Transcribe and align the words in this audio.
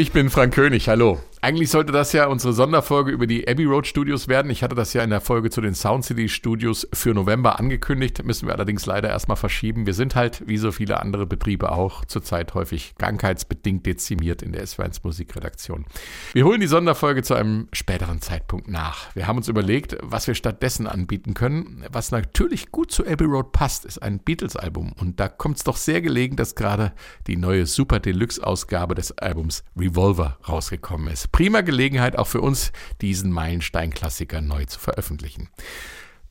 Ich 0.00 0.12
bin 0.12 0.30
Frank 0.30 0.54
König, 0.54 0.88
hallo. 0.88 1.18
Eigentlich 1.40 1.70
sollte 1.70 1.92
das 1.92 2.12
ja 2.12 2.26
unsere 2.26 2.52
Sonderfolge 2.52 3.12
über 3.12 3.28
die 3.28 3.46
Abbey 3.46 3.64
Road 3.64 3.86
Studios 3.86 4.26
werden. 4.26 4.50
Ich 4.50 4.64
hatte 4.64 4.74
das 4.74 4.92
ja 4.92 5.04
in 5.04 5.10
der 5.10 5.20
Folge 5.20 5.50
zu 5.50 5.60
den 5.60 5.74
Sound 5.74 6.04
City 6.04 6.28
Studios 6.28 6.88
für 6.92 7.14
November 7.14 7.60
angekündigt, 7.60 8.24
müssen 8.24 8.48
wir 8.48 8.54
allerdings 8.54 8.86
leider 8.86 9.08
erstmal 9.08 9.36
verschieben. 9.36 9.86
Wir 9.86 9.94
sind 9.94 10.16
halt, 10.16 10.42
wie 10.48 10.58
so 10.58 10.72
viele 10.72 11.00
andere 11.00 11.26
Betriebe 11.26 11.70
auch, 11.70 12.04
zurzeit 12.04 12.54
häufig 12.54 12.94
krankheitsbedingt 12.98 13.86
dezimiert 13.86 14.42
in 14.42 14.50
der 14.50 14.64
S1 14.64 15.00
Musikredaktion. 15.04 15.84
Wir 16.32 16.44
holen 16.44 16.60
die 16.60 16.66
Sonderfolge 16.66 17.22
zu 17.22 17.34
einem 17.34 17.68
späteren 17.72 18.20
Zeitpunkt 18.20 18.66
nach. 18.66 19.14
Wir 19.14 19.28
haben 19.28 19.36
uns 19.36 19.46
überlegt, 19.46 19.96
was 20.02 20.26
wir 20.26 20.34
stattdessen 20.34 20.88
anbieten 20.88 21.34
können. 21.34 21.84
Was 21.92 22.10
natürlich 22.10 22.72
gut 22.72 22.90
zu 22.90 23.06
Abbey 23.06 23.26
Road 23.26 23.52
passt, 23.52 23.84
ist 23.84 24.02
ein 24.02 24.18
Beatles-Album. 24.18 24.92
Und 24.98 25.20
da 25.20 25.28
kommt 25.28 25.58
es 25.58 25.64
doch 25.64 25.76
sehr 25.76 26.00
gelegen, 26.00 26.34
dass 26.34 26.56
gerade 26.56 26.92
die 27.28 27.36
neue 27.36 27.66
Super 27.66 28.00
Deluxe-Ausgabe 28.00 28.96
des 28.96 29.16
Albums 29.18 29.62
Revolver 29.76 30.38
rausgekommen 30.48 31.06
ist 31.12 31.27
prima 31.32 31.60
Gelegenheit 31.62 32.16
auch 32.16 32.26
für 32.26 32.40
uns, 32.40 32.72
diesen 33.00 33.32
Meilenstein-Klassiker 33.32 34.40
neu 34.40 34.64
zu 34.64 34.78
veröffentlichen. 34.78 35.48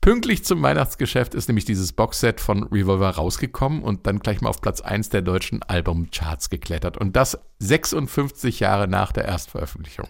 Pünktlich 0.01 0.45
zum 0.45 0.61
Weihnachtsgeschäft 0.61 1.33
ist 1.33 1.49
nämlich 1.49 1.65
dieses 1.65 1.91
Boxset 1.91 2.39
von 2.39 2.63
Revolver 2.63 3.09
rausgekommen 3.09 3.81
und 3.81 4.07
dann 4.07 4.19
gleich 4.19 4.41
mal 4.41 4.49
auf 4.49 4.61
Platz 4.61 4.79
1 4.79 5.09
der 5.09 5.21
deutschen 5.21 5.63
Albumcharts 5.63 6.49
geklettert. 6.49 6.97
Und 6.97 7.15
das 7.15 7.37
56 7.59 8.59
Jahre 8.59 8.87
nach 8.87 9.11
der 9.11 9.25
Erstveröffentlichung. 9.25 10.07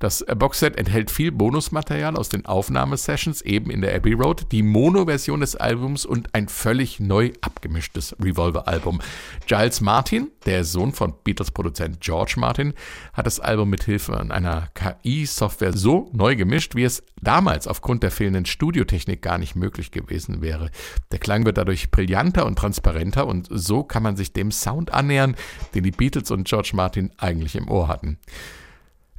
Das 0.00 0.24
Boxset 0.34 0.78
enthält 0.78 1.10
viel 1.10 1.30
Bonusmaterial 1.30 2.16
aus 2.16 2.30
den 2.30 2.46
Aufnahmesessions 2.46 3.42
eben 3.42 3.70
in 3.70 3.82
der 3.82 3.94
Abbey 3.94 4.14
Road, 4.14 4.50
die 4.50 4.62
Mono-Version 4.62 5.40
des 5.40 5.56
Albums 5.56 6.06
und 6.06 6.34
ein 6.34 6.48
völlig 6.48 7.00
neu 7.00 7.32
abgemischtes 7.42 8.16
Revolver-Album. 8.18 9.02
Giles 9.46 9.82
Martin, 9.82 10.30
der 10.46 10.64
Sohn 10.64 10.92
von 10.92 11.12
Beatles-Produzent 11.22 12.00
George 12.00 12.36
Martin, 12.38 12.72
hat 13.12 13.26
das 13.26 13.40
Album 13.40 13.68
mit 13.68 13.84
Hilfe 13.84 14.18
einer 14.18 14.68
KI-Software 14.72 15.76
so 15.76 16.08
neu 16.14 16.34
gemischt, 16.34 16.74
wie 16.74 16.84
es 16.84 17.02
damals 17.20 17.68
aufgrund 17.68 18.02
der 18.02 18.10
fehlenden 18.10 18.46
Studiotechnik 18.46 19.20
gar 19.20 19.36
nicht 19.36 19.54
möglich 19.54 19.90
gewesen 19.90 20.40
wäre. 20.40 20.70
Der 21.12 21.18
Klang 21.18 21.44
wird 21.44 21.58
dadurch 21.58 21.90
brillanter 21.90 22.46
und 22.46 22.56
transparenter 22.56 23.26
und 23.26 23.48
so 23.50 23.84
kann 23.84 24.02
man 24.02 24.16
sich 24.16 24.32
dem 24.32 24.50
Sound 24.50 24.94
annähern, 24.94 25.36
den 25.74 25.82
die 25.82 25.90
Beatles 25.90 26.30
und 26.30 26.48
George 26.48 26.70
Martin 26.72 27.12
eigentlich 27.18 27.54
im 27.54 27.70
Ohr 27.70 27.88
hatten. 27.88 28.18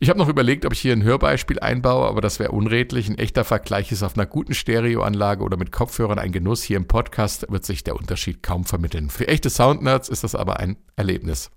Ich 0.03 0.09
habe 0.09 0.17
noch 0.17 0.29
überlegt, 0.29 0.65
ob 0.65 0.73
ich 0.73 0.79
hier 0.79 0.93
ein 0.93 1.03
Hörbeispiel 1.03 1.59
einbaue, 1.59 2.07
aber 2.07 2.21
das 2.21 2.39
wäre 2.39 2.53
unredlich. 2.53 3.07
Ein 3.07 3.19
echter 3.19 3.43
Vergleich 3.43 3.91
ist 3.91 4.01
auf 4.01 4.17
einer 4.17 4.25
guten 4.25 4.55
Stereoanlage 4.55 5.43
oder 5.43 5.57
mit 5.57 5.71
Kopfhörern 5.71 6.17
ein 6.17 6.31
Genuss. 6.31 6.63
Hier 6.63 6.77
im 6.77 6.87
Podcast 6.87 7.45
wird 7.51 7.65
sich 7.65 7.83
der 7.83 7.95
Unterschied 7.95 8.41
kaum 8.41 8.65
vermitteln. 8.65 9.11
Für 9.11 9.27
echte 9.27 9.51
Soundnerds 9.51 10.09
ist 10.09 10.23
das 10.23 10.33
aber 10.33 10.59
ein 10.59 10.77
Erlebnis. 10.95 11.51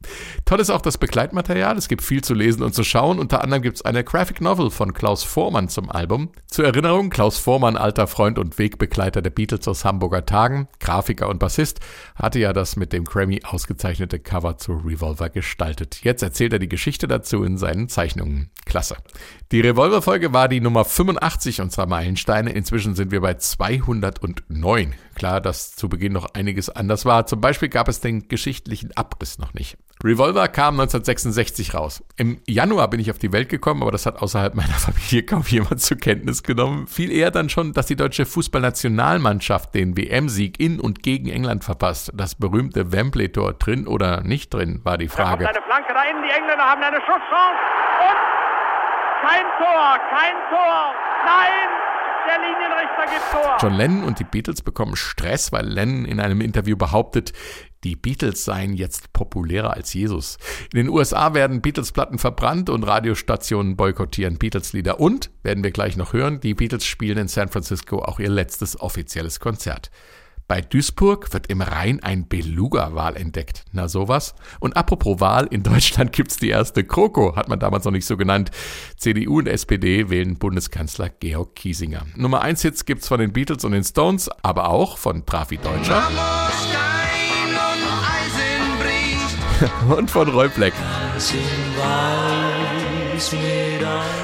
Toll 0.45 0.61
ist 0.61 0.69
auch 0.69 0.83
das 0.83 0.99
Begleitmaterial. 0.99 1.79
Es 1.79 1.89
gibt 1.89 2.03
viel 2.03 2.23
zu 2.23 2.35
lesen 2.35 2.63
und 2.63 2.75
zu 2.75 2.85
schauen. 2.85 3.19
Unter 3.19 3.43
anderem 3.43 3.63
gibt 3.63 3.77
es 3.79 3.85
eine 3.87 4.05
Graphic 4.05 4.43
Novel 4.43 4.71
von 4.71 4.93
Klaus 4.93 5.25
Vormann 5.25 5.71
zum 5.71 5.91
Album. 5.91 6.29
Zur 6.47 6.67
Erinnerung, 6.67 7.09
Klaus 7.09 7.39
Vormann, 7.39 7.79
alter 7.79 8.07
Freund 8.07 8.39
und 8.39 8.59
Wegbegleiter 8.59 9.23
der 9.23 9.31
Beatles 9.31 9.67
aus 9.69 9.87
Hamburger 9.87 10.27
Tagen, 10.27 10.69
Grafiker 10.81 11.31
und 11.31 11.39
Bassist, 11.39 11.81
hatte 12.15 12.41
ja 12.41 12.53
das 12.53 12.77
mit 12.77 12.93
dem 12.93 13.05
Grammy 13.05 13.41
ausgezeichnete 13.43 14.19
Cover 14.19 14.59
zu 14.59 14.75
Revolver 14.75 15.31
gestaltet. 15.31 16.01
Jetzt 16.03 16.23
erzählt 16.23 16.53
er 16.53 16.59
die 16.59 16.69
Geschichte 16.69 17.09
dazu 17.09 17.43
in 17.43 17.57
seinen 17.57 17.89
Zeichnungen. 17.89 18.34
Klasse. 18.65 18.97
Die 19.53 19.61
Revolver-Folge 19.61 20.33
war 20.33 20.49
die 20.49 20.61
Nummer 20.61 20.85
85 20.85 21.61
unserer 21.61 21.87
Meilensteine. 21.87 22.53
Inzwischen 22.53 22.95
sind 22.95 23.11
wir 23.11 23.21
bei 23.21 23.35
209. 23.35 24.95
Klar, 25.15 25.41
dass 25.41 25.77
zu 25.77 25.89
Beginn 25.89 26.13
noch 26.13 26.35
einiges 26.35 26.71
anders 26.71 27.05
war. 27.05 27.27
Zum 27.27 27.41
Beispiel 27.41 27.69
gab 27.69 27.89
es 27.89 28.01
den 28.01 28.29
geschichtlichen 28.29 28.97
Abriss 28.97 29.39
noch 29.39 29.55
nicht. 29.55 29.77
Revolver 30.03 30.49
kam 30.49 30.75
1966 30.81 31.75
raus. 31.75 32.03
Im 32.17 32.41
Januar 32.47 32.89
bin 32.91 33.01
ich 33.01 33.11
auf 33.11 33.19
die 33.19 33.33
Welt 33.33 33.49
gekommen, 33.49 33.83
aber 33.83 33.93
das 33.93 34.07
hat 34.07 34.21
außerhalb 34.21 34.55
meiner 34.55 34.75
Familie 34.75 35.23
kaum 35.23 35.43
jemand 35.47 35.81
zur 35.81 35.99
Kenntnis 35.99 36.43
genommen. 36.43 36.87
Viel 36.87 37.13
eher 37.13 37.31
dann 37.31 37.49
schon, 37.49 37.73
dass 37.73 37.87
die 37.87 37.97
deutsche 37.97 38.27
Fußballnationalmannschaft 38.27 39.75
den 39.75 39.97
WM-Sieg 39.97 40.59
in 40.59 40.81
und 40.81 41.03
gegen 41.03 41.29
England 41.29 41.65
verpasst. 41.65 42.11
Das 42.15 42.35
berühmte 42.35 42.93
Wembley-Tor 42.93 43.55
drin 43.55 43.87
oder 43.87 44.23
nicht 44.23 44.53
drin, 44.53 44.81
war 44.85 44.99
die 44.99 45.09
Frage. 45.09 45.45
Da 45.45 45.53
kommt 45.53 45.59
eine 45.59 45.67
Flanke 45.67 46.11
innen, 46.11 46.23
die 46.23 46.31
Engländer 46.31 46.65
haben 46.65 46.83
eine 46.83 47.01
Schusschance 47.01 47.61
und 48.01 48.35
kein 49.25 49.45
Tor, 49.59 49.99
kein 50.11 50.35
Tor, 50.51 50.95
nein! 51.25 51.85
Der 52.27 52.39
Linienrichter 52.39 53.05
gibt 53.05 53.31
Tor. 53.33 53.57
John 53.61 53.75
Lennon 53.75 54.05
und 54.05 54.19
die 54.19 54.25
Beatles 54.25 54.63
bekommen 54.63 54.97
Stress, 54.97 55.53
weil 55.53 55.67
Lennon 55.67 56.07
in 56.07 56.21
einem 56.21 56.41
Interview 56.41 56.77
behauptet, 56.77 57.33
die 57.85 57.97
Beatles 57.97 58.45
seien 58.45 58.75
jetzt 58.75 59.13
populärer 59.13 59.75
als 59.75 59.93
Jesus. 59.93 60.39
In 60.73 60.79
den 60.79 60.89
USA 60.89 61.35
werden 61.35 61.61
Beatles-Platten 61.61 62.19
verbrannt 62.19 62.71
und 62.71 62.83
Radiostationen 62.83 63.77
boykottieren 63.77 64.39
Beatles-Lieder. 64.39 65.01
Und, 65.01 65.31
werden 65.43 65.63
wir 65.63 65.71
gleich 65.71 65.97
noch 65.97 66.15
hören, 66.15 66.41
die 66.41 66.55
Beatles 66.55 66.85
spielen 66.87 67.19
in 67.19 67.29
San 67.29 67.49
Francisco 67.49 68.03
auch 68.03 68.19
ihr 68.19 68.31
letztes 68.31 68.81
offizielles 68.81 69.39
Konzert. 69.39 69.91
Bei 70.47 70.61
Duisburg 70.61 71.33
wird 71.33 71.47
im 71.47 71.63
Rhein 71.63 72.03
ein 72.03 72.29
Beluga-Wal 72.29 73.17
entdeckt. 73.17 73.65
Na 73.73 73.89
sowas. 73.89 74.35
Und 74.61 74.77
apropos 74.77 75.21
Wahl, 75.21 75.47
in 75.51 75.63
Deutschland 75.63 76.13
gibt's 76.13 76.37
die 76.37 76.51
erste 76.51 76.85
Kroko, 76.85 77.35
hat 77.35 77.49
man 77.49 77.59
damals 77.59 77.87
noch 77.87 77.93
nicht 77.93 78.05
so 78.05 78.19
genannt. 78.19 78.51
CDU 78.99 79.39
und 79.39 79.49
SPD 79.49 80.11
wählen 80.11 80.37
Bundeskanzler 80.37 81.09
Georg 81.09 81.55
Kiesinger. 81.55 82.03
Nummer 82.15 82.43
1 82.43 82.61
Hits 82.61 82.85
gibt's 82.85 83.09
von 83.09 83.21
den 83.21 83.33
Beatles 83.33 83.65
und 83.65 83.73
den 83.73 83.85
Stones, 83.85 84.29
aber 84.43 84.69
auch 84.69 84.99
von 84.99 85.25
Trafi 85.25 85.57
Deutscher. 85.57 86.03
und 89.97 90.11
von 90.11 90.29
Roy 90.29 90.49
Black. 90.49 90.75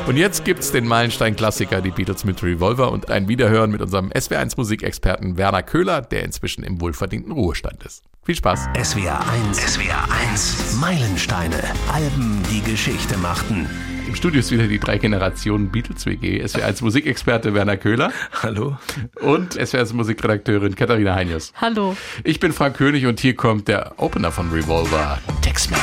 Und 0.07 0.17
jetzt 0.17 0.45
gibt's 0.45 0.73
den 0.73 0.87
Meilenstein-Klassiker, 0.87 1.81
die 1.81 1.91
Beatles 1.91 2.25
mit 2.25 2.43
Revolver 2.43 2.91
und 2.91 3.11
ein 3.11 3.29
Wiederhören 3.29 3.71
mit 3.71 3.81
unserem 3.81 4.11
SWR1 4.11 4.55
Musikexperten 4.57 5.37
Werner 5.37 5.63
Köhler, 5.63 6.03
der 6.03 6.25
inzwischen 6.25 6.65
im 6.65 6.81
wohlverdienten 6.81 7.33
Ruhestand 7.33 7.85
ist. 7.85 8.03
Viel 8.25 8.35
Spaß. 8.35 8.69
SWR 8.83 9.21
1, 9.49 9.59
SWR 9.59 10.09
1, 10.31 10.77
Meilensteine, 10.81 11.63
Alben, 11.93 12.43
die 12.51 12.61
Geschichte 12.63 13.17
machten. 13.19 13.69
Im 14.09 14.17
Studio 14.17 14.41
ist 14.41 14.51
wieder 14.51 14.67
die 14.67 14.81
drei 14.81 14.99
Generationen 14.99 15.71
Beatles 15.71 16.05
WG. 16.07 16.45
SWR 16.47 16.65
als 16.65 16.81
Musikexperte 16.81 17.55
Werner 17.55 17.77
Köhler. 17.77 18.13
Hallo. 18.43 18.77
Und 19.21 19.53
SWR 19.53 19.79
als 19.81 19.93
Musikredakteurin 19.93 20.75
Katharina 20.75 21.15
Heinius. 21.15 21.53
Hallo. 21.61 21.97
Ich 22.25 22.41
bin 22.41 22.53
Frank 22.53 22.77
König 22.77 23.07
und 23.07 23.21
hier 23.21 23.37
kommt 23.37 23.69
der 23.69 23.93
Opener 23.99 24.33
von 24.33 24.51
Revolver, 24.51 25.19
Texman. 25.43 25.79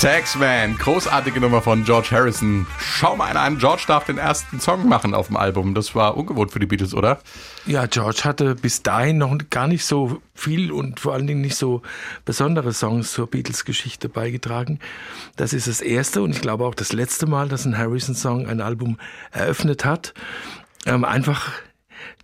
Taxman, 0.00 0.78
großartige 0.78 1.40
Nummer 1.40 1.60
von 1.60 1.84
George 1.84 2.08
Harrison. 2.10 2.66
Schau 2.78 3.16
mal 3.16 3.26
einer 3.26 3.40
an, 3.40 3.58
George 3.58 3.82
darf 3.86 4.06
den 4.06 4.16
ersten 4.16 4.58
Song 4.58 4.88
machen 4.88 5.12
auf 5.12 5.26
dem 5.26 5.36
Album. 5.36 5.74
Das 5.74 5.94
war 5.94 6.16
ungewohnt 6.16 6.52
für 6.52 6.58
die 6.58 6.64
Beatles, 6.64 6.94
oder? 6.94 7.18
Ja, 7.66 7.84
George 7.84 8.22
hatte 8.24 8.54
bis 8.54 8.82
dahin 8.82 9.18
noch 9.18 9.36
gar 9.50 9.68
nicht 9.68 9.84
so 9.84 10.22
viel 10.34 10.72
und 10.72 11.00
vor 11.00 11.12
allen 11.12 11.26
Dingen 11.26 11.42
nicht 11.42 11.56
so 11.56 11.82
besondere 12.24 12.72
Songs 12.72 13.12
zur 13.12 13.26
Beatles-Geschichte 13.26 14.08
beigetragen. 14.08 14.78
Das 15.36 15.52
ist 15.52 15.66
das 15.66 15.82
erste 15.82 16.22
und 16.22 16.30
ich 16.30 16.40
glaube 16.40 16.64
auch 16.64 16.74
das 16.74 16.94
letzte 16.94 17.26
Mal, 17.26 17.50
dass 17.50 17.66
ein 17.66 17.76
Harrison-Song 17.76 18.46
ein 18.46 18.62
Album 18.62 18.96
eröffnet 19.32 19.84
hat. 19.84 20.14
Ähm, 20.86 21.04
einfach 21.04 21.52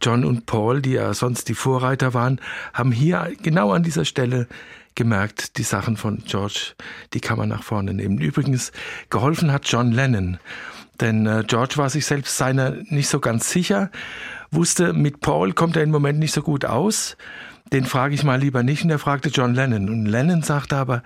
John 0.00 0.25
und 0.25 0.47
Paul, 0.47 0.81
die 0.81 0.93
ja 0.93 1.12
sonst 1.12 1.50
die 1.50 1.54
Vorreiter 1.54 2.14
waren, 2.14 2.41
haben 2.72 2.91
hier 2.91 3.32
genau 3.43 3.72
an 3.72 3.82
dieser 3.82 4.06
Stelle 4.06 4.49
gemerkt, 4.96 5.58
die 5.58 5.62
Sachen 5.62 5.96
von 5.96 6.22
George, 6.26 6.75
die 7.12 7.20
kann 7.20 7.38
man 7.38 7.48
nach 7.48 7.62
vorne 7.62 7.94
nehmen. 7.94 8.19
Übrigens, 8.19 8.72
geholfen 9.10 9.52
hat 9.52 9.69
John 9.69 9.93
Lennon. 9.93 10.38
Denn 11.00 11.26
äh, 11.26 11.44
George 11.46 11.75
war 11.76 11.90
sich 11.90 12.06
selbst 12.06 12.37
seiner 12.37 12.70
nicht 12.88 13.08
so 13.08 13.20
ganz 13.20 13.50
sicher, 13.50 13.90
wusste, 14.50 14.93
mit 14.93 15.20
Paul 15.20 15.52
kommt 15.52 15.76
er 15.76 15.82
im 15.82 15.90
Moment 15.90 16.19
nicht 16.19 16.32
so 16.32 16.43
gut 16.43 16.64
aus. 16.64 17.16
Den 17.72 17.84
frage 17.84 18.14
ich 18.14 18.22
mal 18.22 18.40
lieber 18.40 18.62
nicht. 18.62 18.84
Und 18.84 18.90
er 18.90 18.98
fragte 18.98 19.28
John 19.28 19.54
Lennon. 19.54 19.88
Und 19.88 20.06
Lennon 20.06 20.43
sagte 20.43 20.76
aber, 20.76 21.02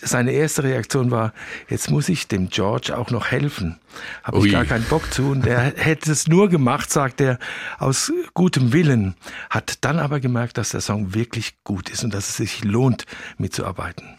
seine 0.00 0.32
erste 0.32 0.62
Reaktion 0.62 1.10
war, 1.10 1.32
jetzt 1.68 1.90
muss 1.90 2.08
ich 2.08 2.28
dem 2.28 2.48
George 2.48 2.96
auch 2.96 3.10
noch 3.10 3.26
helfen. 3.26 3.78
Habe 4.22 4.46
ich 4.46 4.52
gar 4.52 4.64
keinen 4.64 4.84
Bock 4.84 5.12
zu. 5.12 5.30
Und 5.30 5.46
er 5.46 5.72
hätte 5.76 6.12
es 6.12 6.28
nur 6.28 6.48
gemacht, 6.48 6.90
sagt 6.90 7.20
er, 7.20 7.38
aus 7.78 8.12
gutem 8.34 8.72
Willen. 8.72 9.14
Hat 9.50 9.84
dann 9.84 9.98
aber 9.98 10.20
gemerkt, 10.20 10.58
dass 10.58 10.70
der 10.70 10.80
Song 10.80 11.14
wirklich 11.14 11.62
gut 11.64 11.90
ist 11.90 12.04
und 12.04 12.14
dass 12.14 12.28
es 12.28 12.36
sich 12.36 12.64
lohnt, 12.64 13.06
mitzuarbeiten. 13.38 14.17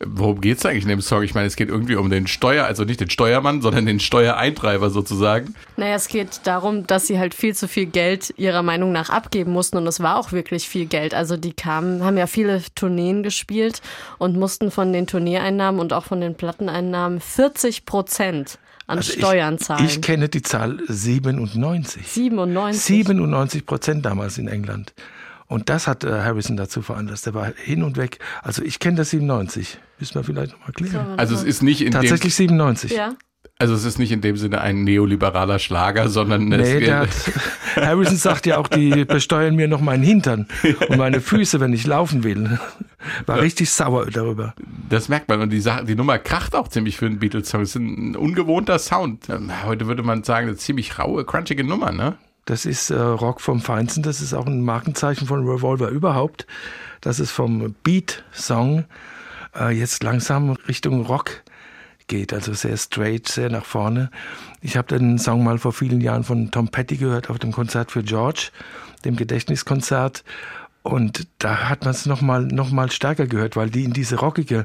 Worum 0.00 0.40
geht's 0.40 0.64
eigentlich 0.64 0.84
in 0.84 0.90
dem 0.90 1.00
Song? 1.00 1.24
Ich 1.24 1.34
meine, 1.34 1.48
es 1.48 1.56
geht 1.56 1.68
irgendwie 1.68 1.96
um 1.96 2.08
den 2.08 2.28
Steuer, 2.28 2.66
also 2.66 2.84
nicht 2.84 3.00
den 3.00 3.10
Steuermann, 3.10 3.62
sondern 3.62 3.84
den 3.84 3.98
Steuereintreiber 3.98 4.90
sozusagen. 4.90 5.54
Naja, 5.76 5.96
es 5.96 6.06
geht 6.06 6.40
darum, 6.44 6.86
dass 6.86 7.08
sie 7.08 7.18
halt 7.18 7.34
viel 7.34 7.54
zu 7.54 7.66
viel 7.66 7.86
Geld 7.86 8.32
ihrer 8.36 8.62
Meinung 8.62 8.92
nach 8.92 9.10
abgeben 9.10 9.52
mussten 9.52 9.76
und 9.76 9.88
es 9.88 9.98
war 9.98 10.16
auch 10.16 10.30
wirklich 10.30 10.68
viel 10.68 10.86
Geld. 10.86 11.14
Also 11.14 11.36
die 11.36 11.52
kamen, 11.52 12.04
haben 12.04 12.16
ja 12.16 12.28
viele 12.28 12.62
Tourneen 12.76 13.24
gespielt 13.24 13.82
und 14.18 14.36
mussten 14.36 14.70
von 14.70 14.92
den 14.92 15.08
Tourneeeinnahmen 15.08 15.80
und 15.80 15.92
auch 15.92 16.04
von 16.04 16.20
den 16.20 16.36
Platteneinnahmen 16.36 17.20
40 17.20 17.84
Prozent 17.84 18.60
an 18.86 18.98
Also 18.98 19.12
Steuern 19.12 19.56
ich, 19.56 19.60
zahlen. 19.62 19.84
Ich 19.84 20.00
kenne 20.00 20.28
die 20.28 20.42
Zahl 20.42 20.78
97. 20.86 22.06
97. 22.06 22.84
97 22.84 23.66
Prozent 23.66 24.06
damals 24.06 24.38
in 24.38 24.46
England. 24.46 24.94
Und 25.48 25.70
das 25.70 25.88
hat 25.88 26.04
äh, 26.04 26.22
Harrison 26.22 26.56
dazu 26.56 26.82
veranlasst. 26.82 27.26
Der 27.26 27.34
war 27.34 27.52
hin 27.56 27.82
und 27.82 27.96
weg. 27.96 28.18
Also 28.42 28.62
ich 28.62 28.78
kenne 28.78 28.98
das 28.98 29.10
97. 29.10 29.78
Müssen 29.98 30.14
wir 30.14 30.24
vielleicht 30.24 30.52
nochmal 30.52 30.72
klären. 30.72 31.18
Also 31.18 31.34
es 31.34 31.42
ist 31.42 31.62
nicht 31.62 31.82
in 31.82 31.92
Tatsächlich 31.92 32.34
97. 32.34 32.92
Ja. 32.92 33.08
dem, 33.08 33.16
also 33.60 33.74
es 33.74 33.84
ist 33.84 33.98
nicht 33.98 34.12
in 34.12 34.20
dem 34.20 34.36
Sinne 34.36 34.60
ein 34.60 34.84
neoliberaler 34.84 35.58
Schlager, 35.58 36.08
sondern 36.08 36.52
es 36.52 36.68
Nee, 36.68 36.80
der 36.80 37.00
hat, 37.00 37.08
Harrison 37.76 38.16
sagt 38.16 38.46
ja 38.46 38.58
auch, 38.58 38.68
die 38.68 39.04
besteuern 39.04 39.56
mir 39.56 39.66
noch 39.66 39.80
meinen 39.80 40.04
Hintern 40.04 40.46
und 40.88 40.96
meine 40.96 41.20
Füße, 41.20 41.58
wenn 41.58 41.72
ich 41.72 41.84
laufen 41.84 42.22
will. 42.22 42.60
War 43.26 43.40
richtig 43.40 43.70
sauer 43.70 44.06
darüber. 44.06 44.54
Das 44.88 45.08
merkt 45.08 45.28
man 45.28 45.40
und 45.40 45.50
die, 45.50 45.60
Sache, 45.60 45.84
die 45.84 45.96
Nummer 45.96 46.18
kracht 46.18 46.54
auch 46.54 46.68
ziemlich 46.68 46.96
für 46.96 47.06
einen 47.06 47.18
Beatles-Song. 47.18 47.62
Es 47.62 47.70
ist 47.70 47.76
ein 47.76 48.14
ungewohnter 48.14 48.78
Sound. 48.78 49.28
Ähm, 49.28 49.50
Heute 49.64 49.88
würde 49.88 50.04
man 50.04 50.22
sagen, 50.22 50.46
eine 50.46 50.56
ziemlich 50.56 50.98
raue, 50.98 51.24
crunchige 51.24 51.64
Nummer, 51.64 51.90
ne? 51.90 52.16
Das 52.44 52.64
ist 52.64 52.90
äh, 52.90 52.98
Rock 52.98 53.40
vom 53.40 53.60
Feinsten. 53.60 54.02
Das 54.02 54.20
ist 54.20 54.34
auch 54.34 54.46
ein 54.46 54.62
Markenzeichen 54.62 55.26
von 55.26 55.46
Revolver 55.46 55.88
überhaupt. 55.88 56.46
Das 57.00 57.20
ist 57.20 57.30
vom 57.30 57.74
Beat-Song 57.82 58.84
äh, 59.54 59.70
jetzt 59.70 60.02
langsam 60.02 60.50
Richtung 60.50 61.04
Rock 61.06 61.42
geht. 62.06 62.32
Also 62.32 62.54
sehr 62.54 62.76
straight, 62.76 63.28
sehr 63.28 63.50
nach 63.50 63.64
vorne. 63.64 64.10
Ich 64.60 64.76
habe 64.76 64.88
den 64.88 65.18
Song 65.18 65.44
mal 65.44 65.58
vor 65.58 65.72
vielen 65.72 66.00
Jahren 66.00 66.24
von 66.24 66.50
Tom 66.50 66.68
Petty 66.68 66.96
gehört 66.96 67.30
auf 67.30 67.38
dem 67.38 67.52
Konzert 67.52 67.92
für 67.92 68.02
George, 68.02 68.50
dem 69.04 69.16
Gedächtniskonzert. 69.16 70.24
Und 70.82 71.26
da 71.38 71.68
hat 71.68 71.82
man 71.82 71.90
es 71.90 72.06
nochmal 72.06 72.44
noch 72.44 72.70
mal 72.70 72.90
stärker 72.90 73.26
gehört, 73.26 73.56
weil 73.56 73.70
die 73.70 73.84
in 73.84 73.92
diese 73.92 74.16
rockige 74.16 74.64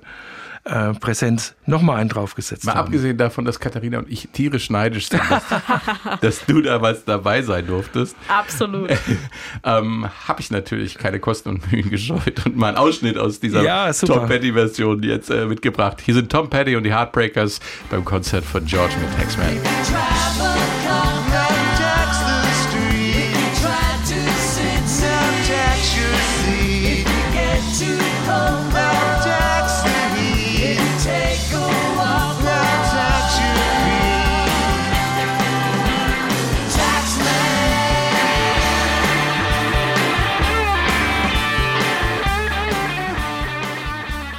äh, 0.66 0.94
Präsenz 0.94 1.56
nochmal 1.66 1.98
einen 2.00 2.10
draufgesetzt 2.10 2.66
Mal 2.66 2.76
haben. 2.76 2.86
abgesehen 2.88 3.18
davon, 3.18 3.46
dass 3.46 3.60
Katharina 3.60 4.00
und 4.00 4.10
ich 4.10 4.30
tierisch 4.32 4.70
neidisch 4.70 5.10
sind, 5.10 5.22
dass, 5.30 5.44
dass 6.22 6.46
du 6.46 6.62
damals 6.62 7.04
dabei 7.06 7.42
sein 7.42 7.68
durftest, 7.68 8.16
Absolut. 8.28 8.90
ähm, 9.64 10.08
habe 10.28 10.42
ich 10.42 10.52
natürlich 10.52 10.98
keine 10.98 11.20
Kosten 11.20 11.50
und 11.50 11.72
Mühen 11.72 11.90
gescheut 11.90 12.46
und 12.46 12.56
mal 12.56 12.70
einen 12.70 12.78
Ausschnitt 12.78 13.18
aus 13.18 13.40
dieser 13.40 13.62
Ja. 13.64 13.92
Tom 13.92 14.28
Petty-Version 14.28 15.04
jetzt 15.04 15.30
äh, 15.30 15.46
mitgebracht. 15.46 16.02
Hier 16.02 16.14
sind 16.14 16.32
Tom 16.32 16.50
Petty 16.50 16.76
und 16.76 16.84
die 16.84 16.94
Heartbreakers 16.94 17.60
beim 17.90 18.06
Konzert 18.06 18.46
von 18.46 18.66
George 18.66 18.94
mit 19.02 19.18
Taxman. 19.18 19.58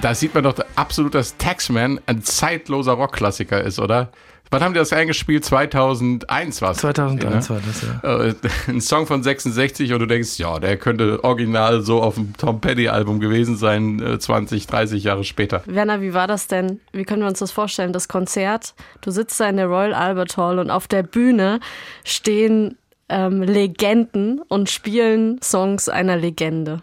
Da 0.05 0.15
sieht 0.15 0.35
man 0.35 0.45
doch 0.45 0.55
absolut, 0.77 1.15
dass 1.15 1.39
Taxman 1.39 1.99
ein 2.05 2.23
zeitloser 2.23 2.93
Rockklassiker 2.93 3.63
ist, 3.63 3.79
oder? 3.79 4.11
Wann 4.51 4.63
haben 4.63 4.75
die 4.75 4.79
das 4.79 4.93
eingespielt? 4.93 5.47
2001 5.47 6.61
war 6.61 6.73
es. 6.73 6.77
2001 6.77 7.49
war 7.49 7.61
das, 7.67 7.81
ja. 7.81 8.25
Äh, 8.27 8.35
Ein 8.69 8.83
Song 8.83 9.07
von 9.07 9.23
66 9.23 9.95
und 9.95 10.01
du 10.01 10.07
denkst, 10.07 10.39
ja, 10.39 10.59
der 10.59 10.77
könnte 10.77 11.25
original 11.25 11.81
so 11.81 12.03
auf 12.03 12.17
dem 12.17 12.37
Tom 12.37 12.61
Petty-Album 12.61 13.19
gewesen 13.19 13.57
sein, 13.57 13.99
äh, 14.03 14.19
20, 14.19 14.67
30 14.67 15.05
Jahre 15.05 15.25
später. 15.25 15.63
Werner, 15.65 16.03
wie 16.03 16.13
war 16.13 16.27
das 16.27 16.49
denn? 16.49 16.81
Wie 16.93 17.05
können 17.05 17.23
wir 17.23 17.29
uns 17.29 17.39
das 17.39 17.51
vorstellen? 17.51 17.95
Das 17.95 18.07
Konzert, 18.07 18.75
du 19.01 19.11
sitzt 19.11 19.41
da 19.41 19.49
in 19.49 19.57
der 19.57 19.69
Royal 19.69 19.95
Albert 19.95 20.37
Hall 20.37 20.59
und 20.59 20.71
auf 20.71 20.87
der 20.87 21.03
Bühne 21.03 21.61
stehen 22.05 22.77
ähm, 23.09 23.41
Legenden 23.41 24.43
und 24.49 24.69
spielen 24.69 25.41
Songs 25.43 25.89
einer 25.89 26.19
Legende. 26.19 26.83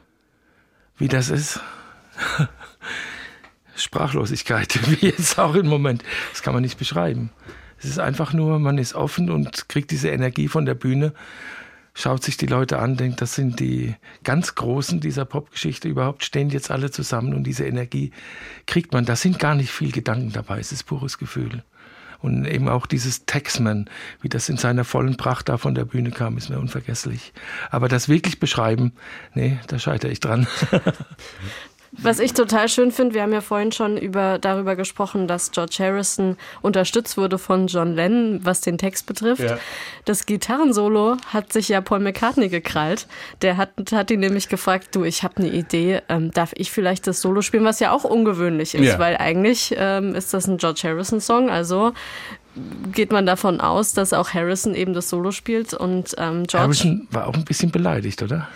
Wie 0.98 1.08
das 1.08 1.30
ist? 1.30 1.60
Sprachlosigkeit, 3.81 4.80
wie 5.01 5.07
jetzt 5.07 5.39
auch 5.39 5.56
im 5.56 5.68
Moment. 5.68 6.04
Das 6.31 6.42
kann 6.42 6.54
man 6.54 6.63
nicht 6.63 6.78
beschreiben. 6.78 7.31
Es 7.78 7.86
ist 7.86 8.00
einfach 8.00 8.33
nur, 8.33 8.60
man 8.60 8.78
ist 8.78 8.94
offen 8.94 9.30
und 9.30 9.68
kriegt 9.68 9.92
diese 9.92 10.10
Energie 10.10 10.48
von 10.48 10.66
der 10.66 10.75
Bühne, 10.75 11.13
schaut 11.94 12.24
sich 12.24 12.38
die 12.38 12.45
Leute 12.45 12.80
an, 12.80 12.95
denkt, 12.95 13.22
das 13.22 13.36
sind 13.36 13.60
die 13.60 13.95
ganz 14.24 14.56
Großen 14.56 15.00
dieser 15.00 15.25
Popgeschichte 15.25 15.88
überhaupt, 15.88 16.24
stehen 16.24 16.50
jetzt 16.50 16.72
alle 16.72 16.92
zusammen 16.92 17.33
und 17.33 17.44
diese 17.44 17.66
Energie 17.66 18.12
kriegt 18.68 18.94
man. 18.94 19.06
Da 19.06 19.16
sind 19.16 19.39
gar 19.39 19.56
nicht 19.56 19.72
viel 19.72 19.92
Gedanken 19.92 20.31
dabei, 20.31 20.60
es 20.60 20.72
ist 20.72 20.84
pures 20.84 21.18
Gefühl. 21.18 21.63
Und 22.19 22.45
eben 22.45 22.69
auch 22.69 22.86
dieses 22.86 23.25
Taxman, 23.25 23.89
wie 24.22 24.30
das 24.30 24.48
in 24.48 24.57
seiner 24.57 24.84
vollen 24.84 25.18
Pracht 25.18 25.50
da 25.50 25.57
von 25.57 25.74
der 25.74 25.86
Bühne 25.86 26.12
kam, 26.12 26.38
ist 26.38 26.50
mir 26.50 26.60
unvergesslich. 26.60 27.34
Aber 27.72 27.88
das 27.88 28.10
wirklich 28.10 28.39
beschreiben, 28.39 28.94
nee, 29.34 29.57
da 29.68 29.80
scheitere 29.80 30.12
ich 30.12 30.19
dran. 30.19 30.48
Was 31.94 32.20
ich 32.20 32.34
total 32.34 32.70
schön 32.70 32.92
finde, 32.92 33.16
wir 33.16 33.22
haben 33.22 33.34
ja 33.34 33.42
vorhin 33.42 33.74
schon 33.74 33.98
über, 33.98 34.40
darüber 34.40 34.78
gesprochen, 34.78 35.28
dass 35.28 35.52
George 35.52 35.76
Harrison 35.80 36.38
unterstützt 36.62 37.18
wurde 37.18 37.38
von 37.38 37.68
John 37.68 37.96
Lennon, 37.96 38.40
was 38.46 38.62
den 38.62 38.78
Text 38.78 39.08
betrifft. 39.08 39.42
Ja. 39.44 39.58
Das 40.06 40.26
Gitarrensolo 40.26 41.18
hat 41.28 41.52
sich 41.52 41.68
ja 41.68 41.82
Paul 41.82 42.00
McCartney 42.00 42.48
gekrallt. 42.48 43.08
Der 43.42 43.58
hat, 43.58 43.72
hat 43.92 44.10
ihn 44.10 44.22
nämlich 44.22 44.48
gefragt, 44.48 44.96
du, 44.96 45.04
ich 45.04 45.24
habe 45.24 45.38
eine 45.38 45.50
Idee, 45.50 46.02
ähm, 46.08 46.32
darf 46.32 46.54
ich 46.56 46.72
vielleicht 46.72 47.08
das 47.08 47.20
Solo 47.20 47.42
spielen, 47.42 47.66
was 47.66 47.82
ja 47.82 47.92
auch 47.92 48.06
ungewöhnlich 48.06 48.74
ist, 48.74 48.86
Ja. 48.86 48.98
weil 49.00 49.18
eigentlich 49.18 49.76
ähm, 49.78 50.16
ist 50.16 50.34
das 50.34 50.48
ein 50.48 50.58
George 50.58 50.82
Harrison-Song, 50.86 51.50
also 51.50 51.92
geht 52.94 53.12
man 53.12 53.26
davon 53.26 53.60
aus, 53.62 53.94
dass 53.94 54.14
auch 54.14 54.30
Harrison 54.34 54.76
eben 54.76 54.94
das 54.94 55.10
Solo 55.10 55.32
spielt 55.32 55.74
und 55.74 56.16
ähm, 56.18 56.46
George... 56.48 56.58
Harrison 56.58 57.08
war 57.12 57.28
auch 57.28 57.34
ein 57.34 57.46
bisschen 57.46 57.72
beleidigt, 57.72 58.22
oder? 58.24 58.48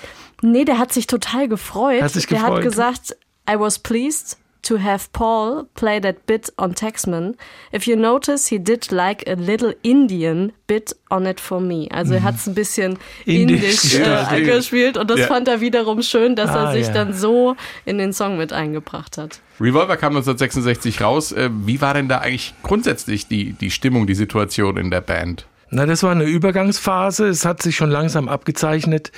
Nee, 0.42 0.66
der 0.66 0.80
hat 0.80 0.92
sich 0.92 1.08
total 1.08 1.48
gefreut. 1.48 2.02
Hat 2.02 2.12
sich 2.12 2.28
der 2.28 2.42
hat 2.42 2.48
gefreut. 2.50 2.64
gesagt, 2.64 3.16
I 3.50 3.56
was 3.57 3.77
pleased 3.77 4.38
to 4.63 4.77
have 4.80 5.12
Paul 5.13 5.65
play 5.75 6.00
that 6.00 6.25
bit 6.25 6.51
on 6.57 6.74
Taxman. 6.74 7.36
If 7.71 7.86
you 7.86 7.95
notice, 7.95 8.47
he 8.47 8.57
did 8.57 8.92
like 8.92 9.24
a 9.30 9.36
little 9.36 9.74
Indian 9.83 10.53
bit 10.65 10.95
on 11.12 11.27
it 11.27 11.39
for 11.39 11.62
me. 11.62 11.88
Also 11.92 12.15
er 12.15 12.24
hat 12.24 12.36
es 12.38 12.47
ein 12.47 12.56
bisschen 12.56 12.97
Indisch. 13.25 13.62
indisch 13.94 13.94
Ja, 14.00 14.33
äh, 14.33 14.42
gespielt 14.42 14.97
und 14.97 15.07
das 15.12 15.19
Ja. 15.19 15.27
fand 15.27 15.47
er 15.47 15.62
wiederum 15.62 16.01
schön, 16.01 16.36
dass 16.36 16.50
er 16.50 16.69
Ah, 16.69 16.71
sich 16.71 16.88
ja. 16.88 16.94
dann 16.94 17.13
so 17.13 17.56
in 17.86 18.00
den 18.00 18.12
Song 18.12 18.38
mit 18.38 18.53
eingebracht 18.53 19.19
hat. 19.19 19.40
Revolver 19.61 19.97
kam 19.97 20.14
1966 20.16 20.99
raus. 20.99 21.31
Äh, 21.31 21.49
Wie 21.52 21.80
war 21.80 21.94
denn 21.94 22.07
da 22.07 22.18
eigentlich 22.18 22.56
grundsätzlich 22.64 23.28
die, 23.28 23.54
die 23.54 23.69
Stimmung, 23.69 24.07
die 24.07 24.16
Situation 24.16 24.78
in 24.78 24.90
der 24.90 25.02
Band? 25.02 25.45
Na, 25.72 25.88
das 25.88 26.04
war 26.04 26.12
eine 26.12 26.26
Übergangsphase. 26.26 27.28
Es 27.28 27.44
hat 27.44 27.62
sich 27.64 27.76
schon 27.76 27.90
langsam 27.90 28.30
abgezeichnet, 28.30 29.12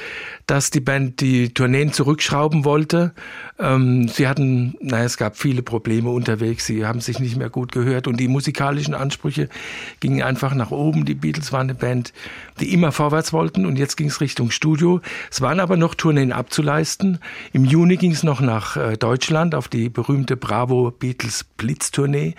dass 0.45 0.71
die 0.71 0.79
Band 0.79 1.19
die 1.19 1.53
Tourneen 1.53 1.91
zurückschrauben 1.91 2.63
wollte. 2.63 3.11
Ähm, 3.59 4.07
sie 4.07 4.29
hatten, 4.29 4.75
naja, 4.79 5.03
es 5.03 5.17
gab 5.17 5.37
viele 5.37 5.61
Probleme 5.61 6.09
unterwegs. 6.09 6.65
Sie 6.65 6.85
haben 6.85 7.01
sich 7.01 7.19
nicht 7.19 7.35
mehr 7.35 7.49
gut 7.49 7.73
gehört 7.73 8.07
und 8.07 8.17
die 8.17 8.29
musikalischen 8.29 8.93
Ansprüche 8.93 9.49
gingen 9.99 10.21
einfach 10.21 10.53
nach 10.53 10.71
oben. 10.71 11.03
Die 11.03 11.15
Beatles 11.15 11.51
waren 11.51 11.69
eine 11.69 11.75
Band, 11.75 12.13
die 12.59 12.73
immer 12.73 12.91
vorwärts 12.91 13.33
wollten 13.33 13.65
und 13.65 13.77
jetzt 13.77 13.95
ging 13.95 14.07
es 14.07 14.21
Richtung 14.21 14.51
Studio. 14.51 15.01
Es 15.31 15.41
waren 15.41 15.59
aber 15.59 15.77
noch 15.77 15.95
Tourneen 15.95 16.31
abzuleisten. 16.31 17.19
Im 17.53 17.65
Juni 17.65 17.97
ging 17.97 18.11
es 18.11 18.23
noch 18.23 18.41
nach 18.41 18.77
äh, 18.77 18.97
Deutschland 18.97 19.55
auf 19.55 19.67
die 19.67 19.89
berühmte 19.89 20.37
Bravo 20.37 20.91
Beatles 20.91 21.43
Blitztournee. 21.43 22.35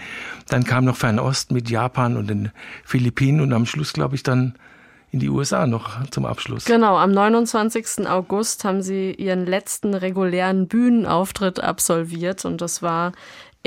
Dann 0.48 0.64
kam 0.64 0.84
noch 0.84 0.96
Fernost 0.96 1.52
mit 1.52 1.70
Japan 1.70 2.16
und 2.16 2.28
den 2.28 2.50
Philippinen 2.84 3.40
und 3.40 3.52
am 3.52 3.66
Schluss, 3.66 3.92
glaube 3.92 4.14
ich, 4.14 4.22
dann 4.22 4.54
in 5.10 5.20
die 5.20 5.30
USA 5.30 5.66
noch 5.66 6.06
zum 6.10 6.26
Abschluss. 6.26 6.66
Genau, 6.66 6.96
am 6.98 7.12
29. 7.12 8.06
August 8.06 8.64
haben 8.64 8.82
sie 8.82 9.12
ihren 9.12 9.46
letzten 9.46 9.94
regulären 9.94 10.68
Bühnenauftritt 10.68 11.60
absolviert 11.60 12.44
und 12.44 12.60
das 12.60 12.82
war 12.82 13.12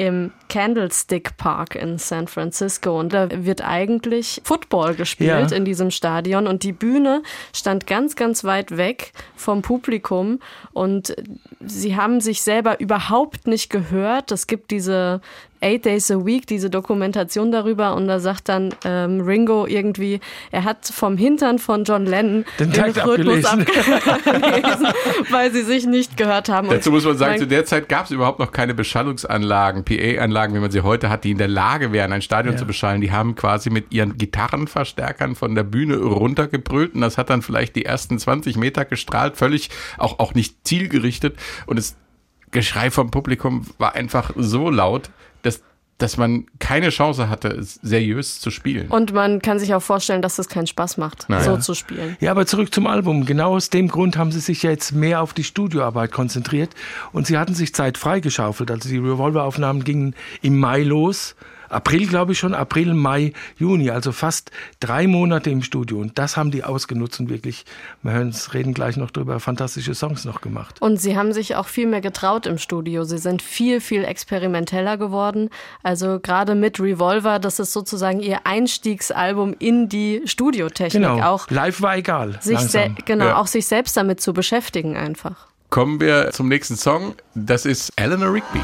im 0.01 0.31
Candlestick 0.49 1.37
Park 1.37 1.75
in 1.75 1.99
San 1.99 2.27
Francisco. 2.27 2.99
Und 2.99 3.13
da 3.13 3.27
wird 3.45 3.63
eigentlich 3.63 4.41
Football 4.43 4.95
gespielt 4.95 5.51
Ja. 5.51 5.55
in 5.55 5.63
diesem 5.63 5.91
Stadion 5.91 6.47
und 6.47 6.63
die 6.63 6.71
Bühne 6.71 7.21
stand 7.53 7.85
ganz, 7.85 8.15
ganz 8.15 8.43
weit 8.43 8.77
weg 8.77 9.11
vom 9.35 9.61
Publikum 9.61 10.39
und 10.73 11.15
sie 11.63 11.95
haben 11.95 12.19
sich 12.19 12.41
selber 12.41 12.79
überhaupt 12.79 13.45
nicht 13.45 13.69
gehört. 13.69 14.31
Es 14.31 14.47
gibt 14.47 14.71
diese 14.71 15.21
Eight 15.61 15.85
Days 15.85 16.09
a 16.11 16.25
Week, 16.25 16.47
diese 16.47 16.69
Dokumentation 16.69 17.51
darüber 17.51 17.95
und 17.95 18.07
da 18.07 18.19
sagt 18.19 18.49
dann 18.49 18.73
ähm, 18.83 19.21
Ringo 19.21 19.67
irgendwie, 19.67 20.19
er 20.51 20.63
hat 20.63 20.85
vom 20.87 21.17
Hintern 21.17 21.59
von 21.59 21.83
John 21.83 22.05
Lennon 22.05 22.45
den, 22.59 22.71
den 22.71 22.83
Rhythmus 22.83 23.45
abgelesen, 23.45 24.87
weil 25.29 25.51
sie 25.51 25.61
sich 25.61 25.85
nicht 25.85 26.17
gehört 26.17 26.49
haben. 26.49 26.69
Dazu 26.69 26.91
muss 26.91 27.05
man 27.05 27.17
sagen, 27.17 27.37
zu 27.37 27.47
der 27.47 27.65
Zeit 27.65 27.89
gab 27.89 28.05
es 28.05 28.11
überhaupt 28.11 28.39
noch 28.39 28.51
keine 28.51 28.73
Beschallungsanlagen, 28.73 29.85
PA-Anlagen, 29.85 30.55
wie 30.55 30.59
man 30.59 30.71
sie 30.71 30.81
heute 30.81 31.09
hat, 31.09 31.23
die 31.23 31.31
in 31.31 31.37
der 31.37 31.47
Lage 31.47 31.91
wären, 31.91 32.11
ein 32.11 32.21
Stadion 32.21 32.55
ja. 32.55 32.59
zu 32.59 32.65
beschallen. 32.65 33.01
Die 33.01 33.11
haben 33.11 33.35
quasi 33.35 33.69
mit 33.69 33.93
ihren 33.93 34.17
Gitarrenverstärkern 34.17 35.35
von 35.35 35.53
der 35.53 35.63
Bühne 35.63 35.97
runtergebrüllt 35.97 36.95
und 36.95 37.01
das 37.01 37.17
hat 37.17 37.29
dann 37.29 37.41
vielleicht 37.41 37.75
die 37.75 37.85
ersten 37.85 38.17
20 38.17 38.57
Meter 38.57 38.85
gestrahlt, 38.85 39.37
völlig 39.37 39.69
auch, 39.97 40.19
auch 40.19 40.33
nicht 40.33 40.55
zielgerichtet 40.63 41.35
und 41.67 41.77
das 41.77 41.95
Geschrei 42.51 42.91
vom 42.91 43.11
Publikum 43.11 43.65
war 43.77 43.95
einfach 43.95 44.31
so 44.35 44.69
laut, 44.69 45.09
dass 45.41 45.61
dass 46.01 46.17
man 46.17 46.45
keine 46.57 46.89
Chance 46.89 47.29
hatte, 47.29 47.57
seriös 47.61 48.39
zu 48.39 48.49
spielen. 48.49 48.87
Und 48.87 49.13
man 49.13 49.39
kann 49.39 49.59
sich 49.59 49.73
auch 49.75 49.81
vorstellen, 49.83 50.21
dass 50.21 50.39
es 50.39 50.49
keinen 50.49 50.65
Spaß 50.65 50.97
macht, 50.97 51.29
naja. 51.29 51.43
so 51.43 51.57
zu 51.57 51.75
spielen. 51.75 52.17
Ja, 52.19 52.31
aber 52.31 52.47
zurück 52.47 52.73
zum 52.73 52.87
Album. 52.87 53.25
Genau 53.25 53.55
aus 53.55 53.69
dem 53.69 53.87
Grund 53.87 54.17
haben 54.17 54.31
sie 54.31 54.39
sich 54.39 54.63
jetzt 54.63 54.93
mehr 54.93 55.21
auf 55.21 55.33
die 55.33 55.43
Studioarbeit 55.43 56.11
konzentriert 56.11 56.71
und 57.11 57.27
sie 57.27 57.37
hatten 57.37 57.53
sich 57.53 57.75
Zeit 57.75 57.97
freigeschaufelt. 57.99 58.71
Also 58.71 58.89
die 58.89 58.97
Revolveraufnahmen 58.97 59.83
gingen 59.83 60.15
im 60.41 60.59
Mai 60.59 60.81
los 60.81 61.35
April, 61.71 62.07
glaube 62.07 62.33
ich 62.33 62.39
schon, 62.39 62.53
April, 62.53 62.93
Mai, 62.93 63.33
Juni, 63.57 63.89
also 63.89 64.11
fast 64.11 64.51
drei 64.79 65.07
Monate 65.07 65.49
im 65.49 65.63
Studio. 65.63 65.99
Und 65.99 66.17
das 66.17 66.37
haben 66.37 66.51
die 66.51 66.63
ausgenutzt 66.63 67.19
und 67.19 67.29
wirklich, 67.29 67.65
wir 68.03 68.11
hören 68.11 68.29
es, 68.29 68.53
reden 68.53 68.73
gleich 68.73 68.97
noch 68.97 69.11
drüber, 69.11 69.39
fantastische 69.39 69.95
Songs 69.95 70.25
noch 70.25 70.41
gemacht. 70.41 70.81
Und 70.81 70.97
sie 70.97 71.17
haben 71.17 71.33
sich 71.33 71.55
auch 71.55 71.67
viel 71.67 71.87
mehr 71.87 72.01
getraut 72.01 72.45
im 72.45 72.57
Studio. 72.57 73.03
Sie 73.03 73.17
sind 73.17 73.41
viel, 73.41 73.81
viel 73.81 74.03
experimenteller 74.03 74.97
geworden. 74.97 75.49
Also 75.83 76.19
gerade 76.19 76.55
mit 76.55 76.79
Revolver, 76.79 77.39
das 77.39 77.59
ist 77.59 77.73
sozusagen 77.73 78.19
ihr 78.19 78.45
Einstiegsalbum 78.45 79.55
in 79.59 79.89
die 79.89 80.21
Studiotechnik. 80.25 81.03
Genau. 81.03 81.21
Auch 81.21 81.49
Live 81.49 81.81
war 81.81 81.97
egal. 81.97 82.39
Sich 82.41 82.59
genau, 83.05 83.25
ja. 83.25 83.37
auch 83.37 83.47
sich 83.47 83.65
selbst 83.67 83.95
damit 83.95 84.21
zu 84.21 84.33
beschäftigen 84.33 84.95
einfach. 84.95 85.47
Kommen 85.69 86.01
wir 86.01 86.31
zum 86.31 86.49
nächsten 86.49 86.75
Song. 86.75 87.15
Das 87.33 87.65
ist 87.65 87.93
Eleanor 87.95 88.33
Rigby. 88.33 88.59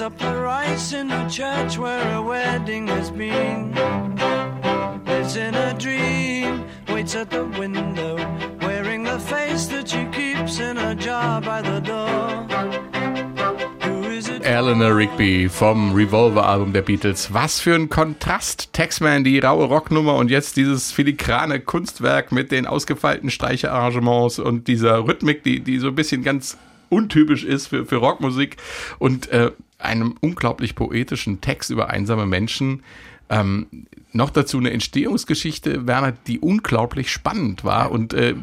Up 0.00 0.18
the 0.18 0.34
rice 0.34 0.92
in 0.92 1.08
the 1.08 1.28
church 1.28 1.78
where 1.78 2.16
a 2.16 2.20
wedding 2.20 2.86
has 2.88 3.10
been. 3.10 3.72
Lives 5.06 5.36
in 5.36 5.54
a 5.54 5.72
dream, 5.74 6.64
waits 6.88 7.14
at 7.14 7.30
the 7.30 7.44
window, 7.58 8.16
wearing 8.60 9.04
the 9.04 9.18
face 9.18 9.66
that 9.68 9.88
she 9.88 10.04
keeps 10.06 10.58
in 10.60 10.76
a 10.76 10.94
jar 10.94 11.40
by 11.40 11.62
the 11.62 11.80
door. 11.80 12.46
Eleanor 14.42 14.96
Rigby 14.96 15.48
vom 15.48 15.94
Revolver-Album 15.94 16.72
der 16.72 16.82
Beatles. 16.82 17.32
Was 17.32 17.60
für 17.60 17.74
ein 17.74 17.88
Kontrast. 17.88 18.72
Taxman, 18.72 19.24
die 19.24 19.38
raue 19.38 19.66
Rocknummer 19.66 20.16
und 20.16 20.30
jetzt 20.30 20.56
dieses 20.56 20.92
filigrane 20.92 21.60
Kunstwerk 21.60 22.32
mit 22.32 22.50
den 22.52 22.66
ausgefeilten 22.66 23.30
Streicherarrangements 23.30 24.38
und 24.38 24.68
dieser 24.68 25.06
Rhythmik, 25.06 25.42
die, 25.42 25.60
die 25.60 25.78
so 25.78 25.88
ein 25.88 25.94
bisschen 25.94 26.22
ganz 26.22 26.58
untypisch 26.88 27.44
ist 27.44 27.68
für, 27.68 27.86
für 27.86 27.96
Rockmusik. 27.96 28.56
Und 28.98 29.28
äh, 29.30 29.52
einem 29.78 30.14
unglaublich 30.20 30.74
poetischen 30.74 31.40
Text 31.40 31.70
über 31.70 31.90
einsame 31.90 32.26
Menschen. 32.26 32.82
Ähm, 33.28 33.66
noch 34.12 34.30
dazu 34.30 34.58
eine 34.58 34.70
Entstehungsgeschichte, 34.70 35.86
Werner, 35.86 36.12
die 36.26 36.38
unglaublich 36.38 37.10
spannend 37.10 37.64
war 37.64 37.90
und 37.90 38.14
äh, 38.14 38.34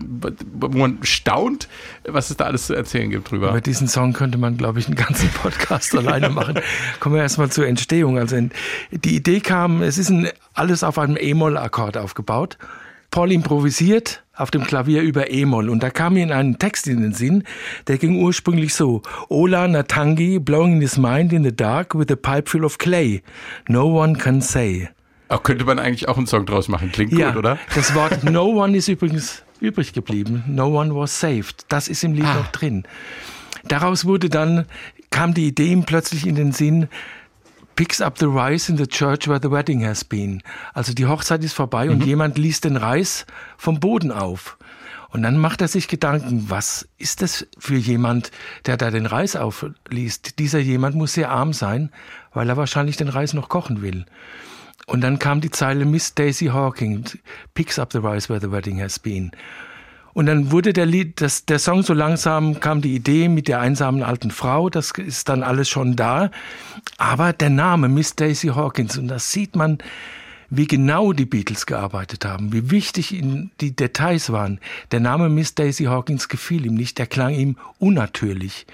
wo 0.54 0.68
man 0.68 1.00
staunt, 1.02 1.68
was 2.06 2.30
es 2.30 2.38
da 2.38 2.46
alles 2.46 2.68
zu 2.68 2.76
erzählen 2.76 3.10
gibt 3.10 3.32
drüber. 3.32 3.50
Über 3.50 3.62
diesen 3.62 3.88
Song 3.88 4.14
könnte 4.14 4.38
man, 4.38 4.58
glaube 4.58 4.80
ich, 4.80 4.88
einen 4.88 4.96
ganzen 4.96 5.30
Podcast 5.30 5.96
alleine 5.98 6.30
machen. 6.30 6.60
Kommen 7.00 7.16
wir 7.16 7.22
erstmal 7.22 7.50
zur 7.50 7.66
Entstehung. 7.66 8.20
Also 8.20 8.38
die 8.92 9.16
Idee 9.16 9.40
kam, 9.40 9.82
es 9.82 9.98
ist 9.98 10.10
ein, 10.10 10.30
alles 10.54 10.84
auf 10.84 11.00
einem 11.00 11.18
E-Moll-Akkord 11.20 11.98
aufgebaut. 11.98 12.58
Paul 13.14 13.32
improvisiert 13.32 14.24
auf 14.36 14.50
dem 14.50 14.64
Klavier 14.64 15.04
über 15.04 15.30
E-Moll 15.30 15.70
und 15.70 15.84
da 15.84 15.92
kam 15.92 16.16
mir 16.16 16.36
einen 16.36 16.58
Text 16.58 16.88
in 16.88 17.00
den 17.00 17.14
Sinn, 17.14 17.44
der 17.86 18.00
ging 18.00 18.20
ursprünglich 18.24 18.74
so: 18.74 19.04
Ola 19.30 19.68
Natangi 19.68 20.40
blowing 20.40 20.82
his 20.82 20.98
mind 20.98 21.32
in 21.32 21.44
the 21.44 21.56
dark 21.56 21.94
with 21.94 22.10
a 22.10 22.16
pipe 22.16 22.50
full 22.50 22.66
of 22.66 22.80
clay. 22.80 23.22
No 23.68 23.86
one 24.02 24.18
can 24.18 24.42
say. 24.42 24.90
Auch 25.30 25.44
könnte 25.44 25.64
man 25.64 25.78
eigentlich 25.78 26.08
auch 26.08 26.18
einen 26.18 26.26
Song 26.26 26.48
draus 26.48 26.68
machen. 26.70 26.92
Klingt 26.92 27.14
ja, 27.14 27.30
gut, 27.30 27.38
oder? 27.38 27.60
Das 27.76 27.94
Wort 27.94 28.24
No 28.32 28.46
one 28.46 28.76
ist 28.76 28.88
übrigens 28.88 29.44
übrig 29.60 29.94
geblieben. 29.94 30.44
No 30.48 30.80
one 30.80 30.96
was 30.96 31.20
saved. 31.20 31.68
Das 31.70 31.90
ist 31.90 32.04
im 32.04 32.14
Lied 32.14 32.26
ah. 32.26 32.34
noch 32.34 32.48
drin. 32.48 32.82
Daraus 33.68 34.06
wurde 34.06 34.30
dann 34.30 34.66
kam 35.12 35.36
die 35.36 35.50
Idee 35.50 35.72
ihm 35.72 35.84
plötzlich 35.84 36.26
in 36.26 36.34
den 36.34 36.52
Sinn, 36.52 36.88
picks 37.76 38.02
up 38.02 38.18
the 38.18 38.28
rice 38.28 38.70
in 38.70 38.78
the 38.78 38.88
church 38.88 39.28
where 39.28 39.40
the 39.42 39.52
wedding 39.52 39.86
has 39.86 40.04
been. 40.04 40.42
Also 40.74 40.94
die 40.94 41.06
Hochzeit 41.06 41.44
ist 41.44 41.54
vorbei 41.54 41.86
mhm. 41.86 41.92
und 41.92 42.06
jemand 42.06 42.38
liest 42.38 42.66
den 42.66 42.78
Reis 42.78 43.26
vom 43.58 43.80
Boden 43.80 44.12
auf. 44.12 44.58
Und 45.10 45.22
dann 45.22 45.38
macht 45.38 45.62
er 45.62 45.68
sich 45.68 45.88
Gedanken, 45.88 46.50
was 46.50 46.88
ist 46.98 47.22
das 47.22 47.46
für 47.60 47.76
jemand, 47.76 48.32
der 48.66 48.78
da 48.78 48.90
den 48.90 49.06
Reis 49.06 49.36
aufliest? 49.36 50.40
Dieser 50.40 50.58
jemand 50.58 50.96
muss 50.96 51.14
sehr 51.14 51.30
arm 51.30 51.54
sein, 51.54 51.92
weil 52.34 52.50
er 52.50 52.58
wahrscheinlich 52.58 52.98
den 52.98 53.10
Reis 53.10 53.34
noch 53.34 53.48
kochen 53.48 53.84
will. 53.84 54.06
Und 54.88 55.02
dann 55.02 55.20
kam 55.20 55.40
die 55.40 55.52
Zeile 55.52 55.86
Miss 55.86 56.16
Daisy 56.16 56.48
Hawking 56.48 57.06
picks 57.54 57.78
up 57.78 57.92
the 57.94 58.00
rice 58.00 58.28
where 58.28 58.42
the 58.42 58.52
wedding 58.52 58.82
has 58.82 58.98
been. 58.98 59.32
Und 60.14 60.28
dann 60.28 60.52
wurde 60.52 60.74
der 60.74 60.86
Lied, 60.86 61.22
das, 61.22 61.46
der 61.46 61.60
Song 61.60 61.82
so 61.82 61.94
langsam 61.94 62.60
kam 62.60 62.82
die 62.82 62.96
Idee 62.96 63.28
mit 63.30 63.48
der 63.48 63.60
einsamen 63.60 64.04
alten 64.04 64.32
Frau, 64.32 64.70
das 64.70 64.92
ist 64.92 65.30
dann 65.30 65.44
alles 65.44 65.70
schon 65.70 65.96
da. 65.96 66.30
Aber 66.98 67.34
der 67.34 67.50
Name 67.50 67.90
Miss 67.90 68.16
Daisy 68.16 68.50
Hawkins, 68.50 68.98
und 68.98 69.08
das 69.08 69.32
sieht 69.32 69.56
man, 69.56 69.80
wie 70.56 70.68
genau 70.68 71.14
die 71.14 71.26
Beatles 71.26 71.66
gearbeitet 71.66 72.26
haben, 72.26 72.54
wie 72.54 72.70
wichtig 72.70 73.12
ihnen 73.12 73.52
die 73.60 73.76
Details 73.76 74.32
waren. 74.32 74.60
Der 74.92 75.00
Name 75.00 75.30
Miss 75.30 75.56
Daisy 75.56 75.86
Hawkins 75.86 76.30
gefiel 76.30 76.68
ihm 76.68 76.76
nicht, 76.76 77.00
der 77.00 77.08
klang 77.08 77.34
ihm 77.34 77.58
unnatürlich. 77.80 78.68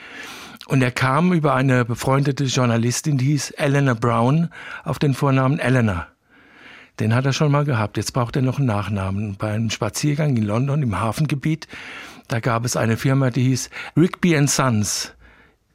Und 0.67 0.81
er 0.81 0.91
kam 0.91 1.31
über 1.31 1.55
eine 1.55 1.85
befreundete 1.85 2.43
Journalistin, 2.43 3.17
die 3.17 3.27
hieß 3.27 3.51
Eleanor 3.51 3.95
Brown, 3.95 4.49
auf 4.83 4.99
den 4.99 5.13
Vornamen 5.13 5.57
Eleanor. 5.57 6.07
Den 6.99 7.15
hat 7.15 7.25
er 7.25 7.33
schon 7.33 7.51
mal 7.51 7.65
gehabt. 7.65 7.97
Jetzt 7.97 8.13
braucht 8.13 8.35
er 8.35 8.41
noch 8.41 8.57
einen 8.57 8.67
Nachnamen. 8.67 9.35
Bei 9.37 9.51
einem 9.51 9.69
Spaziergang 9.69 10.35
in 10.35 10.43
London 10.43 10.83
im 10.83 10.99
Hafengebiet, 10.99 11.67
da 12.27 12.39
gab 12.39 12.65
es 12.65 12.75
eine 12.75 12.97
Firma, 12.97 13.31
die 13.31 13.43
hieß 13.43 13.69
Rigby 13.95 14.39
Sons. 14.47 15.13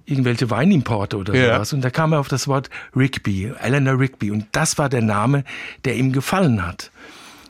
Irgendwelche 0.07 0.51
Weinimporte 0.51 1.17
oder 1.17 1.35
ja. 1.35 1.55
sowas. 1.55 1.73
Und 1.73 1.83
da 1.83 1.89
kam 1.89 2.13
er 2.13 2.21
auf 2.21 2.29
das 2.29 2.47
Wort 2.47 2.69
Rigby, 2.95 3.53
Eleanor 3.59 3.99
Rigby. 3.99 4.31
Und 4.31 4.47
das 4.53 4.77
war 4.77 4.91
der 4.91 5.01
Name, 5.01 5.45
der 5.87 5.97
ihm 5.97 6.13
gefallen 6.13 6.67
hat. 6.67 6.91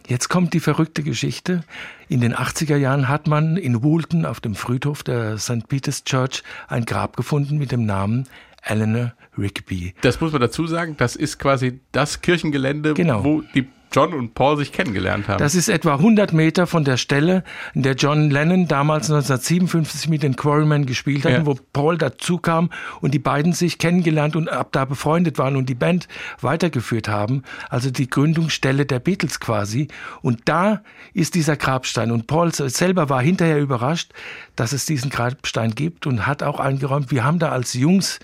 Jetzt 0.06 0.28
kommt 0.28 0.52
die 0.52 0.60
verrückte 0.60 1.02
Geschichte. 1.02 1.64
In 2.08 2.20
den 2.20 2.34
80er 2.34 2.76
Jahren 2.76 3.08
hat 3.08 3.26
man 3.26 3.56
in 3.56 3.82
Woolton 3.82 4.24
auf 4.24 4.38
dem 4.38 4.54
Friedhof 4.54 5.02
der 5.02 5.38
St. 5.38 5.66
Peter's 5.66 6.04
Church 6.04 6.42
ein 6.68 6.84
Grab 6.84 7.16
gefunden 7.16 7.58
mit 7.58 7.72
dem 7.72 7.86
Namen 7.86 8.28
Eleanor 8.64 9.12
Rigby. 9.36 9.94
Das 10.00 10.20
muss 10.20 10.32
man 10.32 10.40
dazu 10.40 10.66
sagen, 10.66 10.96
das 10.96 11.16
ist 11.16 11.38
quasi 11.38 11.80
das 11.92 12.20
Kirchengelände, 12.20 12.94
genau. 12.94 13.24
wo 13.24 13.42
die 13.54 13.66
John 13.94 14.12
und 14.12 14.34
Paul 14.34 14.56
sich 14.56 14.72
kennengelernt 14.72 15.28
haben. 15.28 15.38
Das 15.38 15.54
ist 15.54 15.68
etwa 15.68 15.94
100 15.94 16.32
Meter 16.32 16.66
von 16.66 16.82
der 16.82 16.96
Stelle, 16.96 17.44
in 17.74 17.84
der 17.84 17.94
John 17.94 18.28
Lennon 18.28 18.66
damals 18.66 19.04
1957 19.04 20.08
mit 20.08 20.24
den 20.24 20.34
Quarrymen 20.34 20.84
gespielt 20.84 21.24
hat, 21.24 21.30
ja. 21.30 21.46
wo 21.46 21.56
Paul 21.72 21.96
dazu 21.96 22.38
kam 22.38 22.70
und 23.00 23.14
die 23.14 23.20
beiden 23.20 23.52
sich 23.52 23.78
kennengelernt 23.78 24.34
und 24.34 24.48
ab 24.48 24.70
da 24.72 24.84
befreundet 24.84 25.38
waren 25.38 25.54
und 25.54 25.68
die 25.68 25.76
Band 25.76 26.08
weitergeführt 26.40 27.06
haben. 27.06 27.44
Also 27.68 27.92
die 27.92 28.10
Gründungsstelle 28.10 28.84
der 28.84 28.98
Beatles 28.98 29.38
quasi. 29.38 29.86
Und 30.22 30.40
da 30.46 30.82
ist 31.12 31.36
dieser 31.36 31.56
Grabstein. 31.56 32.10
Und 32.10 32.26
Paul 32.26 32.52
selber 32.52 33.08
war 33.10 33.22
hinterher 33.22 33.60
überrascht, 33.60 34.12
dass 34.56 34.72
es 34.72 34.86
diesen 34.86 35.10
Grabstein 35.10 35.72
gibt 35.72 36.08
und 36.08 36.26
hat 36.26 36.42
auch 36.42 36.58
eingeräumt, 36.58 37.12
wir 37.12 37.22
haben 37.22 37.38
da 37.38 37.50
als 37.50 37.74
Jungs 37.74 38.18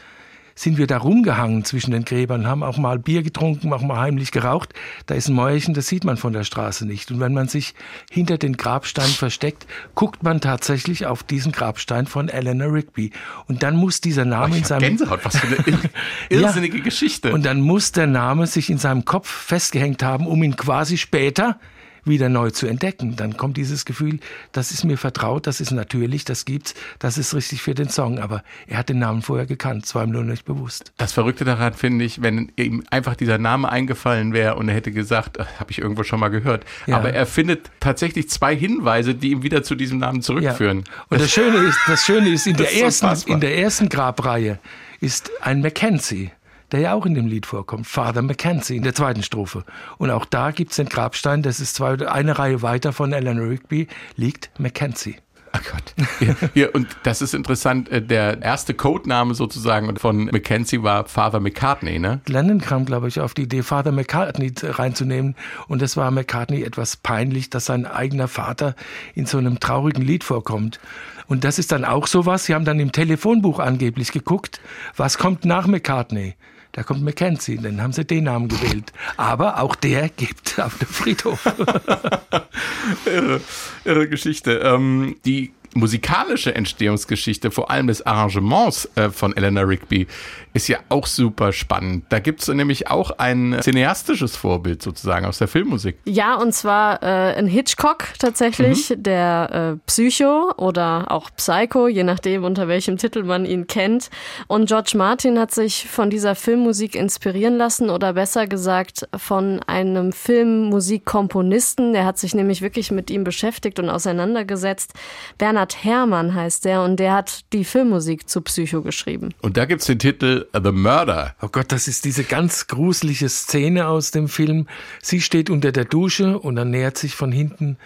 sind 0.54 0.78
wir 0.78 0.86
da 0.86 0.98
rumgehangen 0.98 1.64
zwischen 1.64 1.90
den 1.92 2.04
Gräbern, 2.04 2.46
haben 2.46 2.62
auch 2.62 2.78
mal 2.78 2.98
Bier 2.98 3.22
getrunken, 3.22 3.72
auch 3.72 3.82
mal 3.82 3.98
heimlich 3.98 4.32
geraucht. 4.32 4.74
Da 5.06 5.14
ist 5.14 5.28
ein 5.28 5.34
Mäuerchen, 5.34 5.74
das 5.74 5.88
sieht 5.88 6.04
man 6.04 6.16
von 6.16 6.32
der 6.32 6.44
Straße 6.44 6.86
nicht. 6.86 7.10
Und 7.10 7.20
wenn 7.20 7.34
man 7.34 7.48
sich 7.48 7.74
hinter 8.10 8.38
den 8.38 8.56
Grabstein 8.56 9.08
versteckt, 9.08 9.66
guckt 9.94 10.22
man 10.22 10.40
tatsächlich 10.40 11.06
auf 11.06 11.22
diesen 11.22 11.52
Grabstein 11.52 12.06
von 12.06 12.28
Eleanor 12.28 12.72
Rigby. 12.72 13.12
Und 13.46 13.62
dann 13.62 13.76
muss 13.76 14.00
dieser 14.00 14.24
Name 14.24 14.54
oh, 14.54 14.58
in 14.58 14.64
seinem 14.64 14.80
Gänsehaut, 14.80 15.24
was 15.24 15.36
für 15.38 15.46
eine 15.46 15.78
irrsinnige 16.28 16.78
ja. 16.78 16.84
Geschichte. 16.84 17.32
Und 17.32 17.44
dann 17.44 17.60
muss 17.60 17.92
der 17.92 18.06
Name 18.06 18.46
sich 18.46 18.70
in 18.70 18.78
seinem 18.78 19.04
Kopf 19.04 19.28
festgehängt 19.28 20.02
haben, 20.02 20.26
um 20.26 20.42
ihn 20.42 20.56
quasi 20.56 20.96
später 20.96 21.58
wieder 22.04 22.28
neu 22.28 22.50
zu 22.50 22.66
entdecken. 22.66 23.16
Dann 23.16 23.36
kommt 23.36 23.56
dieses 23.56 23.84
Gefühl, 23.84 24.20
das 24.52 24.70
ist 24.70 24.84
mir 24.84 24.96
vertraut, 24.96 25.46
das 25.46 25.60
ist 25.60 25.70
natürlich, 25.70 26.24
das 26.24 26.44
gibt's, 26.44 26.74
das 26.98 27.18
ist 27.18 27.34
richtig 27.34 27.62
für 27.62 27.74
den 27.74 27.88
Song. 27.88 28.18
Aber 28.18 28.42
er 28.66 28.78
hat 28.78 28.88
den 28.88 28.98
Namen 28.98 29.22
vorher 29.22 29.46
gekannt, 29.46 29.84
es 29.84 29.94
war 29.94 30.04
ihm 30.04 30.10
nur 30.10 30.24
nicht 30.24 30.44
bewusst. 30.44 30.92
Das 30.96 31.12
Verrückte 31.12 31.44
daran 31.44 31.74
finde 31.74 32.04
ich, 32.04 32.22
wenn 32.22 32.52
ihm 32.56 32.84
einfach 32.90 33.14
dieser 33.16 33.38
Name 33.38 33.70
eingefallen 33.70 34.32
wäre 34.32 34.56
und 34.56 34.68
er 34.68 34.74
hätte 34.74 34.92
gesagt, 34.92 35.38
habe 35.38 35.70
ich 35.70 35.78
irgendwo 35.78 36.02
schon 36.02 36.20
mal 36.20 36.28
gehört. 36.28 36.64
Ja. 36.86 36.96
Aber 36.96 37.12
er 37.12 37.26
findet 37.26 37.70
tatsächlich 37.80 38.28
zwei 38.28 38.56
Hinweise, 38.56 39.14
die 39.14 39.30
ihm 39.30 39.42
wieder 39.42 39.62
zu 39.62 39.74
diesem 39.74 39.98
Namen 39.98 40.22
zurückführen. 40.22 40.84
Ja. 40.86 41.04
Und 41.08 41.20
das 41.20 41.30
Schöne 41.30 41.56
ist, 41.58 41.78
das 41.86 42.04
Schöne 42.04 42.28
ist, 42.30 42.46
in, 42.46 42.56
der, 42.56 42.74
ersten, 42.74 43.30
in 43.30 43.40
der 43.40 43.58
ersten 43.58 43.88
Grabreihe 43.88 44.58
ist 45.00 45.30
ein 45.40 45.60
Mackenzie 45.62 46.30
der 46.72 46.80
ja 46.80 46.94
auch 46.94 47.06
in 47.06 47.14
dem 47.14 47.26
Lied 47.26 47.46
vorkommt, 47.46 47.86
Father 47.86 48.22
Mackenzie 48.22 48.76
in 48.76 48.82
der 48.82 48.94
zweiten 48.94 49.22
Strophe. 49.22 49.64
Und 49.98 50.10
auch 50.10 50.24
da 50.24 50.50
gibt 50.50 50.70
es 50.70 50.76
den 50.76 50.88
Grabstein, 50.88 51.42
das 51.42 51.60
ist 51.60 51.74
zwei, 51.74 52.06
eine 52.08 52.38
Reihe 52.38 52.62
weiter 52.62 52.92
von 52.92 53.12
Eleanor 53.12 53.48
Rigby, 53.48 53.88
liegt 54.16 54.50
Mackenzie. 54.58 55.16
Ach 55.52 55.62
Gott. 55.64 55.94
Hier, 56.18 56.36
hier, 56.54 56.74
und 56.74 56.86
das 57.02 57.22
ist 57.22 57.34
interessant, 57.34 57.88
äh, 57.88 58.00
der 58.00 58.40
erste 58.40 58.74
Codename 58.74 59.34
sozusagen 59.34 59.96
von 59.96 60.26
Mackenzie 60.26 60.82
war 60.82 61.06
Father 61.06 61.40
McCartney, 61.40 61.98
ne? 61.98 62.20
Lennon 62.26 62.60
kam, 62.60 62.84
glaube 62.84 63.08
ich, 63.08 63.20
auf 63.20 63.34
die 63.34 63.42
Idee, 63.42 63.62
Father 63.62 63.92
McCartney 63.92 64.52
reinzunehmen. 64.62 65.34
Und 65.66 65.82
es 65.82 65.96
war 65.96 66.10
McCartney 66.10 66.62
etwas 66.62 66.96
peinlich, 66.96 67.50
dass 67.50 67.66
sein 67.66 67.86
eigener 67.86 68.28
Vater 68.28 68.76
in 69.14 69.26
so 69.26 69.38
einem 69.38 69.58
traurigen 69.58 70.04
Lied 70.04 70.22
vorkommt. 70.22 70.78
Und 71.26 71.44
das 71.44 71.58
ist 71.58 71.72
dann 71.72 71.84
auch 71.84 72.06
sowas. 72.06 72.44
Sie 72.44 72.54
haben 72.54 72.64
dann 72.64 72.78
im 72.78 72.92
Telefonbuch 72.92 73.58
angeblich 73.58 74.12
geguckt, 74.12 74.60
was 74.96 75.18
kommt 75.18 75.44
nach 75.44 75.66
McCartney 75.66 76.34
da 76.72 76.82
kommt 76.82 77.02
Mackenzie, 77.02 77.56
dann 77.56 77.80
haben 77.82 77.92
sie 77.92 78.04
den 78.04 78.24
Namen 78.24 78.48
gewählt. 78.48 78.92
Aber 79.16 79.60
auch 79.60 79.74
der 79.74 80.08
gibt 80.08 80.58
auf 80.60 80.78
dem 80.78 80.88
Friedhof. 80.88 81.44
irre, 83.06 83.40
irre 83.84 84.08
Geschichte. 84.08 84.60
Ähm, 84.64 85.16
die 85.24 85.52
musikalische 85.74 86.54
Entstehungsgeschichte, 86.54 87.50
vor 87.50 87.70
allem 87.70 87.86
des 87.86 88.04
Arrangements 88.04 88.88
äh, 88.96 89.10
von 89.10 89.36
Eleanor 89.36 89.68
Rigby, 89.68 90.06
ist 90.52 90.68
ja 90.68 90.78
auch 90.88 91.06
super 91.06 91.52
spannend. 91.52 92.04
Da 92.08 92.18
gibt 92.18 92.42
es 92.42 92.48
nämlich 92.48 92.88
auch 92.88 93.12
ein 93.12 93.56
cineastisches 93.62 94.36
Vorbild 94.36 94.82
sozusagen 94.82 95.26
aus 95.26 95.38
der 95.38 95.48
Filmmusik. 95.48 95.98
Ja, 96.04 96.34
und 96.34 96.52
zwar 96.52 97.02
äh, 97.02 97.38
in 97.38 97.46
Hitchcock 97.46 98.04
tatsächlich, 98.18 98.90
mhm. 98.90 99.02
der 99.02 99.76
äh, 99.76 99.78
Psycho 99.86 100.52
oder 100.56 101.10
auch 101.10 101.30
Psycho, 101.36 101.88
je 101.88 102.04
nachdem, 102.04 102.44
unter 102.44 102.68
welchem 102.68 102.96
Titel 102.96 103.22
man 103.22 103.44
ihn 103.44 103.66
kennt. 103.66 104.10
Und 104.48 104.66
George 104.66 104.92
Martin 104.96 105.38
hat 105.38 105.52
sich 105.52 105.86
von 105.88 106.10
dieser 106.10 106.34
Filmmusik 106.34 106.94
inspirieren 106.94 107.56
lassen 107.56 107.90
oder 107.90 108.12
besser 108.14 108.46
gesagt 108.46 109.08
von 109.16 109.60
einem 109.66 110.12
Filmmusikkomponisten. 110.12 111.92
Der 111.92 112.04
hat 112.04 112.18
sich 112.18 112.34
nämlich 112.34 112.60
wirklich 112.60 112.90
mit 112.90 113.10
ihm 113.10 113.24
beschäftigt 113.24 113.78
und 113.78 113.88
auseinandergesetzt. 113.88 114.94
Bernhard 115.38 115.60
Bernhard 115.70 115.84
Herrmann 115.84 116.34
heißt 116.34 116.64
der 116.64 116.82
und 116.82 116.98
der 116.98 117.12
hat 117.12 117.40
die 117.52 117.64
Filmmusik 117.64 118.28
zu 118.28 118.40
Psycho 118.40 118.82
geschrieben. 118.82 119.34
Und 119.42 119.56
da 119.56 119.66
gibt 119.66 119.82
es 119.82 119.86
den 119.86 119.98
Titel 119.98 120.39
The 120.52 120.72
Murder. 120.72 121.34
Oh 121.40 121.48
Gott, 121.48 121.72
das 121.72 121.88
ist 121.88 122.04
diese 122.04 122.24
ganz 122.24 122.66
gruselige 122.66 123.28
Szene 123.28 123.86
aus 123.86 124.10
dem 124.10 124.28
Film. 124.28 124.66
Sie 125.02 125.20
steht 125.20 125.50
unter 125.50 125.72
der 125.72 125.84
Dusche 125.84 126.38
und 126.38 126.56
dann 126.56 126.70
nähert 126.70 126.98
sich 126.98 127.14
von 127.14 127.32
hinten 127.32 127.76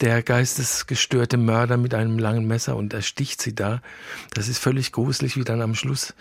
der 0.00 0.22
geistesgestörte 0.22 1.36
Mörder 1.36 1.76
mit 1.76 1.94
einem 1.94 2.18
langen 2.18 2.46
Messer 2.46 2.76
und 2.76 2.92
ersticht 2.92 3.40
sie 3.40 3.54
da. 3.54 3.80
Das 4.34 4.48
ist 4.48 4.58
völlig 4.58 4.92
gruselig, 4.92 5.36
wie 5.36 5.44
dann 5.44 5.62
am 5.62 5.74
Schluss 5.74 6.14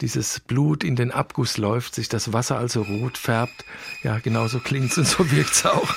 dieses 0.00 0.40
Blut 0.40 0.82
in 0.82 0.96
den 0.96 1.12
Abguss 1.12 1.58
läuft, 1.58 1.94
sich 1.94 2.08
das 2.08 2.32
Wasser 2.32 2.58
also 2.58 2.82
rot 2.82 3.16
färbt. 3.16 3.64
Ja, 4.02 4.18
genau 4.18 4.48
so 4.48 4.58
klingt's 4.58 4.98
und 4.98 5.06
so 5.06 5.30
wirkt's 5.30 5.64
auch. 5.64 5.88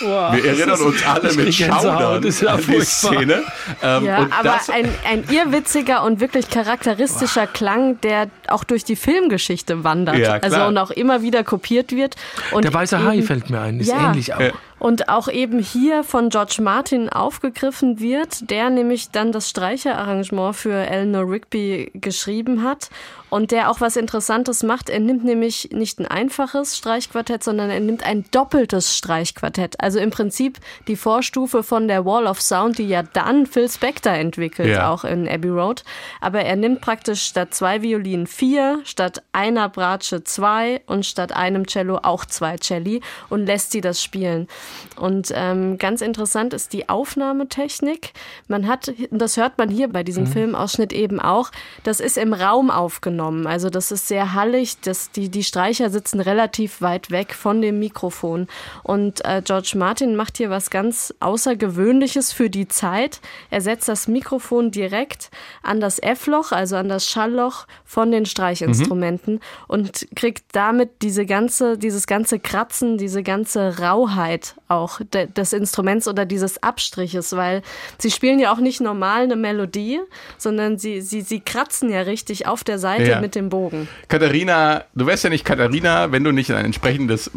Boah, 0.00 0.32
Wir 0.34 0.44
erinnern 0.44 0.80
uns 0.80 1.06
alle 1.06 1.32
mit 1.34 1.54
Schaudern 1.54 2.22
das 2.22 2.44
an 2.44 2.60
die 2.66 2.80
Szene. 2.80 3.42
Ähm, 3.82 4.04
ja, 4.04 4.28
aber 4.30 4.58
ein, 4.72 4.88
ein 5.08 5.24
irrwitziger 5.30 6.02
und 6.02 6.20
wirklich 6.20 6.48
charakteristischer 6.48 7.46
Boah. 7.46 7.52
Klang, 7.52 8.00
der 8.00 8.28
auch 8.48 8.64
durch 8.64 8.84
die 8.84 8.96
Filmgeschichte 8.96 9.84
wandert. 9.84 10.16
Ja, 10.18 10.32
also 10.34 10.64
und 10.64 10.78
auch 10.78 10.90
immer 10.90 11.22
wieder 11.22 11.44
kopiert 11.44 11.92
wird. 11.92 12.16
Und 12.50 12.64
der 12.64 12.74
weiße 12.74 13.04
Hai 13.04 13.22
fällt 13.22 13.50
mir 13.50 13.60
ein, 13.60 13.80
ist 13.80 13.88
ja, 13.88 14.08
ähnlich 14.08 14.34
auch. 14.34 14.40
Und 14.80 15.08
auch 15.08 15.28
eben 15.28 15.60
hier 15.60 16.02
von 16.02 16.30
George 16.30 16.56
Martin 16.60 17.08
aufgegriffen 17.10 18.00
wird, 18.00 18.50
der 18.50 18.70
nämlich 18.70 19.10
dann 19.10 19.30
das 19.30 19.48
Streicherarrangement 19.50 20.56
für 20.56 20.72
Eleanor 20.72 21.30
Rigby 21.30 21.92
geschrieben 21.94 22.64
hat 22.64 22.90
und 23.30 23.52
der 23.52 23.70
auch 23.70 23.80
was 23.80 23.96
Interessantes 23.96 24.62
macht. 24.62 24.90
Er 24.90 25.00
nimmt 25.00 25.24
nämlich 25.24 25.70
nicht 25.72 25.98
ein 26.00 26.06
einfaches 26.06 26.76
Streichquartett, 26.76 27.42
sondern 27.44 27.70
er 27.70 27.80
nimmt 27.80 28.04
ein 28.04 28.24
doppeltes 28.30 28.96
Streichquartett. 28.96 29.80
Also 29.80 29.98
im 30.00 30.10
Prinzip 30.10 30.58
die 30.88 30.96
Vorstufe 30.96 31.62
von 31.62 31.88
der 31.88 32.04
Wall 32.04 32.26
of 32.26 32.42
Sound, 32.42 32.78
die 32.78 32.88
ja 32.88 33.02
dann 33.02 33.46
Phil 33.46 33.68
Spector 33.68 34.12
entwickelt, 34.12 34.70
ja. 34.70 34.90
auch 34.90 35.04
in 35.04 35.28
Abbey 35.28 35.48
Road. 35.48 35.84
Aber 36.20 36.40
er 36.40 36.56
nimmt 36.56 36.80
praktisch 36.80 37.22
statt 37.22 37.54
zwei 37.54 37.82
Violinen 37.82 38.26
vier, 38.26 38.80
statt 38.84 39.22
einer 39.32 39.68
Bratsche 39.68 40.24
zwei 40.24 40.82
und 40.86 41.06
statt 41.06 41.32
einem 41.32 41.66
Cello 41.66 42.00
auch 42.02 42.24
zwei 42.24 42.56
Celli 42.58 43.00
und 43.28 43.46
lässt 43.46 43.70
sie 43.72 43.80
das 43.80 44.02
spielen. 44.02 44.48
Und 44.96 45.32
ähm, 45.34 45.78
ganz 45.78 46.00
interessant 46.00 46.52
ist 46.52 46.72
die 46.72 46.88
Aufnahmetechnik. 46.88 48.12
Man 48.48 48.66
hat, 48.66 48.92
das 49.10 49.36
hört 49.36 49.58
man 49.58 49.68
hier 49.68 49.88
bei 49.88 50.02
diesem 50.02 50.24
mhm. 50.24 50.28
Filmausschnitt 50.28 50.92
eben 50.92 51.20
auch, 51.20 51.50
das 51.84 52.00
ist 52.00 52.18
im 52.18 52.32
Raum 52.32 52.70
aufgenommen. 52.70 53.46
Also 53.46 53.70
das 53.70 53.90
ist 53.92 54.08
sehr 54.08 54.34
hallig. 54.34 54.80
Das, 54.80 55.10
die, 55.10 55.28
die 55.28 55.44
Streicher 55.44 55.90
sitzen 55.90 56.20
relativ 56.20 56.80
weit 56.82 57.10
weg 57.10 57.34
von 57.34 57.62
dem 57.62 57.78
Mikrofon. 57.78 58.46
Und 58.82 59.24
äh, 59.24 59.42
George 59.44 59.72
Martin 59.76 60.16
macht 60.16 60.36
hier 60.36 60.50
was 60.50 60.70
ganz 60.70 61.14
Außergewöhnliches 61.20 62.32
für 62.32 62.50
die 62.50 62.68
Zeit. 62.68 63.20
Er 63.50 63.60
setzt 63.60 63.88
das 63.88 64.08
Mikrofon 64.08 64.70
direkt 64.70 65.30
an 65.62 65.80
das 65.80 65.98
F-Loch, 65.98 66.52
also 66.52 66.76
an 66.76 66.88
das 66.88 67.08
Schallloch 67.08 67.66
von 67.84 68.10
den 68.10 68.26
Streichinstrumenten 68.26 69.34
mhm. 69.34 69.40
und 69.68 70.06
kriegt 70.14 70.44
damit 70.52 71.02
diese 71.02 71.26
ganze, 71.26 71.78
dieses 71.78 72.06
ganze 72.06 72.38
Kratzen, 72.38 72.98
diese 72.98 73.22
ganze 73.22 73.78
Rauheit 73.78 74.54
auch 74.68 75.00
de, 75.12 75.26
des 75.26 75.52
Instruments 75.52 76.06
oder 76.08 76.24
dieses 76.24 76.62
Abstriches, 76.62 77.34
weil 77.36 77.62
sie 77.98 78.10
spielen 78.10 78.38
ja 78.38 78.52
auch 78.52 78.58
nicht 78.58 78.80
normal 78.80 79.22
eine 79.22 79.36
Melodie, 79.36 80.00
sondern 80.38 80.78
sie, 80.78 81.00
sie, 81.00 81.22
sie 81.22 81.40
kratzen 81.40 81.90
ja 81.90 82.02
richtig 82.02 82.46
auf 82.46 82.64
der 82.64 82.78
Seite 82.78 83.10
ja. 83.10 83.20
mit 83.20 83.34
dem 83.34 83.48
Bogen. 83.48 83.88
Katharina, 84.08 84.84
du 84.94 85.06
wärst 85.06 85.24
ja 85.24 85.30
nicht 85.30 85.44
Katharina, 85.44 86.12
wenn 86.12 86.24
du 86.24 86.32
nicht 86.32 86.50
ein 86.52 86.64
entsprechendes 86.64 87.30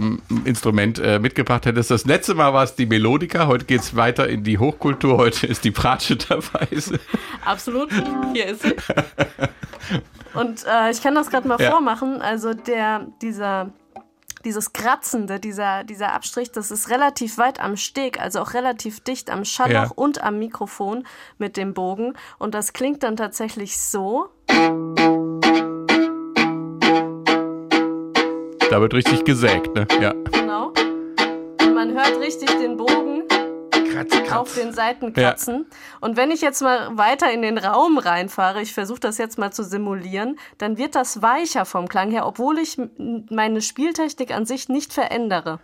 Instrument 0.46 1.00
äh, 1.00 1.20
mitgebracht 1.20 1.66
hättest. 1.66 1.92
Das 1.92 2.06
letzte 2.06 2.36
Mal 2.36 2.54
war 2.54 2.64
es 2.64 2.76
die 2.76 2.86
Melodika, 2.86 3.48
heute 3.48 3.66
geht 3.66 3.82
es 3.82 3.96
weiter 3.96 4.28
in 4.28 4.44
die 4.44 4.58
Hochkultur, 4.58 5.18
heute 5.18 5.48
ist 5.48 5.64
die 5.64 5.72
Bratsche 5.72 6.16
dabei. 6.16 6.68
Absolut, 7.46 7.90
hier 8.34 8.48
ist 8.48 8.64
sie. 8.64 8.76
Und 10.34 10.66
äh, 10.66 10.92
ich 10.92 11.02
kann 11.02 11.16
das 11.16 11.30
gerade 11.30 11.48
mal 11.48 11.60
ja. 11.60 11.72
vormachen. 11.72 12.22
Also 12.22 12.54
der, 12.54 13.08
dieser 13.22 13.72
dieses 14.46 14.74
Kratzende, 14.74 15.40
dieser, 15.40 15.84
dieser 15.84 16.14
Abstrich, 16.14 16.52
das 16.52 16.72
ist 16.72 16.90
relativ 16.90 17.38
weit 17.38 17.60
am 17.60 17.78
Steg, 17.78 18.20
also 18.20 18.40
auch 18.40 18.54
relativ 18.54 19.00
dicht 19.00 19.30
am 19.30 19.46
Schallloch 19.46 19.74
ja. 19.74 19.92
und 19.96 20.24
am 20.24 20.40
Mikrofon 20.40 21.06
mit 21.38 21.58
dem 21.58 21.74
Bogen. 21.74 22.14
Und 22.40 22.54
das 22.54 22.74
klingt 22.74 23.04
dann 23.04 23.16
tatsächlich 23.16 23.80
so. 23.80 24.30
Da 28.70 28.82
wird 28.82 28.94
richtig 28.94 29.24
gesägt, 29.24 29.76
ne? 29.76 29.88
Ja. 30.02 30.14
Genau. 30.32 30.74
Und 31.62 31.74
man 31.74 31.92
hört 31.94 32.20
richtig 32.20 32.50
den 32.60 32.78
Bogen 32.78 33.24
kratz, 33.94 34.12
kratz. 34.12 34.32
auf 34.32 34.54
den 34.56 34.74
Seiten 34.74 35.14
kratzen. 35.14 35.66
Ja. 35.70 35.78
Und 36.02 36.18
wenn 36.18 36.32
ich 36.32 36.42
jetzt 36.42 36.62
mal 36.62 36.98
weiter 36.98 37.32
in 37.32 37.42
den 37.42 37.58
Raum 37.58 37.98
reinfahre, 37.98 38.62
ich 38.62 38.74
versuche 38.74 39.00
das 39.00 39.18
jetzt 39.18 39.38
mal 39.38 39.52
zu 39.52 39.64
simulieren, 39.64 40.38
dann 40.58 40.78
wird 40.78 40.96
das 40.96 41.22
weicher 41.22 41.66
vom 41.66 41.88
Klang 41.88 42.12
her, 42.12 42.26
obwohl 42.26 42.60
ich 42.60 42.78
meine 43.30 43.62
Spieltechnik 43.62 44.32
an 44.32 44.46
sich 44.46 44.70
nicht 44.70 44.94
verändere. 44.94 45.60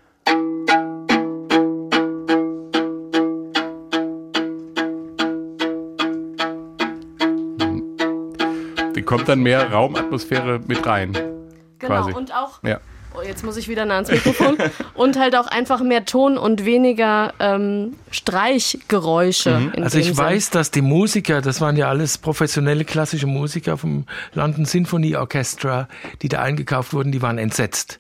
Kommt 9.10 9.28
dann 9.28 9.40
mehr 9.40 9.72
Raumatmosphäre 9.72 10.60
mit 10.68 10.86
rein. 10.86 11.14
Genau, 11.14 11.34
quasi. 11.80 12.14
und 12.14 12.32
auch 12.32 12.62
ja. 12.62 12.80
Oh, 13.20 13.26
jetzt 13.26 13.44
muss 13.44 13.58
ich 13.58 13.68
wieder 13.68 13.86
nah 13.86 13.96
ans 13.96 14.12
Mikrofon. 14.12 14.58
und 14.94 15.18
halt 15.18 15.36
auch 15.36 15.48
einfach 15.48 15.82
mehr 15.82 16.06
Ton 16.06 16.38
und 16.38 16.66
weniger 16.66 17.34
ähm, 17.40 17.96
Streichgeräusche. 18.12 19.60
Mhm. 19.60 19.84
Also 19.84 19.98
ich 19.98 20.08
Sinn. 20.08 20.18
weiß, 20.18 20.50
dass 20.52 20.72
die 20.72 20.82
Musiker, 20.82 21.42
das 21.42 21.62
waren 21.62 21.76
ja 21.76 21.90
alles 21.90 22.18
professionelle 22.18 22.86
klassische 22.86 23.28
Musiker 23.28 23.78
vom 23.78 24.06
London 24.34 24.66
Symphony 24.66 25.16
Orchestra, 25.16 25.88
die 26.22 26.30
da 26.30 26.42
eingekauft 26.42 26.94
wurden, 26.94 27.12
die 27.12 27.22
waren 27.22 27.38
entsetzt 27.38 28.00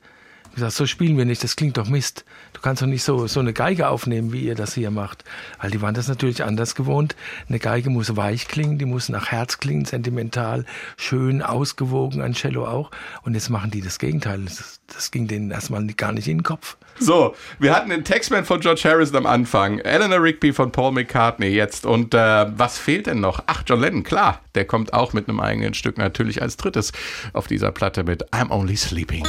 gesagt, 0.59 0.73
so 0.73 0.85
spielen 0.85 1.17
wir 1.17 1.25
nicht, 1.25 1.43
das 1.43 1.55
klingt 1.55 1.77
doch 1.77 1.87
Mist. 1.89 2.25
Du 2.53 2.61
kannst 2.61 2.81
doch 2.81 2.87
nicht 2.87 3.03
so, 3.03 3.27
so 3.27 3.39
eine 3.39 3.53
Geige 3.53 3.87
aufnehmen, 3.89 4.31
wie 4.31 4.41
ihr 4.41 4.55
das 4.55 4.73
hier 4.73 4.91
macht. 4.91 5.23
Weil 5.61 5.71
die 5.71 5.81
waren 5.81 5.93
das 5.93 6.07
natürlich 6.07 6.43
anders 6.43 6.75
gewohnt. 6.75 7.15
Eine 7.47 7.59
Geige 7.59 7.89
muss 7.89 8.15
weich 8.15 8.47
klingen, 8.47 8.77
die 8.77 8.85
muss 8.85 9.09
nach 9.09 9.27
Herz 9.31 9.59
klingen, 9.59 9.85
sentimental, 9.85 10.65
schön, 10.97 11.41
ausgewogen, 11.41 12.21
ein 12.21 12.33
Cello 12.33 12.67
auch. 12.67 12.91
Und 13.23 13.33
jetzt 13.33 13.49
machen 13.49 13.71
die 13.71 13.81
das 13.81 13.99
Gegenteil. 13.99 14.43
Das, 14.45 14.79
das 14.87 15.11
ging 15.11 15.27
denen 15.27 15.51
erstmal 15.51 15.85
gar 15.87 16.11
nicht 16.11 16.27
in 16.27 16.39
den 16.39 16.43
Kopf. 16.43 16.77
So, 16.99 17.33
wir 17.59 17.73
hatten 17.73 17.89
den 17.89 18.03
Textman 18.03 18.43
von 18.43 18.59
George 18.59 18.81
Harrison 18.83 19.15
am 19.15 19.25
Anfang, 19.25 19.79
Eleanor 19.79 20.21
Rigby 20.21 20.51
von 20.51 20.71
Paul 20.71 20.91
McCartney 20.91 21.47
jetzt. 21.47 21.85
Und 21.85 22.13
äh, 22.13 22.45
was 22.57 22.77
fehlt 22.77 23.07
denn 23.07 23.21
noch? 23.21 23.41
Ach, 23.47 23.63
John 23.65 23.79
Lennon, 23.79 24.03
klar, 24.03 24.41
der 24.55 24.65
kommt 24.65 24.93
auch 24.93 25.13
mit 25.13 25.29
einem 25.29 25.39
eigenen 25.39 25.73
Stück 25.73 25.97
natürlich 25.97 26.41
als 26.41 26.57
drittes 26.57 26.91
auf 27.31 27.47
dieser 27.47 27.71
Platte 27.71 28.03
mit 28.03 28.33
I'm 28.33 28.51
Only 28.51 28.75
Sleeping. 28.75 29.25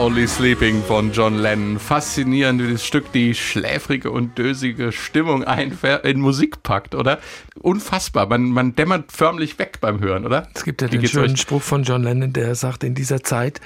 Only 0.00 0.26
Sleeping 0.26 0.82
von 0.82 1.12
John 1.12 1.36
Lennon. 1.36 1.78
Faszinierend, 1.78 2.66
wie 2.66 2.72
das 2.72 2.86
Stück 2.86 3.12
die 3.12 3.34
schläfrige 3.34 4.10
und 4.10 4.38
dösige 4.38 4.92
Stimmung 4.92 5.42
in 5.42 6.20
Musik 6.20 6.62
packt, 6.62 6.94
oder? 6.94 7.18
Unfassbar. 7.58 8.24
Man, 8.26 8.44
man 8.44 8.74
dämmert 8.74 9.12
förmlich 9.12 9.58
weg 9.58 9.76
beim 9.82 10.00
Hören, 10.00 10.24
oder? 10.24 10.48
Es 10.54 10.64
gibt 10.64 10.80
ja 10.80 10.90
Wie 10.90 10.96
den 10.96 11.06
schönen 11.06 11.34
euch? 11.34 11.40
Spruch 11.42 11.60
von 11.60 11.82
John 11.82 12.02
Lennon, 12.02 12.32
der 12.32 12.54
sagt, 12.54 12.82
in 12.82 12.94
dieser 12.94 13.22
Zeit, 13.22 13.60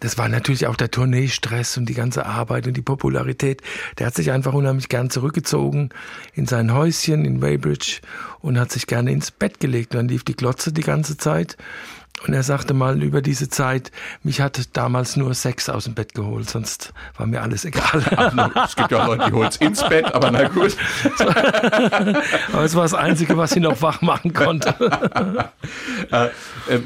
das 0.00 0.16
war 0.16 0.30
natürlich 0.30 0.66
auch 0.68 0.76
der 0.76 0.90
Tourneestress 0.90 1.76
und 1.76 1.86
die 1.86 1.94
ganze 1.94 2.24
Arbeit 2.24 2.66
und 2.66 2.74
die 2.74 2.82
Popularität. 2.82 3.60
Der 3.98 4.06
hat 4.06 4.14
sich 4.14 4.30
einfach 4.30 4.54
unheimlich 4.54 4.88
gern 4.88 5.10
zurückgezogen 5.10 5.90
in 6.32 6.46
sein 6.46 6.72
Häuschen 6.72 7.26
in 7.26 7.42
Weybridge 7.42 8.00
und 8.40 8.58
hat 8.58 8.72
sich 8.72 8.86
gerne 8.86 9.12
ins 9.12 9.30
Bett 9.30 9.60
gelegt. 9.60 9.94
Und 9.94 9.98
dann 9.98 10.08
lief 10.08 10.24
die 10.24 10.36
Glotze 10.36 10.72
die 10.72 10.80
ganze 10.80 11.18
Zeit. 11.18 11.58
Und 12.26 12.34
er 12.34 12.42
sagte 12.42 12.74
mal 12.74 13.02
über 13.02 13.22
diese 13.22 13.48
Zeit, 13.48 13.92
mich 14.22 14.40
hat 14.40 14.76
damals 14.76 15.16
nur 15.16 15.34
Sex 15.34 15.68
aus 15.68 15.84
dem 15.84 15.94
Bett 15.94 16.14
geholt, 16.14 16.50
sonst 16.50 16.92
war 17.16 17.26
mir 17.26 17.42
alles 17.42 17.64
egal. 17.64 18.02
Es 18.64 18.76
gibt 18.76 18.90
ja 18.90 19.02
auch 19.02 19.08
Leute, 19.08 19.26
die 19.28 19.32
holen 19.32 19.48
es 19.48 19.56
ins 19.56 19.88
Bett, 19.88 20.14
aber 20.14 20.30
na 20.30 20.48
gut. 20.48 20.76
Aber 22.52 22.64
es 22.64 22.74
war 22.74 22.82
das 22.82 22.94
Einzige, 22.94 23.36
was 23.36 23.54
ihn 23.56 23.62
noch 23.62 23.80
wach 23.82 24.02
machen 24.02 24.32
konnte. 24.32 24.74
Äh, 26.10 26.28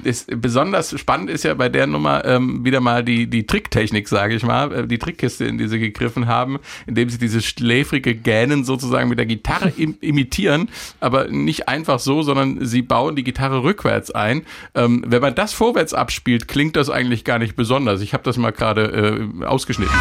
ist, 0.02 0.28
besonders 0.40 0.98
spannend 0.98 1.30
ist 1.30 1.44
ja 1.44 1.54
bei 1.54 1.68
der 1.68 1.86
Nummer 1.86 2.24
ähm, 2.24 2.64
wieder 2.64 2.80
mal 2.80 3.04
die, 3.04 3.28
die 3.28 3.46
Tricktechnik, 3.46 4.08
sage 4.08 4.34
ich 4.34 4.42
mal, 4.42 4.72
äh, 4.72 4.86
die 4.86 4.98
Trickkiste, 4.98 5.44
in 5.44 5.58
die 5.58 5.68
sie 5.68 5.78
gegriffen 5.78 6.26
haben, 6.26 6.58
indem 6.86 7.08
sie 7.08 7.18
dieses 7.18 7.44
schläfrige 7.44 8.14
Gähnen 8.14 8.64
sozusagen 8.64 9.08
mit 9.08 9.18
der 9.18 9.26
Gitarre 9.26 9.72
im, 9.76 9.96
imitieren, 10.00 10.68
aber 11.00 11.28
nicht 11.28 11.68
einfach 11.68 12.00
so, 12.00 12.22
sondern 12.22 12.64
sie 12.64 12.82
bauen 12.82 13.14
die 13.14 13.24
Gitarre 13.24 13.62
rückwärts 13.62 14.10
ein. 14.10 14.42
Ähm, 14.74 15.04
wenn 15.06 15.21
man 15.22 15.34
das 15.34 15.54
vorwärts 15.54 15.94
abspielt, 15.94 16.48
klingt 16.48 16.76
das 16.76 16.90
eigentlich 16.90 17.24
gar 17.24 17.38
nicht 17.38 17.56
besonders. 17.56 18.02
Ich 18.02 18.12
habe 18.12 18.24
das 18.24 18.36
mal 18.36 18.50
gerade 18.52 19.30
äh, 19.40 19.44
ausgeschnitten. 19.46 19.94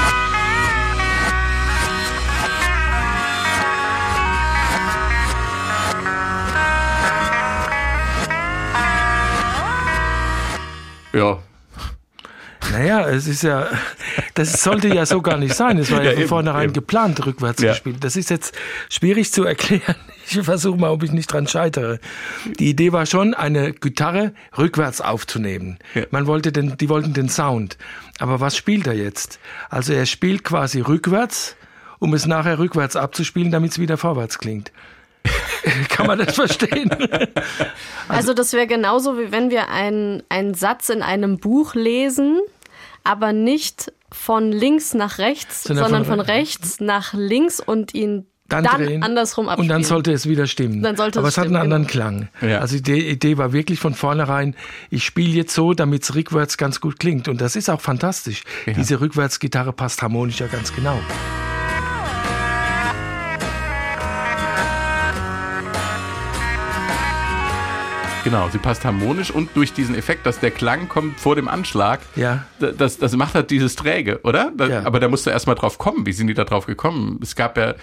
Ja, 11.13 11.39
Naja, 12.71 13.07
es 13.09 13.27
ist 13.27 13.43
ja, 13.43 13.67
das 14.33 14.63
sollte 14.63 14.87
ja 14.87 15.05
so 15.05 15.21
gar 15.21 15.37
nicht 15.37 15.53
sein. 15.55 15.77
Es 15.77 15.91
war 15.91 15.99
ja, 15.99 16.05
Ja, 16.05 16.11
von 16.11 16.19
eben, 16.21 16.29
vornherein 16.29 16.63
eben. 16.65 16.73
geplant, 16.73 17.25
rückwärts 17.25 17.61
Ja. 17.61 17.71
gespielt. 17.71 17.97
Das 18.03 18.15
ist 18.15 18.29
jetzt 18.29 18.55
schwierig 18.89 19.31
zu 19.31 19.43
erklären. 19.43 19.95
Ich 20.27 20.41
versuche 20.41 20.79
mal, 20.79 20.89
ob 20.91 21.03
ich 21.03 21.11
nicht 21.11 21.27
dran 21.31 21.47
scheitere. 21.47 21.99
Die 22.59 22.69
Idee 22.69 22.93
war 22.93 23.05
schon, 23.05 23.33
eine 23.33 23.73
Gitarre 23.73 24.33
rückwärts 24.57 25.01
aufzunehmen. 25.01 25.77
Ja. 25.93 26.03
Man 26.11 26.27
wollte 26.27 26.51
den, 26.53 26.77
die 26.77 26.87
wollten 26.89 27.13
den 27.13 27.27
Sound. 27.27 27.77
Aber 28.19 28.39
was 28.39 28.55
spielt 28.55 28.87
er 28.87 28.93
jetzt? 28.93 29.39
Also 29.69 29.91
er 29.93 30.05
spielt 30.05 30.43
quasi 30.45 30.79
rückwärts, 30.79 31.55
um 31.99 32.13
es 32.13 32.25
nachher 32.25 32.59
rückwärts 32.59 32.95
abzuspielen, 32.95 33.51
damit 33.51 33.71
es 33.71 33.79
wieder 33.79 33.97
vorwärts 33.97 34.37
klingt. 34.39 34.71
Kann 35.89 36.07
man 36.07 36.17
das 36.19 36.35
verstehen? 36.35 36.89
Also 38.07 38.33
das 38.33 38.53
wäre 38.53 38.67
genauso, 38.67 39.19
wie 39.19 39.31
wenn 39.31 39.51
wir 39.51 39.69
einen, 39.69 40.23
einen 40.29 40.53
Satz 40.53 40.89
in 40.89 41.01
einem 41.03 41.37
Buch 41.39 41.75
lesen, 41.75 42.39
aber 43.03 43.33
nicht 43.33 43.91
von 44.11 44.51
links 44.51 44.93
nach 44.93 45.17
rechts, 45.17 45.63
Sondern 45.63 45.85
sondern, 45.85 46.05
von 46.05 46.17
von, 46.17 46.19
re- 46.21 46.27
rechts 46.33 46.79
nach 46.81 47.13
links 47.13 47.59
und 47.59 47.93
ihn 47.93 48.25
Dann 48.49 48.63
dann, 48.65 48.83
drehen. 48.83 49.03
andersrum 49.03 49.45
Und 49.45 49.51
abspielen. 49.53 49.69
dann 49.69 49.83
sollte 49.85 50.11
es 50.11 50.27
wieder 50.27 50.47
stimmen. 50.47 50.81
Dann 50.83 50.97
sollte 50.97 51.19
Aber 51.19 51.29
es 51.29 51.35
es 51.35 51.37
hat 51.37 51.45
einen 51.47 51.55
anderen 51.55 51.83
genau. 51.87 51.91
Klang. 51.91 52.29
Ja. 52.41 52.59
Also 52.59 52.77
die 52.79 53.07
Idee 53.09 53.37
war 53.37 53.53
wirklich 53.53 53.79
von 53.79 53.93
vornherein, 53.93 54.55
ich 54.89 55.05
spiele 55.05 55.31
jetzt 55.33 55.53
so, 55.53 55.73
damit 55.73 56.03
es 56.03 56.13
rückwärts 56.15 56.57
ganz 56.57 56.81
gut 56.81 56.99
klingt. 56.99 57.27
Und 57.29 57.39
das 57.39 57.55
ist 57.55 57.69
auch 57.69 57.79
fantastisch. 57.81 58.43
Diese 58.65 58.99
Rückwärtsgitarre 58.99 59.71
passt 59.71 60.01
harmonisch 60.01 60.39
ja 60.41 60.47
ganz 60.47 60.75
genau. 60.75 60.99
Genau, 68.23 68.49
sie 68.49 68.57
passt 68.59 68.85
harmonisch 68.85 69.31
und 69.31 69.49
durch 69.55 69.73
diesen 69.73 69.95
Effekt, 69.95 70.25
dass 70.25 70.39
der 70.39 70.51
Klang 70.51 70.87
kommt 70.89 71.19
vor 71.19 71.35
dem 71.35 71.47
Anschlag, 71.47 71.99
Ja. 72.15 72.45
das, 72.59 72.97
das 72.99 73.15
macht 73.15 73.33
halt 73.35 73.49
dieses 73.49 73.75
Träge, 73.75 74.19
oder? 74.23 74.51
Da, 74.55 74.67
Ja. 74.67 74.85
Aber 74.85 74.99
da 74.99 75.07
musst 75.07 75.25
du 75.25 75.29
erstmal 75.31 75.55
drauf 75.55 75.77
kommen. 75.77 76.05
Wie 76.05 76.13
sind 76.13 76.27
die 76.27 76.33
da 76.33 76.43
drauf 76.43 76.65
gekommen? 76.67 77.19
Es 77.23 77.35
gab 77.35 77.57
ja 77.57 77.73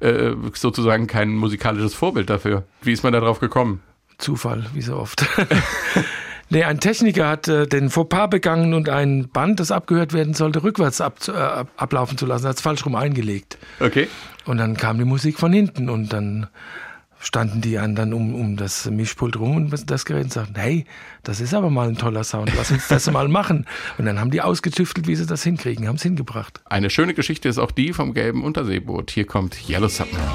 äh, 0.00 0.32
sozusagen 0.52 1.06
kein 1.06 1.30
musikalisches 1.30 1.94
Vorbild 1.94 2.28
dafür. 2.28 2.64
Wie 2.82 2.92
ist 2.92 3.02
man 3.04 3.12
da 3.14 3.20
drauf 3.20 3.40
gekommen? 3.40 3.80
Zufall, 4.18 4.66
wie 4.74 4.82
so 4.82 4.96
oft. 4.96 5.26
nee, 6.50 6.64
ein 6.64 6.80
Techniker 6.80 7.28
hat 7.28 7.48
äh, 7.48 7.66
den 7.66 7.90
Fauxpas 7.90 8.28
begangen 8.28 8.74
und 8.74 8.88
ein 8.88 9.28
Band, 9.28 9.60
das 9.60 9.70
abgehört 9.70 10.12
werden 10.12 10.34
sollte, 10.34 10.62
rückwärts 10.62 11.00
ab, 11.00 11.16
äh, 11.28 11.32
ab- 11.32 11.68
ablaufen 11.76 12.18
zu 12.18 12.26
lassen, 12.26 12.46
hat 12.48 12.56
es 12.56 12.62
falsch 12.62 12.84
rum 12.86 12.94
eingelegt. 12.94 13.58
Okay. 13.80 14.08
Und 14.44 14.58
dann 14.58 14.76
kam 14.76 14.98
die 14.98 15.04
Musik 15.04 15.38
von 15.38 15.52
hinten 15.52 15.88
und 15.90 16.12
dann 16.12 16.46
standen 17.20 17.60
die 17.60 17.78
anderen 17.78 18.12
um, 18.12 18.34
um 18.34 18.56
das 18.56 18.88
Mischpult 18.90 19.36
rum 19.38 19.56
und 19.56 19.90
das 19.90 20.04
Gerät 20.04 20.24
und 20.24 20.32
sagten, 20.32 20.54
hey, 20.56 20.84
das 21.22 21.40
ist 21.40 21.54
aber 21.54 21.70
mal 21.70 21.88
ein 21.88 21.96
toller 21.96 22.24
Sound, 22.24 22.52
lass 22.56 22.70
uns 22.70 22.88
das 22.88 23.10
mal 23.10 23.28
machen. 23.28 23.66
Und 23.98 24.06
dann 24.06 24.20
haben 24.20 24.30
die 24.30 24.42
ausgetüftelt, 24.42 25.06
wie 25.06 25.16
sie 25.16 25.26
das 25.26 25.42
hinkriegen, 25.42 25.88
haben 25.88 25.96
es 25.96 26.02
hingebracht. 26.02 26.60
Eine 26.64 26.90
schöne 26.90 27.14
Geschichte 27.14 27.48
ist 27.48 27.58
auch 27.58 27.70
die 27.70 27.92
vom 27.92 28.14
gelben 28.14 28.44
Unterseeboot. 28.44 29.10
Hier 29.10 29.26
kommt 29.26 29.68
Yellow 29.68 29.88
Submarine. 29.88 30.30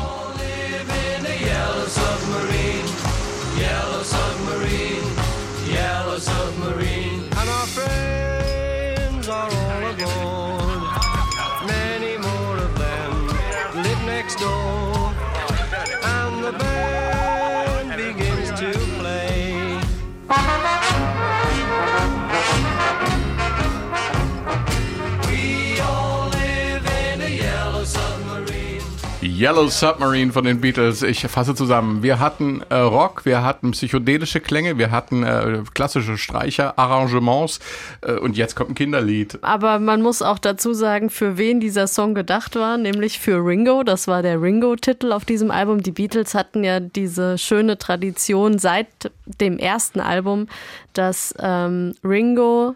Yellow 29.41 29.69
Submarine 29.69 30.31
von 30.31 30.43
den 30.43 30.61
Beatles. 30.61 31.01
Ich 31.01 31.21
fasse 31.21 31.55
zusammen. 31.55 32.03
Wir 32.03 32.19
hatten 32.19 32.61
äh, 32.69 32.75
Rock, 32.75 33.25
wir 33.25 33.41
hatten 33.41 33.71
psychedelische 33.71 34.39
Klänge, 34.39 34.77
wir 34.77 34.91
hatten 34.91 35.23
äh, 35.23 35.63
klassische 35.73 36.19
Streicher, 36.19 36.77
Arrangements 36.77 37.59
äh, 38.01 38.11
und 38.11 38.37
jetzt 38.37 38.55
kommt 38.55 38.69
ein 38.69 38.75
Kinderlied. 38.75 39.39
Aber 39.41 39.79
man 39.79 40.03
muss 40.03 40.21
auch 40.21 40.37
dazu 40.37 40.73
sagen, 40.75 41.09
für 41.09 41.39
wen 41.39 41.59
dieser 41.59 41.87
Song 41.87 42.13
gedacht 42.13 42.55
war, 42.55 42.77
nämlich 42.77 43.17
für 43.17 43.43
Ringo. 43.43 43.81
Das 43.81 44.07
war 44.07 44.21
der 44.21 44.39
Ringo-Titel 44.39 45.11
auf 45.11 45.25
diesem 45.25 45.49
Album. 45.49 45.81
Die 45.81 45.89
Beatles 45.89 46.35
hatten 46.35 46.63
ja 46.63 46.79
diese 46.79 47.39
schöne 47.39 47.79
Tradition 47.79 48.59
seit 48.59 49.11
dem 49.25 49.57
ersten 49.57 50.01
Album, 50.01 50.49
dass 50.93 51.33
ähm, 51.39 51.95
Ringo 52.03 52.75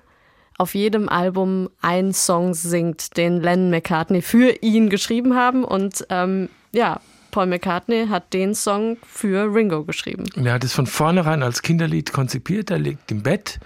auf 0.57 0.75
jedem 0.75 1.09
Album 1.09 1.69
einen 1.81 2.13
Song 2.13 2.53
singt, 2.53 3.17
den 3.17 3.41
Lennon 3.41 3.69
McCartney 3.69 4.21
für 4.21 4.51
ihn 4.61 4.89
geschrieben 4.89 5.35
haben. 5.35 5.63
Und 5.63 6.05
ähm, 6.09 6.49
ja, 6.71 7.01
Paul 7.31 7.47
McCartney 7.47 8.07
hat 8.07 8.33
den 8.33 8.55
Song 8.55 8.97
für 9.05 9.53
Ringo 9.53 9.83
geschrieben. 9.83 10.23
Und 10.35 10.45
er 10.45 10.53
hat 10.53 10.63
es 10.63 10.73
von 10.73 10.87
vornherein 10.87 11.43
als 11.43 11.61
Kinderlied 11.61 12.13
konzipiert, 12.13 12.71
er 12.71 12.79
liegt 12.79 13.11
im 13.11 13.23
Bett 13.23 13.59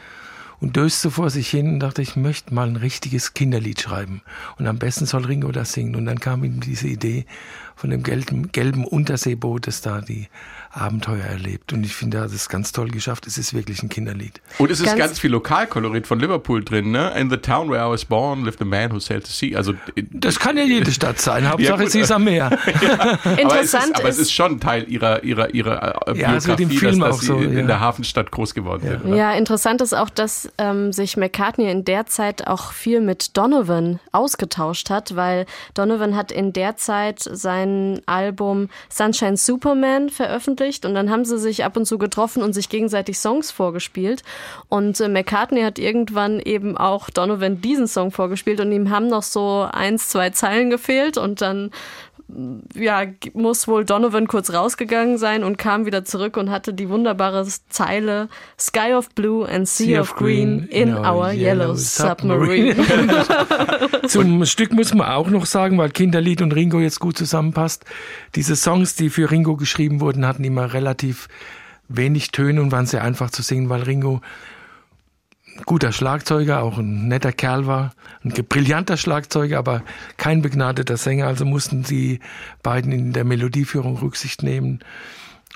und 0.59 0.75
döste 0.75 1.09
vor 1.11 1.29
sich 1.29 1.49
hin 1.49 1.73
und 1.73 1.79
dachte, 1.79 2.01
ich 2.01 2.15
möchte 2.15 2.53
mal 2.53 2.67
ein 2.67 2.75
richtiges 2.75 3.33
Kinderlied 3.33 3.79
schreiben. 3.79 4.21
Und 4.57 4.67
am 4.67 4.77
besten 4.77 5.05
soll 5.05 5.25
Ringo 5.25 5.51
das 5.51 5.71
singen. 5.71 5.95
Und 5.95 6.05
dann 6.05 6.19
kam 6.19 6.43
ihm 6.43 6.59
diese 6.59 6.87
Idee 6.87 7.25
von 7.75 7.91
dem 7.91 8.03
gelben, 8.03 8.51
gelben 8.51 8.85
Unterseeboot, 8.85 9.67
das 9.67 9.81
da 9.81 10.01
die 10.01 10.27
Abenteuer 10.71 11.23
erlebt. 11.23 11.73
Und 11.73 11.83
ich 11.83 11.95
finde, 11.95 12.17
er 12.17 12.23
hat 12.23 12.31
es 12.31 12.47
ganz 12.47 12.71
toll 12.71 12.89
geschafft. 12.89 13.25
Es 13.25 13.37
ist 13.37 13.53
wirklich 13.53 13.81
ein 13.81 13.89
Kinderlied. 13.89 14.39
Und 14.59 14.69
es 14.69 14.79
ist 14.79 14.85
ganz, 14.85 14.99
Ganz- 14.99 15.19
viel 15.19 15.31
Lokalkolorit 15.31 16.05
von 16.05 16.19
Liverpool 16.19 16.63
drin, 16.63 16.91
ne? 16.91 17.11
In 17.17 17.29
the 17.29 17.37
town 17.37 17.69
where 17.71 17.83
I 17.83 17.89
was 17.89 18.05
born 18.05 18.45
lived 18.45 18.61
a 18.61 18.65
man 18.65 18.91
who 18.91 18.99
sailed 18.99 19.25
the 19.25 19.33
sea. 19.33 19.57
Also, 19.57 19.73
Das 20.11 20.39
kann 20.39 20.57
ja 20.57 20.63
jede 20.63 20.91
Stadt 20.91 21.19
sein. 21.19 21.49
Hauptsache, 21.49 21.83
gut, 21.83 21.91
sie 21.91 22.01
ist 22.01 22.11
am 22.11 22.23
Meer. 22.25 22.45
aber, 22.47 22.59
es 23.23 23.31
ist, 23.33 23.39
Interessant 23.39 23.95
aber 23.95 24.09
es 24.09 24.19
ist, 24.19 24.31
schon 24.31 24.59
Teil 24.59 24.85
ihrer, 24.87 25.23
ihrer, 25.23 25.53
ihrer 25.53 26.07
äh, 26.07 26.19
Ja, 26.19 26.35
es 26.35 26.47
wird 26.47 26.59
im 26.59 26.69
Biografie, 26.69 26.77
Film 26.77 26.99
dass, 26.99 27.17
dass 27.17 27.25
so, 27.25 27.37
in 27.37 27.57
ja. 27.57 27.65
der 27.65 27.79
Hafenstadt 27.79 28.31
groß 28.31 28.53
geworden 28.53 28.83
sind. 28.83 29.05
Oder? 29.05 29.15
Ja, 29.15 29.33
interessant 29.33 29.81
ist 29.81 29.93
auch, 29.93 30.09
dass 30.09 30.49
ähm, 30.59 30.93
sich 30.93 31.17
McCartney 31.17 31.71
in 31.71 31.83
der 31.83 32.05
Zeit 32.05 32.45
auch 32.45 32.73
viel 32.73 33.01
mit 33.01 33.35
Donovan 33.37 33.99
ausgetauscht 34.11 34.91
hat, 34.91 35.15
weil 35.15 35.47
Donovan 35.73 36.15
hat 36.15 36.31
in 36.31 36.53
der 36.53 36.75
Zeit 36.77 37.19
sein 37.19 38.01
Album 38.05 38.69
Sunshine 38.89 39.35
Superman 39.35 40.09
veröffentlicht 40.09 40.58
und 40.85 40.93
dann 40.93 41.09
haben 41.09 41.25
sie 41.25 41.37
sich 41.37 41.63
ab 41.63 41.77
und 41.77 41.85
zu 41.85 41.97
getroffen 41.97 42.43
und 42.43 42.53
sich 42.53 42.69
gegenseitig 42.69 43.17
Songs 43.17 43.51
vorgespielt. 43.51 44.23
Und 44.67 44.99
äh, 44.99 45.07
McCartney 45.07 45.61
hat 45.61 45.79
irgendwann 45.79 46.39
eben 46.39 46.77
auch 46.77 47.09
Donovan 47.09 47.61
diesen 47.61 47.87
Song 47.87 48.11
vorgespielt 48.11 48.59
und 48.59 48.71
ihm 48.71 48.89
haben 48.89 49.07
noch 49.07 49.23
so 49.23 49.67
eins, 49.71 50.09
zwei 50.09 50.29
Zeilen 50.31 50.69
gefehlt 50.69 51.17
und 51.17 51.41
dann 51.41 51.71
ja, 52.75 53.05
muss 53.33 53.67
wohl 53.67 53.85
Donovan 53.85 54.27
kurz 54.27 54.53
rausgegangen 54.53 55.17
sein 55.17 55.43
und 55.43 55.57
kam 55.57 55.85
wieder 55.85 56.05
zurück 56.05 56.37
und 56.37 56.51
hatte 56.51 56.73
die 56.73 56.89
wunderbare 56.89 57.45
Zeile 57.69 58.29
Sky 58.59 58.93
of 58.93 59.09
Blue 59.15 59.47
and 59.47 59.67
Sea, 59.67 60.01
of 60.01 60.15
Green 60.15 60.67
in 60.69 60.95
our 60.95 61.31
yellow 61.31 61.73
submarine. 61.75 62.75
Zum 64.07 64.45
Stück 64.45 64.73
muss 64.73 64.93
man 64.93 65.09
auch 65.09 65.29
noch 65.29 65.45
sagen, 65.45 65.77
weil 65.77 65.89
Kinderlied 65.89 66.41
und 66.41 66.53
Ringo 66.53 66.79
jetzt 66.79 66.99
gut 66.99 67.17
zusammenpasst. 67.17 67.85
Diese 68.35 68.55
Songs, 68.55 68.95
die 68.95 69.09
für 69.09 69.31
Ringo 69.31 69.55
geschrieben 69.55 69.99
wurden, 69.99 70.25
hatten 70.25 70.43
immer 70.43 70.73
relativ 70.73 71.27
wenig 71.87 72.31
Töne 72.31 72.61
und 72.61 72.71
waren 72.71 72.85
sehr 72.85 73.03
einfach 73.03 73.31
zu 73.31 73.41
singen, 73.41 73.69
weil 73.69 73.83
Ringo 73.83 74.21
guter 75.65 75.91
Schlagzeuger, 75.91 76.61
auch 76.61 76.77
ein 76.77 77.07
netter 77.07 77.31
Kerl 77.31 77.67
war, 77.67 77.93
ein 78.23 78.31
brillanter 78.31 78.97
Schlagzeuger, 78.97 79.57
aber 79.57 79.83
kein 80.17 80.41
begnadeter 80.41 80.97
Sänger. 80.97 81.27
Also 81.27 81.45
mussten 81.45 81.83
die 81.83 82.19
beiden 82.63 82.91
in 82.91 83.13
der 83.13 83.23
Melodieführung 83.23 83.97
Rücksicht 83.97 84.43
nehmen. 84.43 84.79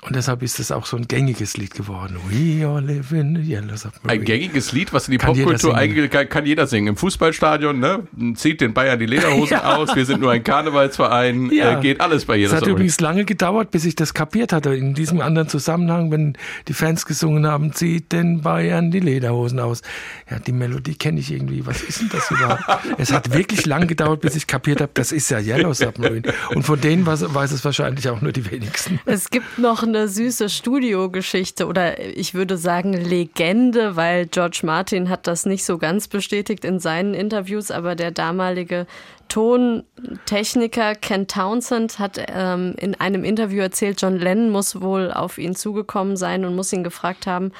Und 0.06 0.14
deshalb 0.16 0.42
ist 0.42 0.60
es 0.60 0.70
auch 0.70 0.86
so 0.86 0.96
ein 0.96 1.08
gängiges 1.08 1.56
Lied 1.56 1.74
geworden. 1.74 2.16
We 2.28 2.66
all 2.66 2.84
live 2.84 3.12
in 3.12 3.36
yellow 3.36 3.76
submarine. 3.76 4.12
Ein 4.20 4.24
gängiges 4.24 4.72
Lied, 4.72 4.92
was 4.92 5.08
in 5.08 5.12
die 5.12 5.18
Popkultur 5.18 5.74
eingeht, 5.76 6.10
kann, 6.10 6.28
kann 6.28 6.46
jeder 6.46 6.66
singen. 6.66 6.88
Im 6.88 6.96
Fußballstadion, 6.96 7.78
ne? 7.78 8.06
Zieht 8.34 8.60
den 8.60 8.74
Bayern 8.74 8.98
die 8.98 9.06
Lederhosen 9.06 9.56
aus, 9.64 9.94
wir 9.96 10.04
sind 10.04 10.20
nur 10.20 10.30
ein 10.32 10.44
Karnevalsverein, 10.44 11.50
Ja. 11.50 11.78
äh, 11.78 11.82
geht 11.82 12.00
alles 12.00 12.24
bei 12.26 12.34
Es 12.34 12.40
jeder 12.40 12.52
hat 12.52 12.58
Story. 12.60 12.72
übrigens 12.72 13.00
lange 13.00 13.24
gedauert, 13.24 13.70
bis 13.70 13.84
ich 13.84 13.94
das 13.96 14.12
kapiert 14.14 14.52
hatte. 14.52 14.74
In 14.74 14.94
diesem 14.94 15.20
anderen 15.20 15.48
Zusammenhang, 15.48 16.10
wenn 16.10 16.36
die 16.68 16.74
Fans 16.74 17.06
gesungen 17.06 17.46
haben, 17.46 17.72
zieht 17.72 18.12
den 18.12 18.42
Bayern 18.42 18.90
die 18.90 19.00
Lederhosen 19.00 19.60
aus. 19.60 19.82
Ja, 20.30 20.38
die 20.38 20.52
Melodie 20.52 20.94
kenne 20.96 21.20
ich 21.20 21.32
irgendwie. 21.32 21.64
Was 21.66 21.82
ist 21.82 22.00
denn 22.02 22.08
das 22.10 22.30
überhaupt? 22.30 22.62
es 22.98 23.12
hat 23.12 23.32
wirklich 23.32 23.66
lang 23.66 23.86
gedauert, 23.86 24.20
bis 24.20 24.36
ich 24.36 24.46
kapiert 24.46 24.80
habe, 24.80 24.90
das 24.94 25.12
ist 25.12 25.30
ja 25.30 25.38
Yellow 25.38 25.72
Submarine. 25.72 26.22
Und 26.54 26.64
von 26.64 26.80
denen 26.80 27.06
weiß, 27.06 27.32
weiß 27.34 27.52
es 27.52 27.64
wahrscheinlich 27.64 28.08
auch 28.08 28.20
nur 28.20 28.32
die 28.32 28.50
wenigsten. 28.50 29.00
Es 29.06 29.30
gibt 29.30 29.58
noch 29.58 29.82
eine 29.94 30.08
süße 30.08 30.48
Studiogeschichte 30.48 31.66
oder 31.66 31.98
ich 32.00 32.34
würde 32.34 32.56
sagen 32.56 32.92
Legende, 32.92 33.96
weil 33.96 34.26
George 34.26 34.60
Martin 34.64 35.08
hat 35.08 35.26
das 35.26 35.46
nicht 35.46 35.64
so 35.64 35.78
ganz 35.78 36.08
bestätigt 36.08 36.64
in 36.64 36.80
seinen 36.80 37.14
Interviews, 37.14 37.70
aber 37.70 37.94
der 37.94 38.10
damalige 38.10 38.86
Tontechniker 39.28 40.94
Ken 40.94 41.26
Townsend 41.26 41.98
hat 41.98 42.20
ähm, 42.28 42.74
in 42.78 42.94
einem 43.00 43.24
Interview 43.24 43.62
erzählt, 43.62 44.02
John 44.02 44.18
Lennon 44.18 44.50
muss 44.50 44.80
wohl 44.80 45.12
auf 45.12 45.38
ihn 45.38 45.54
zugekommen 45.54 46.16
sein 46.16 46.44
und 46.44 46.56
muss 46.56 46.72
ihn 46.72 46.84
gefragt 46.84 47.26
haben, 47.26 47.52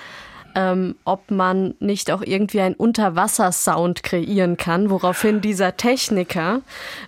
ähm, 0.55 0.97
ob 1.05 1.31
man 1.31 1.75
nicht 1.81 2.11
auch 2.11 2.23
irgendwie 2.23 2.61
einen 2.61 2.75
Unterwassersound 2.75 4.03
kreieren 4.03 4.57
kann, 4.57 4.91
woraufhin 4.91 5.41
dieser 5.41 5.77
Techniker 5.77 6.61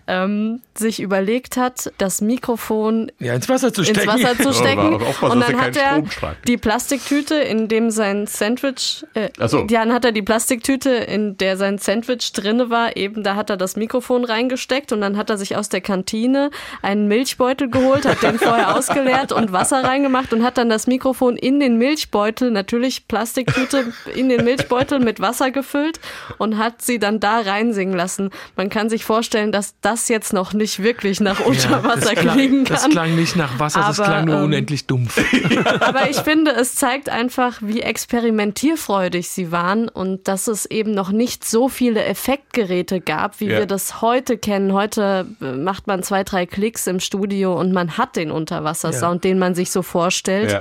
ähm, 0.07 0.61
sich 0.75 1.01
überlegt 1.01 1.57
hat, 1.57 1.93
das 1.99 2.21
Mikrofon 2.21 3.11
Ja, 3.19 3.35
ins 3.35 3.49
Wasser 3.49 3.73
zu 3.73 3.85
stecken. 3.85 4.07
Wasser 4.07 4.37
zu 4.37 4.43
Ja, 4.49 4.53
stecken. 4.53 4.95
aber 4.95 5.07
aufpassen, 5.07 5.33
und 5.33 5.41
dann 5.49 5.61
hat 5.61 5.77
er 5.77 6.03
die 6.47 6.57
Plastiktüte, 6.57 7.35
in 7.37 7.69
dem 7.69 7.91
sein 7.91 8.27
Sandwich, 8.27 9.05
äh, 9.15 9.29
so. 9.47 9.65
dann 9.65 9.93
hat 9.93 10.05
er 10.05 10.13
die 10.13 10.23
Plastiktüte, 10.23 10.91
in 10.91 11.37
der 11.39 11.57
sein 11.57 11.79
Sandwich 11.79 12.33
drinne 12.33 12.71
war, 12.71 12.97
eben 12.97 13.23
da 13.23 13.35
hat 13.37 13.51
er 13.51 13.57
das 13.57 13.77
Mikrofon 13.77 14.25
reingesteckt 14.25 14.93
und 14.93 15.01
dann 15.01 15.17
hat 15.17 15.31
er 15.31 15.39
sich 15.39 15.57
aus 15.57 15.69
der 15.69 15.81
Kantine 15.81 16.51
einen 16.83 17.09
Milchbeutel 17.09 17.69
geholt, 17.71 18.07
hat 18.07 18.23
den 18.23 18.39
vorher 18.39 18.77
ausgeleert 18.77 19.33
und 19.33 19.53
Wasser 19.53 19.83
reingemacht 19.85 20.33
und 20.33 20.43
hat 20.45 20.59
dann 20.59 20.69
das 20.69 20.87
Mikrofon 20.87 21.37
in 21.37 21.61
den 21.61 21.77
Milchbeutel, 21.79 22.51
natürlich 22.51 23.07
Plastiktüte 23.45 23.93
in 24.15 24.29
den 24.29 24.45
Milchbeutel 24.45 24.99
mit 24.99 25.21
Wasser 25.21 25.51
gefüllt 25.51 26.01
und 26.39 26.59
hat 26.59 26.83
sie 26.83 26.99
dann 26.99 27.21
da 27.21 27.41
reinsingen 27.41 27.95
lassen. 27.95 28.31
Man 28.57 28.71
kann 28.71 28.89
sich 28.89 29.05
vorstellen, 29.05 29.53
dass 29.53 29.75
das 29.81 30.09
jetzt 30.09 30.33
noch 30.33 30.53
nicht 30.53 30.83
wirklich 30.83 31.21
nach 31.21 31.41
unter 31.41 31.85
Wasser 31.85 32.01
das, 32.01 32.11
klang, 32.15 32.35
klingen 32.37 32.65
kann. 32.65 32.77
das 32.77 32.89
klang 32.89 33.17
nicht 33.17 33.37
nach 33.37 33.59
Wasser, 33.59 33.81
das 33.81 34.01
Aber, 34.01 34.09
klang 34.09 34.25
nur 34.27 34.37
ähm, 34.37 34.45
unendlich 34.45 34.87
dumpf. 34.87 35.19
Aber 35.81 36.09
ich 36.09 36.17
finde, 36.19 36.53
es 36.53 36.75
zeigt 36.75 37.09
einfach, 37.09 37.59
wie 37.61 37.81
experimentierfreudig 37.83 39.29
sie 39.29 39.53
waren 39.53 39.89
und 39.89 40.29
dass 40.29 40.49
es 40.49 40.67
eben 40.67 40.93
noch 40.93 41.11
nicht 41.11 41.45
so 41.45 41.69
viele 41.69 42.05
Effektgeräte 42.05 43.01
gab, 43.01 43.41
wie 43.41 43.47
Ja. 43.47 43.59
wir 43.59 43.67
das 43.67 44.01
heute 44.01 44.39
kennen. 44.39 44.73
Heute 44.73 45.27
äh, 45.41 45.53
macht 45.53 45.87
man 45.87 46.03
zwei, 46.03 46.25
drei 46.25 46.47
Klicks 46.47 46.87
im 46.87 47.01
Studio 47.01 47.59
und 47.59 47.73
man 47.73 47.99
hat 47.99 48.17
den 48.17 48.31
Unterwassersound, 48.31 49.25
den 49.25 49.39
man 49.39 49.55
sich 49.55 49.71
so 49.71 49.83
vorstellt. 49.83 50.53
Ja. 50.53 50.61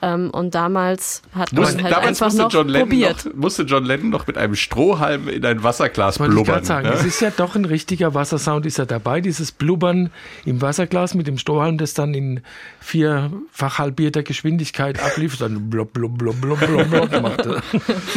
Ähm, 0.00 0.30
und 0.30 0.54
damals 0.54 1.22
hat 1.34 1.52
man 1.52 1.64
halt 1.82 1.92
damals 1.92 2.07
einfach 2.08 2.26
musste 2.26 2.42
noch 2.42 2.52
John, 2.52 2.68
Lennon 2.68 2.88
probiert. 2.88 3.24
noch, 3.24 3.34
musste 3.34 3.62
John 3.62 3.84
Lennon 3.84 4.10
noch 4.10 4.26
mit 4.26 4.36
einem 4.36 4.54
Strohhalm 4.54 5.28
in 5.28 5.44
ein 5.44 5.62
Wasserglas 5.62 6.16
ich 6.16 6.26
blubbern. 6.26 6.44
gerade 6.44 6.66
sagen, 6.66 6.88
ne? 6.88 6.94
es 6.94 7.04
ist 7.04 7.20
ja 7.20 7.30
doch 7.30 7.54
ein 7.54 7.64
richtiger 7.64 8.14
Wassersound, 8.14 8.66
ist 8.66 8.78
ja 8.78 8.84
dabei, 8.84 9.20
dieses 9.20 9.52
Blubbern 9.52 10.10
im 10.44 10.60
Wasserglas 10.60 11.14
mit 11.14 11.26
dem 11.26 11.38
Strohhalm, 11.38 11.78
das 11.78 11.94
dann 11.94 12.14
in 12.14 12.40
vierfach 12.80 13.78
halbierter 13.78 14.22
Geschwindigkeit 14.22 15.02
ablief, 15.02 15.36
dann 15.38 15.70
blub, 15.70 15.92
blub, 15.92 16.18
blub, 16.18 16.40
blub, 16.40 16.58
blub, 16.60 16.90
blub 16.90 17.22
machte. 17.22 17.62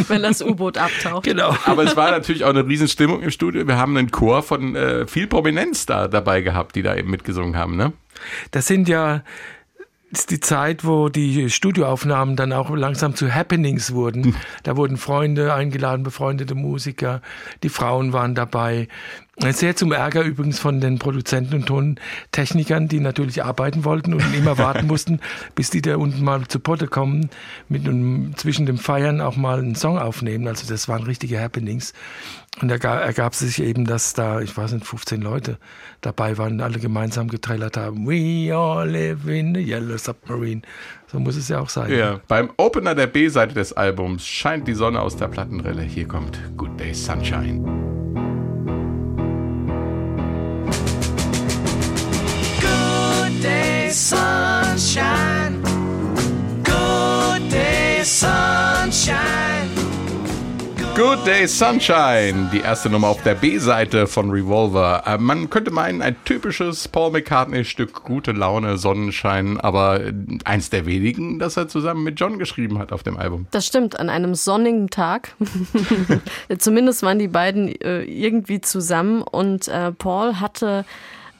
wenn 0.08 0.22
das 0.22 0.42
U-Boot 0.42 0.78
abtaucht. 0.78 1.24
Genau. 1.24 1.56
Aber 1.64 1.84
es 1.84 1.96
war 1.96 2.10
natürlich 2.10 2.44
auch 2.44 2.50
eine 2.50 2.66
Riesenstimmung 2.66 3.22
im 3.22 3.30
Studio. 3.30 3.66
Wir 3.66 3.76
haben 3.76 3.96
einen 3.96 4.10
Chor 4.10 4.42
von 4.42 4.76
äh, 4.76 5.06
viel 5.06 5.26
Prominenz 5.26 5.86
da 5.86 6.08
dabei 6.08 6.40
gehabt, 6.40 6.76
die 6.76 6.82
da 6.82 6.96
eben 6.96 7.10
mitgesungen 7.10 7.56
haben. 7.56 7.76
Ne? 7.76 7.92
Das 8.50 8.66
sind 8.66 8.88
ja 8.88 9.22
ist 10.12 10.30
die 10.30 10.40
Zeit, 10.40 10.84
wo 10.84 11.08
die 11.08 11.48
Studioaufnahmen 11.48 12.36
dann 12.36 12.52
auch 12.52 12.68
langsam 12.70 13.14
zu 13.14 13.34
Happenings 13.34 13.94
wurden. 13.94 14.36
Da 14.62 14.76
wurden 14.76 14.98
Freunde 14.98 15.54
eingeladen, 15.54 16.02
befreundete 16.02 16.54
Musiker, 16.54 17.22
die 17.62 17.70
Frauen 17.70 18.12
waren 18.12 18.34
dabei. 18.34 18.88
Sehr 19.38 19.74
zum 19.74 19.92
Ärger 19.92 20.22
übrigens 20.22 20.58
von 20.58 20.80
den 20.80 20.98
Produzenten 20.98 21.54
und 21.54 21.66
Tontechnikern, 21.66 22.86
die 22.86 23.00
natürlich 23.00 23.42
arbeiten 23.42 23.86
wollten 23.86 24.12
und 24.12 24.34
immer 24.34 24.58
warten 24.58 24.86
mussten, 24.86 25.20
bis 25.54 25.70
die 25.70 25.80
da 25.80 25.96
unten 25.96 26.22
mal 26.22 26.46
zu 26.46 26.60
Potte 26.60 26.86
kommen, 26.86 27.30
mit 27.70 27.88
einem, 27.88 28.36
zwischen 28.36 28.66
dem 28.66 28.76
Feiern 28.76 29.22
auch 29.22 29.36
mal 29.36 29.58
einen 29.58 29.74
Song 29.74 29.98
aufnehmen. 29.98 30.46
Also 30.46 30.68
das 30.68 30.86
waren 30.88 31.04
richtige 31.04 31.40
Happenings. 31.40 31.94
Und 32.60 32.68
da 32.68 32.76
ga- 32.76 33.00
ergab 33.00 33.34
sich 33.34 33.60
eben, 33.62 33.86
dass 33.86 34.12
da, 34.12 34.40
ich 34.40 34.54
weiß 34.56 34.72
nicht, 34.72 34.86
15 34.86 35.22
Leute 35.22 35.58
dabei 36.02 36.36
waren, 36.38 36.60
alle 36.60 36.78
gemeinsam 36.78 37.28
getrellert 37.28 37.76
haben. 37.78 38.06
We 38.06 38.54
all 38.54 38.88
live 38.88 39.26
in 39.26 39.54
the 39.54 39.60
yellow 39.60 39.96
submarine. 39.96 40.60
So 41.10 41.18
muss 41.18 41.36
es 41.36 41.48
ja 41.48 41.60
auch 41.60 41.70
sein. 41.70 41.90
Ja. 41.90 42.20
Beim 42.28 42.50
Opener 42.58 42.94
der 42.94 43.06
B-Seite 43.06 43.54
des 43.54 43.72
Albums 43.72 44.26
scheint 44.26 44.68
die 44.68 44.74
Sonne 44.74 45.00
aus 45.00 45.16
der 45.16 45.28
Plattenrille. 45.28 45.82
Hier 45.82 46.06
kommt 46.06 46.38
Good 46.56 46.78
Day 46.78 46.92
Sunshine. 46.94 47.62
Good 52.60 53.42
day, 53.42 53.88
sunshine. 53.90 55.62
Good 56.64 57.50
day, 57.50 58.02
sunshine. 58.04 59.61
Good 60.94 61.26
Day 61.26 61.46
Sunshine, 61.48 62.50
die 62.52 62.60
erste 62.60 62.90
Nummer 62.90 63.08
auf 63.08 63.22
der 63.22 63.34
B-Seite 63.34 64.06
von 64.06 64.30
Revolver. 64.30 65.02
Äh, 65.06 65.16
Man 65.16 65.48
könnte 65.48 65.70
meinen, 65.70 66.02
ein 66.02 66.16
typisches 66.26 66.86
Paul 66.86 67.10
McCartney-Stück, 67.12 68.02
gute 68.04 68.32
Laune, 68.32 68.76
Sonnenschein, 68.76 69.58
aber 69.58 70.00
eins 70.44 70.68
der 70.68 70.84
wenigen, 70.84 71.38
das 71.38 71.56
er 71.56 71.68
zusammen 71.68 72.04
mit 72.04 72.20
John 72.20 72.38
geschrieben 72.38 72.78
hat 72.78 72.92
auf 72.92 73.02
dem 73.02 73.16
Album. 73.16 73.46
Das 73.52 73.66
stimmt, 73.66 73.98
an 73.98 74.10
einem 74.10 74.34
sonnigen 74.34 74.90
Tag. 74.90 75.34
Zumindest 76.58 77.02
waren 77.02 77.18
die 77.18 77.28
beiden 77.28 77.68
äh, 77.80 78.02
irgendwie 78.02 78.60
zusammen 78.60 79.22
und 79.22 79.68
äh, 79.68 79.92
Paul 79.92 80.40
hatte 80.40 80.84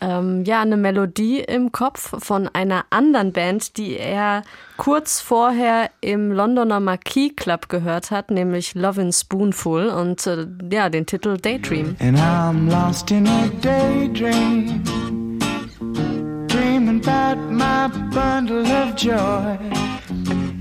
ähm, 0.03 0.45
ja 0.45 0.61
eine 0.61 0.77
Melodie 0.77 1.41
im 1.41 1.73
Kopf 1.73 2.13
von 2.23 2.49
einer 2.53 2.85
anderen 2.91 3.33
Band, 3.33 3.77
die 3.77 3.97
er 3.97 4.43
kurz 4.77 5.21
vorher 5.21 5.91
im 6.01 6.33
Londoner 6.33 6.81
Marquis 6.81 7.33
Club 7.37 7.69
gehört 7.69 8.11
hat, 8.11 8.31
nämlich 8.31 8.75
Lovin' 8.75 9.13
Spoonful 9.13 9.87
und 9.87 10.27
äh, 10.27 10.47
ja 10.71 10.89
den 10.89 11.07
Titel 11.07 11.39
Daydream. 11.39 11.97
And 12.01 12.19
I'm 12.19 12.69
lost 12.71 13.11
in 13.11 13.27
a 13.27 13.49
daydream, 13.61 14.83
dreaming 16.49 17.01
about 17.07 17.41
my 17.51 17.89
bundle 18.11 18.63
of 18.63 18.97
joy. 18.97 19.59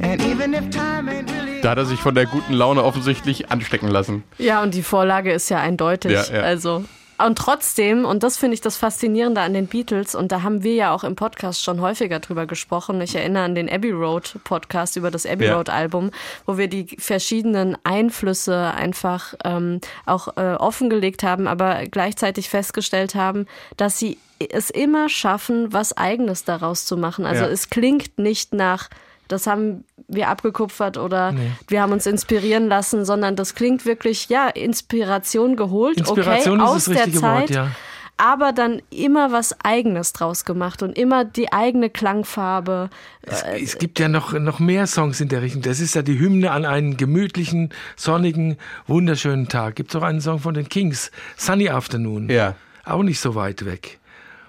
And 0.03 0.21
even 0.21 0.53
if 0.53 0.69
time 0.69 1.09
ain't 1.09 1.31
really 1.31 1.61
Da 1.61 1.71
hat 1.71 1.77
er 1.77 1.85
sich 1.85 1.99
von 1.99 2.15
der 2.15 2.25
guten 2.25 2.53
Laune 2.53 2.83
offensichtlich 2.83 3.51
anstecken 3.51 3.87
lassen. 3.87 4.23
Ja, 4.37 4.63
und 4.63 4.73
die 4.73 4.81
Vorlage 4.81 5.31
ist 5.31 5.49
ja 5.49 5.59
eindeutig. 5.59 6.11
Ja, 6.11 6.23
ja. 6.23 6.41
Also. 6.41 6.85
Und 7.25 7.37
trotzdem, 7.37 8.05
und 8.05 8.23
das 8.23 8.37
finde 8.37 8.53
ich 8.55 8.61
das 8.61 8.77
Faszinierende 8.77 9.41
an 9.41 9.53
den 9.53 9.67
Beatles, 9.67 10.15
und 10.15 10.31
da 10.31 10.41
haben 10.43 10.63
wir 10.63 10.73
ja 10.73 10.93
auch 10.93 11.03
im 11.03 11.15
Podcast 11.15 11.63
schon 11.63 11.81
häufiger 11.81 12.19
drüber 12.19 12.45
gesprochen. 12.45 12.99
Ich 13.01 13.15
erinnere 13.15 13.43
an 13.43 13.55
den 13.55 13.69
Abbey 13.69 13.91
Road 13.91 14.35
Podcast 14.43 14.95
über 14.95 15.11
das 15.11 15.25
Abbey 15.25 15.45
Ja. 15.45 15.55
Road 15.55 15.69
Album, 15.69 16.11
wo 16.45 16.57
wir 16.57 16.67
die 16.67 16.95
verschiedenen 16.99 17.77
Einflüsse 17.83 18.71
einfach 18.73 19.33
ähm, 19.43 19.81
auch 20.05 20.35
äh, 20.37 20.55
offengelegt 20.55 21.23
haben, 21.23 21.47
aber 21.47 21.85
gleichzeitig 21.85 22.49
festgestellt 22.49 23.15
haben, 23.15 23.45
dass 23.77 23.99
sie 23.99 24.17
es 24.49 24.69
immer 24.71 25.07
schaffen, 25.07 25.71
was 25.71 25.95
Eigenes 25.95 26.43
daraus 26.43 26.85
zu 26.85 26.97
machen. 26.97 27.25
Also 27.25 27.43
Ja. 27.43 27.49
es 27.51 27.69
klingt 27.69 28.17
nicht 28.17 28.53
nach 28.53 28.89
das 29.31 29.47
haben 29.47 29.85
wir 30.07 30.27
abgekupfert 30.27 30.97
oder 30.97 31.33
wir 31.67 31.81
haben 31.81 31.93
uns 31.93 32.05
inspirieren 32.05 32.67
lassen, 32.67 33.05
sondern 33.05 33.35
das 33.35 33.55
klingt 33.55 33.85
wirklich, 33.85 34.29
ja, 34.29 34.47
Inspiration 34.49 35.55
geholt, 35.55 35.97
Inspiration 35.97 36.59
okay, 36.59 36.69
ist 36.69 36.75
aus 36.75 36.85
das 36.85 36.93
der 36.93 37.05
richtige 37.05 37.21
Zeit, 37.21 37.39
Wort, 37.39 37.49
ja. 37.51 37.71
aber 38.17 38.51
dann 38.51 38.81
immer 38.89 39.31
was 39.31 39.55
Eigenes 39.63 40.13
draus 40.13 40.43
gemacht 40.43 40.83
und 40.83 40.97
immer 40.97 41.23
die 41.23 41.53
eigene 41.53 41.89
Klangfarbe. 41.89 42.89
Es, 43.21 43.43
es 43.43 43.77
gibt 43.77 43.99
ja 43.99 44.09
noch, 44.09 44.33
noch 44.33 44.59
mehr 44.59 44.85
Songs 44.87 45.21
in 45.21 45.29
der 45.29 45.41
Richtung. 45.41 45.61
Das 45.61 45.79
ist 45.79 45.95
ja 45.95 46.01
die 46.01 46.19
Hymne 46.19 46.51
an 46.51 46.65
einen 46.65 46.97
gemütlichen, 46.97 47.69
sonnigen, 47.95 48.57
wunderschönen 48.87 49.47
Tag. 49.47 49.75
Gibt 49.75 49.91
es 49.91 49.95
auch 49.95 50.03
einen 50.03 50.21
Song 50.21 50.39
von 50.39 50.53
den 50.53 50.67
Kings, 50.67 51.11
Sunny 51.37 51.69
Afternoon. 51.69 52.29
Ja. 52.29 52.55
Auch 52.83 53.03
nicht 53.03 53.19
so 53.19 53.35
weit 53.35 53.65
weg. 53.65 53.99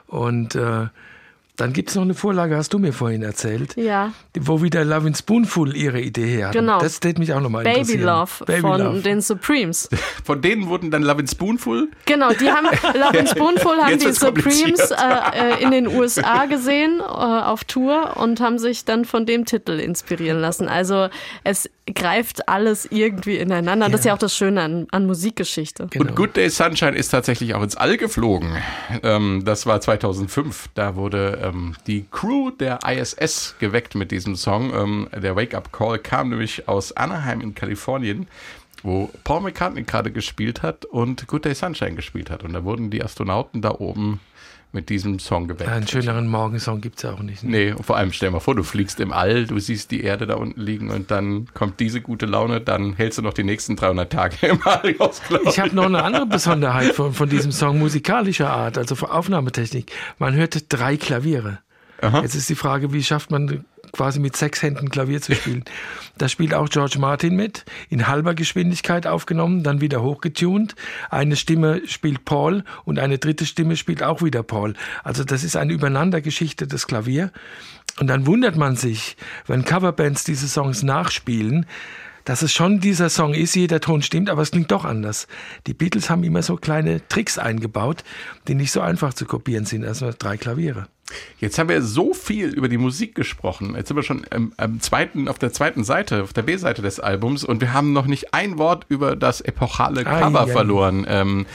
Und 0.07 0.55
äh, 0.55 0.89
dann 1.57 1.75
gibt 1.75 1.91
es 1.91 1.95
noch 1.97 2.03
eine 2.03 2.15
Vorlage, 2.15 2.57
hast 2.57 2.73
du 2.73 2.79
mir 2.79 2.95
vorhin 2.95 3.23
erzählt, 3.23 3.77
Ja, 3.77 4.13
wo 4.41 4.63
wieder 4.63 4.85
Lovin' 4.85 5.15
Spoonful 5.15 5.77
ihre 5.77 6.01
Idee 6.01 6.27
her 6.27 6.47
hat. 6.49 6.55
Genau. 6.55 6.81
Das 6.81 6.97
steht 6.97 7.19
mich 7.19 7.35
auch 7.35 7.41
nochmal 7.41 7.65
Baby 7.65 7.81
interessieren. 7.81 8.05
Love 8.05 8.45
Baby 8.47 8.61
von 8.63 8.81
Love. 8.81 9.01
den 9.01 9.21
Supremes. 9.21 9.89
Von 10.25 10.41
denen 10.41 10.69
wurden 10.69 10.91
dann 10.91 11.03
Lovin' 11.03 11.27
Spoonful. 11.27 11.89
Genau, 12.07 12.31
die 12.33 12.49
haben 12.49 12.67
Love 12.95 13.19
and 13.19 13.29
Spoonful 13.29 13.77
haben 13.83 13.99
die 13.99 14.13
Supremes 14.13 14.91
äh, 14.91 14.95
äh, 15.59 15.63
in 15.63 15.73
den 15.73 15.89
USA 15.89 16.47
gesehen 16.47 17.01
äh, 17.01 17.03
auf 17.03 17.65
Tour 17.65 18.17
und 18.17 18.41
haben 18.41 18.59
sich 18.59 18.85
dann 18.85 19.05
von 19.05 19.27
dem 19.27 19.45
Titel 19.45 19.73
inspirieren 19.73 20.41
lassen. 20.41 20.69
Also 20.69 21.09
es 21.45 21.69
greift 21.93 22.49
alles 22.49 22.87
irgendwie 22.91 23.37
ineinander. 23.37 23.89
Das 23.89 24.01
ist 24.01 24.07
ja 24.07 24.15
auch 24.15 24.19
das 24.19 24.37
Schöne 24.37 24.63
an, 24.63 24.87
an 24.93 25.07
Musikgeschichte. 25.07 25.89
Genau. 25.91 26.07
Und 26.07 26.17
Good 26.17 26.37
Day 26.37 26.49
Sunshine 26.49 26.97
ist 26.97 27.09
tatsächlich 27.09 27.55
auch 27.55 27.63
ins 27.63 27.77
All 27.77 27.97
geflogen. 27.97 28.57
Ähm, 29.03 29.43
das 29.45 29.67
war 29.67 29.81
2005. 29.81 30.69
Da 30.75 30.95
wurde 30.95 31.42
ähm, 31.43 31.75
die 31.87 32.07
Crew 32.11 32.51
der 32.51 32.81
ISS 32.87 33.57
geweckt 33.59 33.95
mit 33.95 34.11
diesem 34.11 34.37
Song. 34.37 34.73
Ähm, 34.75 35.09
der 35.15 35.37
Wake-up 35.37 35.73
Call 35.73 35.99
kam 35.99 36.31
nämlich 36.31 36.69
aus 36.69 36.93
Anaheim 36.93 37.41
in 37.41 37.55
Kalifornien, 37.55 38.27
wo 38.83 39.11
Paul 39.25 39.41
McCartney 39.43 39.83
gerade 39.83 40.11
gespielt 40.11 40.63
hat 40.63 40.85
und 40.85 41.27
Good 41.27 41.45
Day 41.45 41.55
Sunshine 41.55 41.95
gespielt 41.95 42.31
hat. 42.31 42.43
Und 42.43 42.53
da 42.53 42.65
wurden 42.65 42.91
die 42.91 43.03
Astronauten 43.03 43.63
da 43.63 43.73
oben 43.73 44.21
mit 44.73 44.89
diesem 44.89 45.19
Song 45.19 45.49
geweckt. 45.49 45.71
Einen 45.71 45.87
schöneren 45.87 46.27
Morgensong 46.27 46.81
gibt 46.81 46.97
es 46.97 47.03
ja 47.03 47.13
auch 47.13 47.21
nicht. 47.21 47.45
Ne? 47.45 47.51
Nee, 47.51 47.75
vor 47.83 47.97
allem 47.97 48.13
stell 48.13 48.29
dir 48.29 48.33
mal 48.33 48.41
vor, 48.41 48.55
du 48.55 48.63
fliegst 48.63 49.01
im 49.01 49.13
All, 49.13 49.47
du 49.47 49.59
siehst 49.59 49.91
die 49.91 50.03
Erde 50.03 50.27
da 50.27 50.35
unten 50.35 50.61
liegen 50.61 50.91
und 50.91 51.11
dann 51.11 51.47
kommt 51.53 51.79
diese 51.81 52.01
gute 52.01 52.27
Laune, 52.27 52.61
dann 52.61 52.95
hältst 52.95 53.19
du 53.19 53.23
noch 53.23 53.35
die 53.35 53.45
nächsten 53.45 53.77
300 53.77 54.11
Tage 54.11 54.47
im 54.47 54.61
All 54.65 54.95
aus, 54.99 55.23
glaub 55.29 55.47
Ich 55.47 55.61
habe 55.61 55.75
noch 55.75 55.87
eine 55.87 56.03
andere 56.03 56.27
Besonderheit 56.27 56.95
von, 56.95 57.13
von 57.13 57.29
diesem 57.29 57.53
Song 57.53 57.79
musikalischer 57.79 58.51
Art, 58.51 58.79
also 58.79 58.95
von 58.95 59.11
Aufnahmetechnik. 59.11 59.93
Man 60.19 60.35
hört 60.35 60.65
drei 60.69 60.97
Klaviere. 60.97 61.59
Jetzt 62.03 62.35
ist 62.35 62.51
die 62.51 62.57
Frage, 62.57 62.93
wie 62.93 63.03
schafft 63.05 63.31
man 63.31 63.65
quasi 63.93 64.21
mit 64.21 64.37
sechs 64.37 64.63
Händen 64.63 64.91
Klavier 64.91 65.21
zu 65.21 65.35
spielen? 65.35 65.65
Da 66.19 66.29
spielt 66.29 66.53
auch 66.53 66.69
George 66.69 66.99
Martin 66.99 67.35
mit, 67.35 67.65
in 67.89 68.07
halber 68.07 68.35
Geschwindigkeit 68.35 69.07
aufgenommen, 69.07 69.63
dann 69.63 69.81
wieder 69.81 70.03
hochgetunt. 70.03 70.77
Eine 71.11 71.37
Stimme 71.37 71.81
spielt 71.87 72.27
Paul 72.27 72.65
und 72.85 72.99
eine 72.99 73.19
dritte 73.19 73.47
Stimme 73.47 73.77
spielt 73.77 74.03
auch 74.03 74.23
wieder 74.23 74.43
Paul. 74.43 74.75
Also 75.03 75.25
das 75.25 75.43
ist 75.43 75.57
eine 75.57 75.73
Übereinandergeschichte 75.73 76.67
des 76.67 76.87
Klavier. 76.87 77.33
Und 77.99 78.09
dann 78.09 78.27
wundert 78.27 78.57
man 78.57 78.77
sich, 78.77 79.17
wenn 79.47 79.65
Coverbands 79.65 80.23
diese 80.25 80.49
Songs 80.49 80.83
nachspielen, 80.83 81.67
dass 82.25 82.43
es 82.43 82.53
schon 82.53 82.81
dieser 82.81 83.11
Song 83.11 83.35
ist, 83.35 83.55
jeder 83.55 83.81
Ton 83.81 84.03
stimmt, 84.03 84.31
aber 84.31 84.43
es 84.43 84.53
klingt 84.53 84.71
doch 84.71 84.85
anders. 84.85 85.27
Die 85.67 85.75
Beatles 85.75 86.09
haben 86.09 86.25
immer 86.25 86.43
so 86.43 86.57
kleine 86.57 87.07
Tricks 87.09 87.39
eingebaut, 87.39 88.05
die 88.49 88.55
nicht 88.55 88.73
so 88.73 88.81
einfach 88.81 89.15
zu 89.15 89.27
kopieren 89.27 89.65
sind. 89.65 89.85
Also 89.85 90.11
drei 90.17 90.37
Klaviere. 90.37 90.87
Jetzt 91.39 91.59
haben 91.59 91.69
wir 91.69 91.83
so 91.83 92.15
viel 92.15 92.49
über 92.49 92.69
die 92.69 92.79
Musik 92.79 93.15
gesprochen. 93.15 93.75
Jetzt 93.77 93.89
sind 93.89 93.97
wir 93.97 94.03
schon 94.03 94.23
am, 94.31 94.53
am 94.57 94.81
zweiten, 94.81 95.29
auf 95.29 95.39
der 95.39 95.53
zweiten 95.53 95.85
Seite, 95.85 96.23
auf 96.23 96.33
der 96.33 96.43
B-Seite 96.43 96.83
des 96.83 97.01
Albums 97.01 97.45
und 97.45 97.61
wir 97.61 97.73
haben 97.73 97.93
noch 97.93 98.07
nicht 98.07 98.33
ein 98.33 98.59
Wort 98.59 98.87
über 98.89 99.17
das 99.17 99.41
epochale 99.41 100.05
Cover 100.05 100.43
ai. 100.43 100.47
verloren, 100.47 101.05
ähm, 101.09 101.47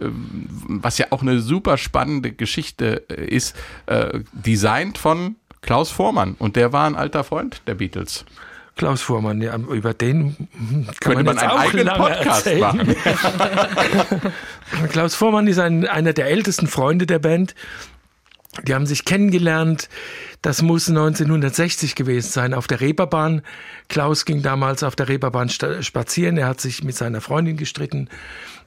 ähm, 0.00 0.46
was 0.68 0.98
ja 0.98 1.06
auch 1.10 1.22
eine 1.22 1.40
super 1.40 1.78
spannende 1.78 2.32
Geschichte 2.32 3.04
äh, 3.08 3.24
ist, 3.24 3.56
äh, 3.86 4.20
designt 4.32 4.98
von 4.98 5.36
Klaus 5.62 5.90
Vormann 5.90 6.34
und 6.38 6.56
der 6.56 6.72
war 6.72 6.86
ein 6.86 6.96
alter 6.96 7.24
Freund 7.24 7.62
der 7.66 7.74
Beatles. 7.74 8.24
Klaus 8.76 9.00
Vormann, 9.00 9.40
ja, 9.40 9.56
über 9.56 9.94
den 9.94 10.36
Könnte 11.00 11.24
man 11.24 11.34
jetzt 11.34 11.42
einen 11.42 11.50
auch 11.50 11.58
eigenen 11.58 11.88
Podcast 11.88 12.46
erzählen. 12.46 12.60
machen. 12.60 12.96
Klaus 14.90 15.14
Vormann 15.14 15.46
ist 15.46 15.58
ein, 15.58 15.86
einer 15.86 16.12
der 16.12 16.26
ältesten 16.26 16.66
Freunde 16.66 17.06
der 17.06 17.18
Band. 17.18 17.54
Die 18.64 18.74
haben 18.74 18.86
sich 18.86 19.04
kennengelernt. 19.04 19.88
Das 20.42 20.62
muss 20.62 20.88
1960 20.88 21.94
gewesen 21.94 22.30
sein 22.30 22.54
auf 22.54 22.66
der 22.66 22.80
Reeperbahn. 22.80 23.42
Klaus 23.88 24.24
ging 24.24 24.42
damals 24.42 24.82
auf 24.82 24.96
der 24.96 25.08
Reeperbahn 25.08 25.48
spazieren. 25.48 26.38
Er 26.38 26.46
hat 26.46 26.60
sich 26.60 26.84
mit 26.84 26.94
seiner 26.96 27.20
Freundin 27.20 27.56
gestritten, 27.56 28.08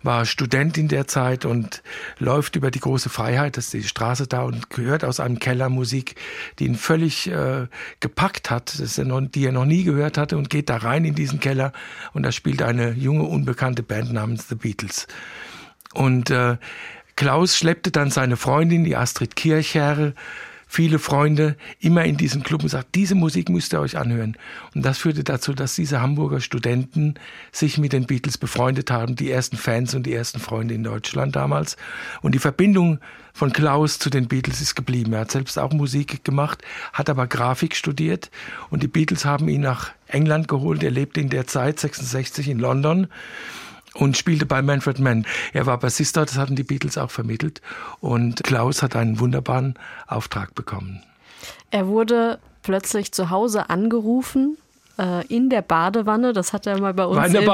war 0.03 0.25
Student 0.25 0.77
in 0.77 0.87
der 0.87 1.07
Zeit 1.07 1.45
und 1.45 1.81
läuft 2.17 2.55
über 2.55 2.71
die 2.71 2.79
große 2.79 3.09
Freiheit, 3.09 3.57
das 3.57 3.65
ist 3.65 3.73
die 3.73 3.83
Straße 3.83 4.27
da 4.27 4.43
und 4.43 4.65
hört 4.75 5.03
aus 5.03 5.19
einem 5.19 5.39
Keller 5.39 5.69
Musik, 5.69 6.15
die 6.57 6.65
ihn 6.65 6.75
völlig 6.75 7.27
äh, 7.27 7.67
gepackt 7.99 8.49
hat, 8.49 8.79
das 8.79 8.97
er 8.97 9.05
noch, 9.05 9.21
die 9.21 9.45
er 9.45 9.51
noch 9.51 9.65
nie 9.65 9.83
gehört 9.83 10.17
hatte 10.17 10.37
und 10.37 10.49
geht 10.49 10.69
da 10.69 10.77
rein 10.77 11.05
in 11.05 11.15
diesen 11.15 11.39
Keller 11.39 11.73
und 12.13 12.23
da 12.23 12.31
spielt 12.31 12.61
eine 12.61 12.91
junge 12.91 13.23
unbekannte 13.23 13.83
Band 13.83 14.13
namens 14.13 14.47
The 14.47 14.55
Beatles. 14.55 15.07
Und 15.93 16.29
äh, 16.29 16.57
Klaus 17.19 17.57
schleppte 17.57 17.91
dann 17.91 18.11
seine 18.11 18.37
Freundin, 18.37 18.85
die 18.85 18.95
Astrid 18.95 19.35
Kirchherr, 19.35 20.13
viele 20.67 20.99
Freunde, 20.99 21.57
immer 21.81 22.05
in 22.05 22.15
diesen 22.15 22.43
Club 22.43 22.63
und 22.63 22.69
sagt, 22.69 22.95
diese 22.95 23.13
Musik 23.13 23.49
müsst 23.49 23.73
ihr 23.73 23.81
euch 23.81 23.97
anhören. 23.97 24.37
Und 24.73 24.85
das 24.85 24.99
führte 24.99 25.25
dazu, 25.25 25.53
dass 25.53 25.75
diese 25.75 25.99
Hamburger 25.99 26.39
Studenten 26.39 27.15
sich 27.51 27.77
mit 27.77 27.91
den 27.91 28.05
Beatles 28.05 28.37
befreundet 28.37 28.89
haben, 28.89 29.17
die 29.17 29.29
ersten 29.29 29.57
Fans 29.57 29.93
und 29.95 30.03
die 30.03 30.13
ersten 30.13 30.39
Freunde 30.39 30.75
in 30.75 30.83
Deutschland 30.85 31.35
damals. 31.35 31.75
Und 32.21 32.35
die 32.35 32.39
Verbindung 32.39 33.01
von 33.33 33.51
Klaus 33.51 33.99
zu 33.99 34.09
den 34.09 34.29
Beatles 34.29 34.61
ist 34.61 34.75
geblieben. 34.75 35.11
Er 35.11 35.19
hat 35.19 35.31
selbst 35.31 35.59
auch 35.59 35.73
Musik 35.73 36.23
gemacht, 36.23 36.61
hat 36.93 37.09
aber 37.09 37.27
Grafik 37.27 37.75
studiert 37.75 38.31
und 38.69 38.81
die 38.81 38.87
Beatles 38.87 39.25
haben 39.25 39.49
ihn 39.49 39.59
nach 39.59 39.91
England 40.07 40.47
geholt. 40.47 40.83
Er 40.83 40.91
lebte 40.91 41.19
in 41.19 41.29
der 41.29 41.47
Zeit, 41.47 41.81
66 41.81 42.47
in 42.47 42.59
London 42.59 43.07
und 43.93 44.17
spielte 44.17 44.45
bei 44.45 44.61
Manfred 44.61 44.99
Mann. 44.99 45.25
Er 45.53 45.65
war 45.65 45.77
Bassist 45.79 46.15
dort, 46.17 46.29
das 46.29 46.37
hatten 46.37 46.55
die 46.55 46.63
Beatles 46.63 46.97
auch 46.97 47.11
vermittelt. 47.11 47.61
Und 47.99 48.43
Klaus 48.43 48.81
hat 48.83 48.95
einen 48.95 49.19
wunderbaren 49.19 49.75
Auftrag 50.07 50.55
bekommen. 50.55 51.03
Er 51.71 51.87
wurde 51.87 52.39
plötzlich 52.63 53.11
zu 53.11 53.29
Hause 53.29 53.69
angerufen. 53.69 54.57
äh, 54.99 55.25
In 55.27 55.49
der 55.49 55.61
Badewanne, 55.61 56.33
das 56.33 56.53
hat 56.53 56.67
er 56.67 56.79
mal 56.79 56.93
bei 56.93 57.05
uns 57.05 57.17
im, 57.41 57.45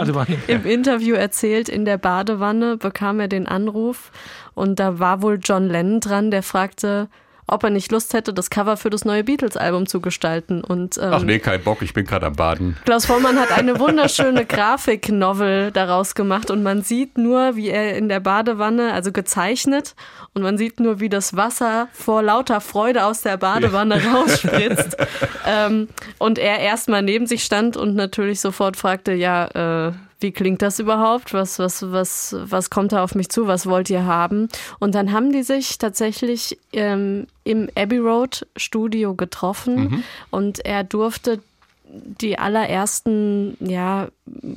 im 0.48 0.66
Interview 0.66 1.16
erzählt. 1.16 1.70
In 1.70 1.86
der 1.86 1.98
Badewanne 1.98 2.78
bekam 2.78 3.20
er 3.20 3.28
den 3.28 3.48
Anruf 3.48 4.12
und 4.56 4.80
da 4.80 5.00
war 5.00 5.22
wohl 5.22 5.40
John 5.42 5.68
Lennon 5.70 6.00
dran, 6.00 6.32
der 6.32 6.44
fragte, 6.44 7.08
ob 7.48 7.64
er 7.64 7.70
nicht 7.70 7.92
Lust 7.92 8.14
hätte, 8.14 8.34
das 8.34 8.50
Cover 8.50 8.76
für 8.78 8.90
das 8.90 9.06
neue 9.06 9.24
Beatles-Album 9.24 9.86
zu 9.86 10.02
gestalten. 10.02 10.64
Und 10.64 10.98
ähm, 10.98 11.12
Ach 11.12 11.24
nee, 11.24 11.40
kein 11.40 11.62
Bock, 11.64 11.82
ich 11.82 11.94
bin 11.94 12.06
gerade 12.06 12.26
am 12.26 12.36
Baden. 12.36 12.76
Klaus 12.86 13.06
Vormann 13.06 13.40
hat 13.40 13.52
eine 13.52 13.80
wunderschöne 13.80 14.46
Grafik-Novel 14.46 15.72
daraus 15.72 16.16
gemacht 16.16 16.50
und 16.50 16.64
man 16.64 16.82
sieht 16.82 17.18
nur, 17.18 17.56
wie 17.56 17.70
er 17.70 17.96
in 17.98 18.10
der 18.10 18.20
Badewanne, 18.20 18.94
also 18.94 19.12
gezeichnet, 19.12 19.96
und 20.34 20.42
man 20.42 20.58
sieht 20.58 20.80
nur, 20.80 21.00
wie 21.00 21.10
das 21.10 21.36
Wasser 21.36 21.88
vor 21.94 22.22
lauter 22.22 22.62
Freude 22.62 23.06
aus 23.06 23.22
der 23.22 23.38
Badewanne 23.38 24.02
rausspritzt. 24.14 24.98
ähm, 25.46 25.88
und 26.18 26.40
er 26.40 26.60
erstmal 26.60 27.04
neben 27.04 27.28
sich 27.28 27.44
stand 27.44 27.78
und 27.78 27.96
natürlich 27.96 28.42
sofort 28.42 28.76
fragte, 28.76 29.14
ja, 29.14 29.90
äh, 29.90 29.94
wie 30.20 30.32
klingt 30.32 30.62
das 30.62 30.80
überhaupt? 30.80 31.34
Was, 31.34 31.60
was, 31.60 31.92
was, 31.92 32.36
was 32.40 32.70
kommt 32.70 32.94
da 32.94 33.04
auf 33.04 33.16
mich 33.16 33.30
zu? 33.30 33.48
Was 33.48 33.68
wollt 33.68 33.90
ihr 33.90 34.06
haben? 34.06 34.48
Und 34.80 34.96
dann 34.96 35.12
haben 35.12 35.32
die 35.32 35.44
sich 35.44 35.78
tatsächlich 35.78 36.58
ähm, 36.74 37.28
im 37.44 37.70
Abbey 37.76 37.98
Road 37.98 38.48
Studio 38.56 39.14
getroffen 39.14 40.04
und 40.32 40.66
er 40.66 40.84
durfte 40.84 41.40
die 41.88 42.40
allerersten 42.40 43.58
ja, 43.60 44.08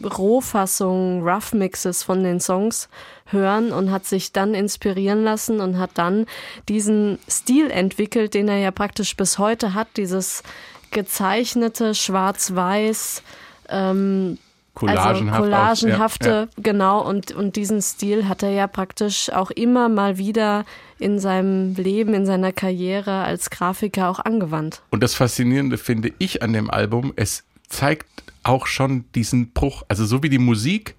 Rohfassungen, 0.02 1.22
Rough 1.22 1.52
Mixes 1.52 2.02
von 2.02 2.22
den 2.22 2.40
Songs 2.40 2.88
hören 3.26 3.72
und 3.72 3.90
hat 3.90 4.06
sich 4.06 4.32
dann 4.32 4.54
inspirieren 4.54 5.24
lassen 5.24 5.60
und 5.60 5.78
hat 5.78 5.90
dann 5.94 6.26
diesen 6.68 7.18
Stil 7.28 7.70
entwickelt, 7.70 8.34
den 8.34 8.48
er 8.48 8.58
ja 8.58 8.70
praktisch 8.70 9.16
bis 9.16 9.38
heute 9.38 9.74
hat, 9.74 9.88
dieses 9.96 10.42
gezeichnete 10.90 11.94
Schwarz-Weiß, 11.94 13.22
ähm, 13.68 14.38
Collagenhaft 14.78 15.40
also 15.40 15.44
collagenhafte, 15.44 16.28
ja, 16.28 16.40
ja. 16.42 16.48
genau, 16.62 17.00
und, 17.00 17.32
und 17.32 17.56
diesen 17.56 17.82
Stil 17.82 18.28
hat 18.28 18.42
er 18.42 18.50
ja 18.50 18.66
praktisch 18.68 19.30
auch 19.32 19.50
immer 19.50 19.88
mal 19.88 20.18
wieder 20.18 20.64
in 20.98 21.18
seinem 21.18 21.74
Leben, 21.74 22.14
in 22.14 22.26
seiner 22.26 22.52
Karriere 22.52 23.24
als 23.24 23.50
Grafiker 23.50 24.08
auch 24.08 24.20
angewandt. 24.20 24.82
Und 24.90 25.02
das 25.02 25.14
Faszinierende 25.14 25.78
finde 25.78 26.12
ich 26.18 26.42
an 26.42 26.52
dem 26.52 26.70
Album, 26.70 27.12
es 27.16 27.44
zeigt 27.68 28.06
auch 28.44 28.66
schon 28.66 29.04
diesen 29.14 29.50
Bruch. 29.50 29.82
Also 29.88 30.06
so 30.06 30.22
wie 30.22 30.28
die 30.28 30.38
Musik 30.38 30.94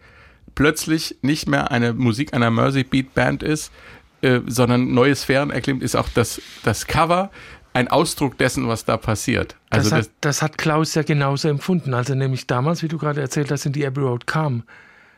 plötzlich 0.56 1.16
nicht 1.22 1.48
mehr 1.48 1.72
eine 1.72 1.94
Musik 1.94 2.34
einer 2.34 2.52
Mercy 2.52 2.84
Beat 2.84 3.14
Band 3.14 3.44
ist, 3.44 3.72
äh, 4.22 4.42
sondern 4.46 4.94
neue 4.94 5.16
Sphären 5.16 5.52
erklimmt, 5.52 5.82
ist 5.82 5.96
auch 5.96 6.10
das, 6.14 6.42
das 6.64 6.86
Cover 6.86 7.32
ein 7.74 7.88
Ausdruck 7.88 8.38
dessen, 8.38 8.68
was 8.68 8.86
da 8.86 8.98
passiert. 8.98 9.56
Also 9.70 9.90
das, 9.90 10.00
hat, 10.00 10.12
das 10.22 10.42
hat 10.42 10.58
Klaus 10.58 10.96
ja 10.96 11.04
genauso 11.04 11.48
empfunden. 11.48 11.94
Als 11.94 12.10
er 12.10 12.16
nämlich 12.16 12.48
damals, 12.48 12.84
wie 12.84 12.88
du 12.88 12.98
gerade 12.98 13.22
erzählt 13.22 13.52
hast, 13.52 13.66
in 13.66 13.74
die 13.74 13.86
Abbey 13.86 14.02
Road 14.02 14.28
kam, 14.28 14.64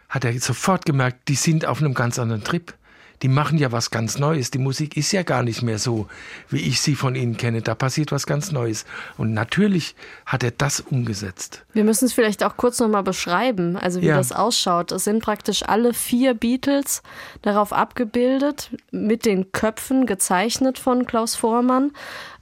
hat 0.09 0.25
er 0.25 0.37
sofort 0.39 0.85
gemerkt, 0.85 1.27
die 1.29 1.35
sind 1.35 1.65
auf 1.65 1.81
einem 1.81 1.93
ganz 1.93 2.19
anderen 2.19 2.43
Trip. 2.43 2.73
Die 3.21 3.27
machen 3.27 3.57
ja 3.57 3.71
was 3.71 3.91
ganz 3.91 4.17
Neues. 4.17 4.49
Die 4.51 4.57
Musik 4.57 4.97
ist 4.97 5.11
ja 5.11 5.23
gar 5.23 5.43
nicht 5.43 5.61
mehr 5.61 5.77
so, 5.77 6.07
wie 6.49 6.61
ich 6.61 6.81
sie 6.81 6.95
von 6.95 7.15
ihnen 7.15 7.37
kenne. 7.37 7.61
Da 7.61 7.75
passiert 7.75 8.11
was 8.11 8.25
ganz 8.25 8.51
Neues. 8.51 8.85
Und 9.17 9.33
natürlich 9.33 9.95
hat 10.25 10.43
er 10.43 10.51
das 10.51 10.79
umgesetzt. 10.79 11.63
Wir 11.73 11.83
müssen 11.83 12.05
es 12.05 12.13
vielleicht 12.13 12.43
auch 12.43 12.57
kurz 12.57 12.79
nochmal 12.79 13.03
beschreiben, 13.03 13.77
also 13.77 14.01
wie 14.01 14.07
Ja. 14.07 14.17
das 14.17 14.31
ausschaut. 14.31 14.91
Es 14.91 15.03
sind 15.03 15.23
praktisch 15.23 15.63
alle 15.63 15.93
vier 15.93 16.33
Beatles 16.33 17.03
darauf 17.41 17.73
abgebildet, 17.73 18.71
mit 18.91 19.25
den 19.25 19.51
Köpfen 19.51 20.05
gezeichnet 20.05 20.79
von 20.79 21.05
Klaus 21.05 21.35
Vormann. 21.35 21.91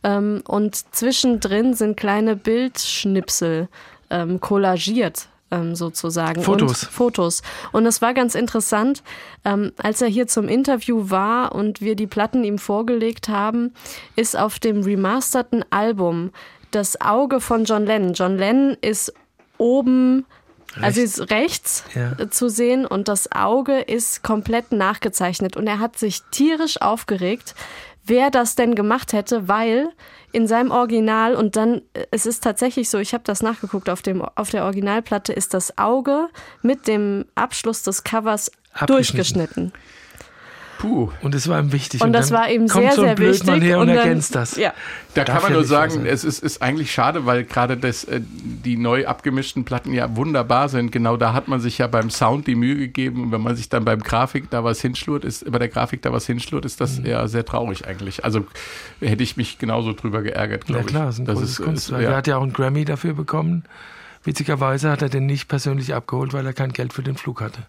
Ähm, 0.04 0.42
und 0.48 0.76
zwischendrin 0.96 1.74
sind 1.74 1.98
kleine 1.98 2.36
Bildschnipsel 2.36 3.68
ähm, 4.10 4.40
kollagiert. 4.40 5.28
Ähm, 5.52 5.76
sozusagen. 5.76 6.43
Fotos. 6.43 6.84
Und 6.84 6.91
Fotos. 6.91 7.41
Und 7.72 7.86
es 7.88 8.02
war 8.04 8.14
ganz 8.14 8.36
interessant, 8.36 9.02
ähm, 9.45 9.72
als 9.78 10.00
er 10.02 10.08
hier 10.08 10.28
zum 10.28 10.47
Interview 10.47 11.10
war 11.10 11.56
und 11.56 11.82
wir 11.82 11.95
die 11.95 12.06
Platten 12.06 12.43
ihm 12.43 12.60
vorgelegt 12.60 13.30
haben, 13.30 13.74
ist 14.16 14.38
auf 14.38 14.60
dem 14.60 14.84
remasterten 14.84 15.66
Album 15.72 16.30
das 16.70 17.02
Auge 17.02 17.41
von 17.41 17.66
John 17.66 17.86
Lennon. 17.86 18.14
John 18.14 18.38
Lennon 18.38 18.78
ist 18.82 19.12
oben, 19.58 20.26
also 20.80 21.02
ist 21.02 21.32
rechts 21.32 21.84
Ja. 21.95 22.30
zu 22.30 22.47
sehen 22.47 22.86
und 22.86 23.08
das 23.08 23.32
Auge 23.32 23.80
ist 23.80 24.22
komplett 24.24 24.72
nachgezeichnet. 24.72 25.58
Und 25.58 25.66
er 25.66 25.80
hat 25.80 25.97
sich 25.97 26.22
tierisch 26.30 26.80
aufgeregt, 26.80 27.56
wer 28.10 28.30
das 28.32 28.55
denn 28.55 28.76
gemacht 28.76 29.14
hätte, 29.14 29.47
weil 29.47 29.89
in 30.32 30.47
seinem 30.47 30.72
Original 30.72 31.36
und 31.36 31.55
dann, 31.55 31.82
äh, 31.93 32.05
es 32.12 32.26
ist 32.26 32.43
tatsächlich 32.43 32.89
so, 32.89 32.97
ich 32.97 33.14
habe 33.14 33.24
das 33.24 33.41
nachgeguckt, 33.41 33.89
auf, 33.89 34.01
dem, 34.01 34.22
auf 34.22 34.49
der 34.49 34.66
Originalplatte 34.66 35.34
ist 35.34 35.53
das 35.53 35.78
Auge 35.78 36.28
mit 36.62 36.88
dem 36.88 37.26
Abschluss 37.36 37.84
des 37.84 38.03
Covers 38.03 38.51
durchgeschnitten. 38.86 39.74
Puh, 40.80 41.12
Und 41.22 41.36
es 41.36 41.48
war 41.48 41.60
ihm 41.60 41.72
wichtig. 41.72 42.02
Und 42.02 42.14
das 42.14 42.30
dann 42.30 42.40
war 42.40 42.50
ihm 42.50 42.68
kommt 42.68 42.86
sehr, 42.86 42.92
so 42.94 43.02
ein 43.02 43.08
sehr 43.10 43.16
Blödmann 43.16 43.56
wichtig. 43.58 43.70
her 43.70 43.80
und, 43.80 43.88
dann- 43.88 43.98
ergänzt 43.98 44.34
das. 44.34 44.56
Ja. 44.58 44.74
Da 45.14 45.24
Darf 45.26 45.36
kann 45.36 45.44
man 45.44 45.52
ja 45.52 45.58
nur 45.60 45.68
sagen, 45.68 45.92
sein. 45.92 46.06
es 46.08 46.24
ist, 46.24 46.42
ist 46.42 46.62
eigentlich 46.62 46.92
schade, 46.92 47.26
weil 47.26 47.44
gerade 47.44 47.78
das, 47.78 48.06
äh, 48.06 48.22
die 48.24 48.78
neu 48.78 49.06
abgemischten 49.06 49.66
Platten 49.66 49.94
ja 49.94 50.16
wunderbar 50.16 50.70
sind. 50.70 50.92
Genau 50.92 51.18
da 51.18 51.34
hat 51.34 51.48
man 51.48 51.60
sich 51.60 51.78
ja 51.78 51.88
beim 51.88 52.10
Sound 52.10 52.48
die 52.48 52.56
Mühe 52.56 52.76
gegeben. 52.78 53.24
Und 53.24 53.32
wenn 53.32 53.42
man 53.42 53.56
sich 53.56 53.70
dann 53.70 53.86
beim 53.86 54.00
Grafik 54.02 54.50
da 54.50 54.64
was 54.64 54.82
hinschlurt, 54.82 55.26
ist 55.26 55.52
bei 55.52 55.60
der 55.60 55.68
Grafik 55.68 56.02
da 56.02 56.12
was 56.14 56.26
hinschlurt, 56.26 56.66
ist 56.66 56.80
Mhm. 56.80 56.84
das 56.86 57.02
ja 57.04 57.28
sehr 57.28 57.46
traurig 57.46 57.86
eigentlich. 57.88 58.24
Also 58.26 58.46
hätte 59.02 59.22
ich 59.22 59.38
mich 59.38 59.60
genauso 59.60 59.94
drüber 59.94 60.22
geärgert, 60.24 60.66
glaube 60.66 60.80
Ja 60.80 60.86
ich. 60.86 60.92
klar, 60.92 61.06
das 61.08 61.16
ist 61.16 61.20
ein 61.20 61.26
Das 61.26 61.36
großes 61.36 61.50
ist, 61.60 61.66
Kunstwerk. 61.66 62.00
ist, 62.02 62.06
Er 62.06 62.12
ja. 62.12 62.18
hat 62.18 62.28
ja 62.28 62.38
auch 62.38 62.44
einen 62.44 62.54
Grammy 62.54 62.86
dafür 62.86 63.14
bekommen. 63.14 63.66
Witzigerweise 64.24 64.90
hat 64.92 65.02
er 65.02 65.10
den 65.10 65.26
nicht 65.26 65.48
persönlich 65.48 65.94
abgeholt, 65.94 66.34
weil 66.34 66.46
er 66.46 66.54
kein 66.54 66.74
Geld 66.74 66.94
für 66.94 67.04
den 67.04 67.16
Flug 67.16 67.42
hatte. 67.42 67.64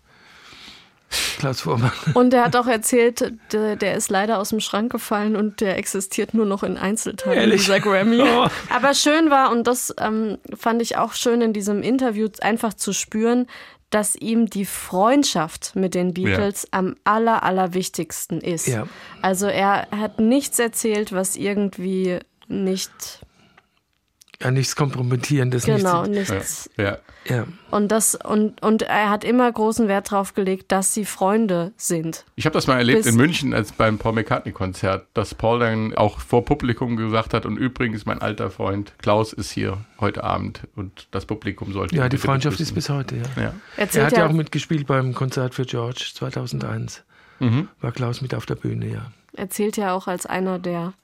Klaus 1.38 1.62
Vormann. 1.62 1.92
Und 2.14 2.32
er 2.34 2.44
hat 2.44 2.56
auch 2.56 2.66
erzählt, 2.66 3.32
der, 3.52 3.76
der 3.76 3.94
ist 3.94 4.10
leider 4.10 4.38
aus 4.38 4.50
dem 4.50 4.60
Schrank 4.60 4.92
gefallen 4.92 5.36
und 5.36 5.60
der 5.60 5.76
existiert 5.78 6.34
nur 6.34 6.46
noch 6.46 6.62
in 6.62 6.76
Einzelteilen, 6.76 7.38
Ehrlich? 7.38 7.62
dieser 7.62 7.80
Grammy. 7.80 8.20
Oh. 8.22 8.46
Aber 8.68 8.94
schön 8.94 9.30
war, 9.30 9.50
und 9.50 9.66
das 9.66 9.94
ähm, 9.98 10.38
fand 10.56 10.82
ich 10.82 10.96
auch 10.96 11.14
schön 11.14 11.40
in 11.40 11.52
diesem 11.52 11.82
Interview, 11.82 12.28
einfach 12.40 12.74
zu 12.74 12.92
spüren, 12.92 13.46
dass 13.90 14.14
ihm 14.14 14.46
die 14.46 14.66
Freundschaft 14.66 15.74
mit 15.74 15.94
den 15.94 16.14
Beatles 16.14 16.68
am 16.70 16.94
aller, 17.02 17.42
allerwichtigsten 17.42 18.40
ist. 18.40 18.68
Ja. 18.68 18.86
Also 19.20 19.46
er 19.46 19.88
hat 19.90 20.20
nichts 20.20 20.60
erzählt, 20.60 21.12
was 21.12 21.36
irgendwie 21.36 22.20
nicht, 22.46 22.90
Ja, 24.42 24.50
nichts 24.50 24.74
Kompromittierendes. 24.74 25.64
genau, 25.64 26.06
Nichts, 26.06 26.30
nichts. 26.30 26.70
Ja. 26.78 26.96
ja. 27.26 27.44
Und 27.70 27.88
das, 27.92 28.14
und, 28.14 28.62
und 28.62 28.82
er 28.82 29.10
hat 29.10 29.22
immer 29.22 29.52
großen 29.52 29.86
Wert 29.86 30.10
drauf 30.10 30.32
gelegt, 30.34 30.72
dass 30.72 30.94
sie 30.94 31.04
Freunde 31.04 31.72
sind. 31.76 32.24
Ich 32.36 32.46
habe 32.46 32.54
das 32.54 32.66
mal 32.66 32.78
erlebt 32.78 33.00
Bis- 33.02 33.06
in 33.06 33.16
München 33.16 33.52
als 33.52 33.72
beim 33.72 33.98
Paul 33.98 34.14
McCartney-Konzert, 34.14 35.06
dass 35.12 35.34
Paul 35.34 35.58
dann 35.58 35.94
auch 35.94 36.20
vor 36.20 36.44
Publikum 36.46 36.96
gesagt 36.96 37.34
hat, 37.34 37.44
und 37.44 37.58
übrigens 37.58 38.06
mein 38.06 38.22
alter 38.22 38.50
Freund 38.50 38.94
Klaus 38.98 39.32
ist 39.34 39.50
hier 39.50 39.76
heute 40.00 40.24
Abend 40.24 40.62
und 40.74 41.08
das 41.10 41.26
Publikum 41.26 41.72
sollte 41.74 41.94
ja, 41.96 42.08
die 42.08 42.16
Freundschaft 42.16 42.58
ist 42.60 42.74
begrüßen. 42.74 42.96
bis 42.98 43.14
heute, 43.14 43.16
ja. 43.36 43.42
Ja. 43.42 43.54
Er 43.76 44.06
hat 44.06 44.16
ja 44.16 44.26
auch 44.26 44.32
mitgespielt 44.32 44.86
beim 44.86 45.14
Konzert 45.14 45.54
für 45.54 45.66
George 45.66 46.10
2001. 46.14 47.02
Mhm. 47.40 47.68
War 47.80 47.92
Klaus 47.92 48.20
mit 48.22 48.34
auf 48.34 48.46
der 48.46 48.54
Bühne, 48.54 48.86
ja. 48.86 49.10
erzählt 49.34 49.76
ja 49.76 49.92
auch 49.92 50.06
als 50.08 50.24
einer 50.26 50.58
der 50.58 50.94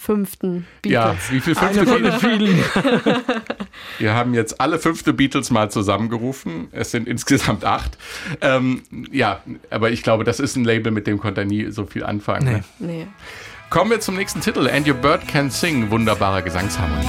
fünften 0.00 0.66
Ja, 0.86 1.08
Beatles. 1.12 1.30
wie 1.30 1.40
viel 1.40 1.58
Einer 1.58 1.84
fünfte 1.86 2.12
von 2.12 2.38
den 2.38 2.52
vielen. 2.52 2.64
Wir 3.98 4.14
haben 4.14 4.32
jetzt 4.32 4.60
alle 4.60 4.78
fünfte 4.78 5.12
Beatles 5.12 5.50
mal 5.50 5.70
zusammengerufen. 5.70 6.68
Es 6.72 6.90
sind 6.90 7.06
insgesamt 7.06 7.64
acht. 7.64 7.98
Ähm, 8.40 8.82
ja, 9.12 9.40
aber 9.70 9.90
ich 9.90 10.02
glaube, 10.02 10.24
das 10.24 10.40
ist 10.40 10.56
ein 10.56 10.64
Label, 10.64 10.90
mit 10.90 11.06
dem 11.06 11.18
konnte 11.18 11.42
er 11.42 11.46
nie 11.46 11.70
so 11.70 11.84
viel 11.84 12.02
anfangen. 12.04 12.44
Nee. 12.78 12.86
Ne? 12.86 12.92
Nee. 12.92 13.06
Kommen 13.68 13.90
wir 13.90 14.00
zum 14.00 14.16
nächsten 14.16 14.40
Titel. 14.40 14.68
And 14.68 14.88
Your 14.88 14.94
Bird 14.94 15.28
Can 15.28 15.50
Sing. 15.50 15.90
Wunderbare 15.90 16.42
Gesangsharmonie. 16.42 17.06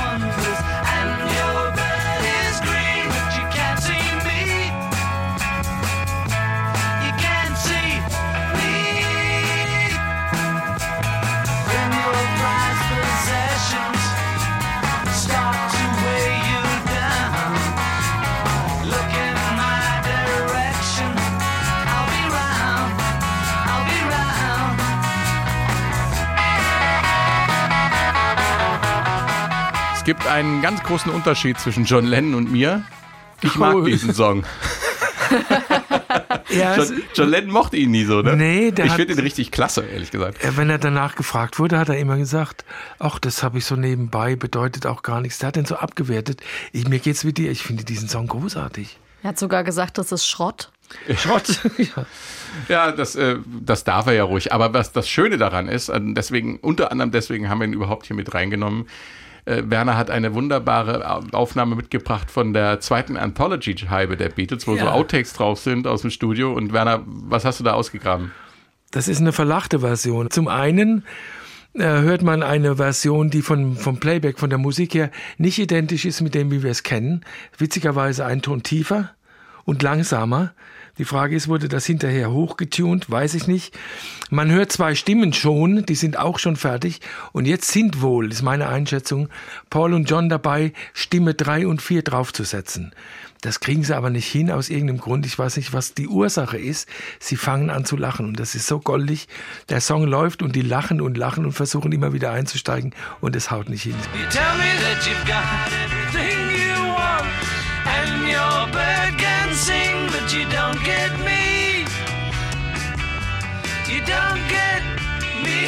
Es 30.02 30.06
gibt 30.06 30.26
einen 30.26 30.64
ganz 30.64 30.82
großen 30.82 31.12
Unterschied 31.12 31.60
zwischen 31.60 31.86
John 31.86 32.06
Lennon 32.08 32.34
und 32.34 32.52
mir. 32.52 32.84
Ich 33.44 33.54
mag 33.56 33.76
Oh. 33.76 33.82
diesen 33.82 34.16
Song. 34.16 34.44
Ja, 36.50 36.76
John, 36.76 37.02
John 37.14 37.30
Lennon 37.30 37.52
mochte 37.52 37.78
ihn 37.78 37.92
nie 37.92 38.04
so, 38.04 38.22
ne? 38.24 38.36
Nee, 38.36 38.72
der 38.72 38.86
Ich 38.86 38.92
hat- 38.92 38.98
finde 38.98 39.14
ihn 39.14 39.20
richtig 39.20 39.52
klasse, 39.52 39.82
ehrlich 39.86 40.10
gesagt. 40.10 40.40
wenn 40.58 40.72
er 40.72 40.80
danach 40.80 41.16
gefragt 41.16 41.60
wurde, 41.60 41.78
hat 41.78 41.88
er 41.88 42.00
immer 42.00 42.18
gesagt, 42.18 42.66
ach, 42.98 43.20
das 43.20 43.44
habe 43.44 43.60
ich 43.60 43.66
so 43.66 43.76
nebenbei, 43.76 44.36
bedeutet 44.36 44.88
auch 44.88 45.04
gar 45.04 45.22
nichts. 45.22 45.38
Der 45.38 45.48
hat 45.50 45.56
den 45.56 45.66
so 45.66 45.76
abgewertet. 45.76 46.42
Ich, 46.74 46.88
mir 46.88 46.98
geht's 47.00 47.24
wie 47.24 47.32
dir, 47.32 47.52
ich 47.52 47.62
finde 47.62 47.84
diesen 47.84 48.10
Song 48.10 48.26
großartig. 48.28 48.98
Er 49.22 49.30
hat 49.30 49.40
sogar 49.40 49.64
gesagt, 49.64 50.00
das 50.00 50.12
ist 50.12 50.26
Schrott. 50.28 50.72
Schrott. 51.16 51.62
ja. 51.78 52.06
Ja, 52.68 52.92
das, 52.92 53.16
äh, 53.16 53.38
das 53.46 53.84
darf 53.84 54.08
er 54.08 54.14
ja 54.14 54.24
ruhig. 54.24 54.52
Aber 54.52 54.74
was 54.74 54.92
das 54.92 55.08
Schöne 55.08 55.38
daran 55.38 55.68
ist, 55.70 55.90
und 55.92 56.16
deswegen, 56.16 56.58
unter 56.58 56.92
anderem 56.92 57.12
deswegen 57.12 57.50
haben 57.50 57.60
wir 57.62 57.68
ihn 57.68 57.74
überhaupt 57.74 58.08
hier 58.08 58.16
mit 58.16 58.34
reingenommen. 58.34 58.88
Äh, 59.46 59.64
Werner 59.66 59.98
hat 59.98 60.10
eine 60.12 60.34
wunderbare 60.34 61.10
Au- 61.10 61.24
Aufnahme 61.32 61.76
mitgebracht 61.76 62.30
von 62.30 62.54
der 62.54 62.80
zweiten 62.80 63.18
Anthology-Scheibe 63.18 64.18
der 64.18 64.30
Beatles, 64.30 64.68
wo 64.68 64.74
so 64.76 64.86
Ja. 64.86 64.92
Outtakes 64.92 65.34
drauf 65.34 65.60
sind 65.60 65.88
aus 65.88 66.02
dem 66.02 66.12
Studio. 66.12 66.54
Und 66.54 66.74
Werner, 66.74 67.02
was 67.06 67.46
hast 67.46 67.60
du 67.60 67.64
da 67.64 67.74
ausgegraben? 67.74 68.32
Das 68.92 69.08
ist 69.08 69.20
eine 69.22 69.32
verlachte 69.32 69.80
Version. 69.80 70.30
Zum 70.30 70.48
einen 70.48 71.06
äh, 71.74 71.84
hört 71.84 72.22
man 72.24 72.44
eine 72.44 72.76
Version, 72.76 73.30
die 73.30 73.42
von, 73.42 73.76
vom 73.78 74.00
Playback, 74.00 74.38
von 74.38 74.50
der 74.50 74.60
Musik 74.60 74.94
her, 74.94 75.10
nicht 75.38 75.58
identisch 75.60 76.04
ist 76.06 76.22
mit 76.22 76.36
dem, 76.36 76.52
wie 76.52 76.62
wir 76.64 76.72
es 76.72 76.84
kennen. 76.84 77.24
Witzigerweise 77.58 78.26
ein 78.26 78.42
Ton 78.42 78.64
tiefer 78.64 79.12
und 79.64 79.82
langsamer. 79.82 80.52
Die 81.02 81.06
Frage 81.06 81.36
ist, 81.36 81.48
wurde 81.48 81.68
das 81.68 81.88
hinterher 81.88 82.32
hochgetunt? 82.32 83.10
Weiß 83.10 83.34
ich 83.34 83.48
nicht. 83.48 83.76
Man 84.30 84.52
hört 84.52 84.72
zwei 84.72 84.94
Stimmen 84.94 85.34
schon, 85.34 85.84
die 85.84 85.96
sind 85.96 86.16
auch 86.16 86.38
schon 86.38 86.58
fertig. 86.58 87.02
Und 87.32 87.48
jetzt 87.48 87.72
sind 87.72 88.04
wohl, 88.04 88.32
ist 88.32 88.44
meine 88.44 88.70
Einschätzung, 88.70 89.28
Paul 89.72 89.96
und 89.96 90.08
John 90.08 90.30
dabei, 90.30 90.74
Stimme 90.94 91.34
drei 91.34 91.66
und 91.66 91.82
vier 91.82 92.04
draufzusetzen. 92.04 92.94
Das 93.42 93.62
kriegen 93.62 93.84
sie 93.84 93.98
aber 93.98 94.12
nicht 94.12 94.28
hin 94.28 94.52
aus 94.52 94.70
irgendeinem 94.70 95.00
Grund. 95.00 95.26
Ich 95.26 95.40
weiß 95.40 95.58
nicht, 95.58 95.74
was 95.74 95.96
die 95.96 96.08
Ursache 96.08 96.60
ist. 96.60 96.88
Sie 97.20 97.36
fangen 97.36 97.72
an 97.72 97.84
zu 97.84 97.98
lachen 97.98 98.28
und 98.28 98.40
das 98.40 98.54
ist 98.54 98.68
so 98.68 98.80
goldig. 98.80 99.28
Der 99.70 99.82
Song 99.82 100.06
läuft 100.06 100.44
und 100.44 100.56
die 100.56 100.62
lachen 100.62 101.02
und 101.02 101.18
lachen 101.18 101.46
und 101.46 101.54
versuchen 101.54 101.92
immer 101.94 102.14
wieder 102.14 102.30
einzusteigen 102.30 102.94
und 103.22 103.36
es 103.36 103.50
haut 103.50 103.70
nicht 103.70 103.82
hin. 103.82 103.96
You 104.14 104.30
tell 104.30 104.56
me 104.56 104.70
that 104.84 105.04
you've 105.04 105.26
got 105.26 106.01
get 110.84 111.12
me. 111.20 111.86
You 113.88 114.00
don't 114.02 114.42
get 114.50 114.82
me. 115.44 115.62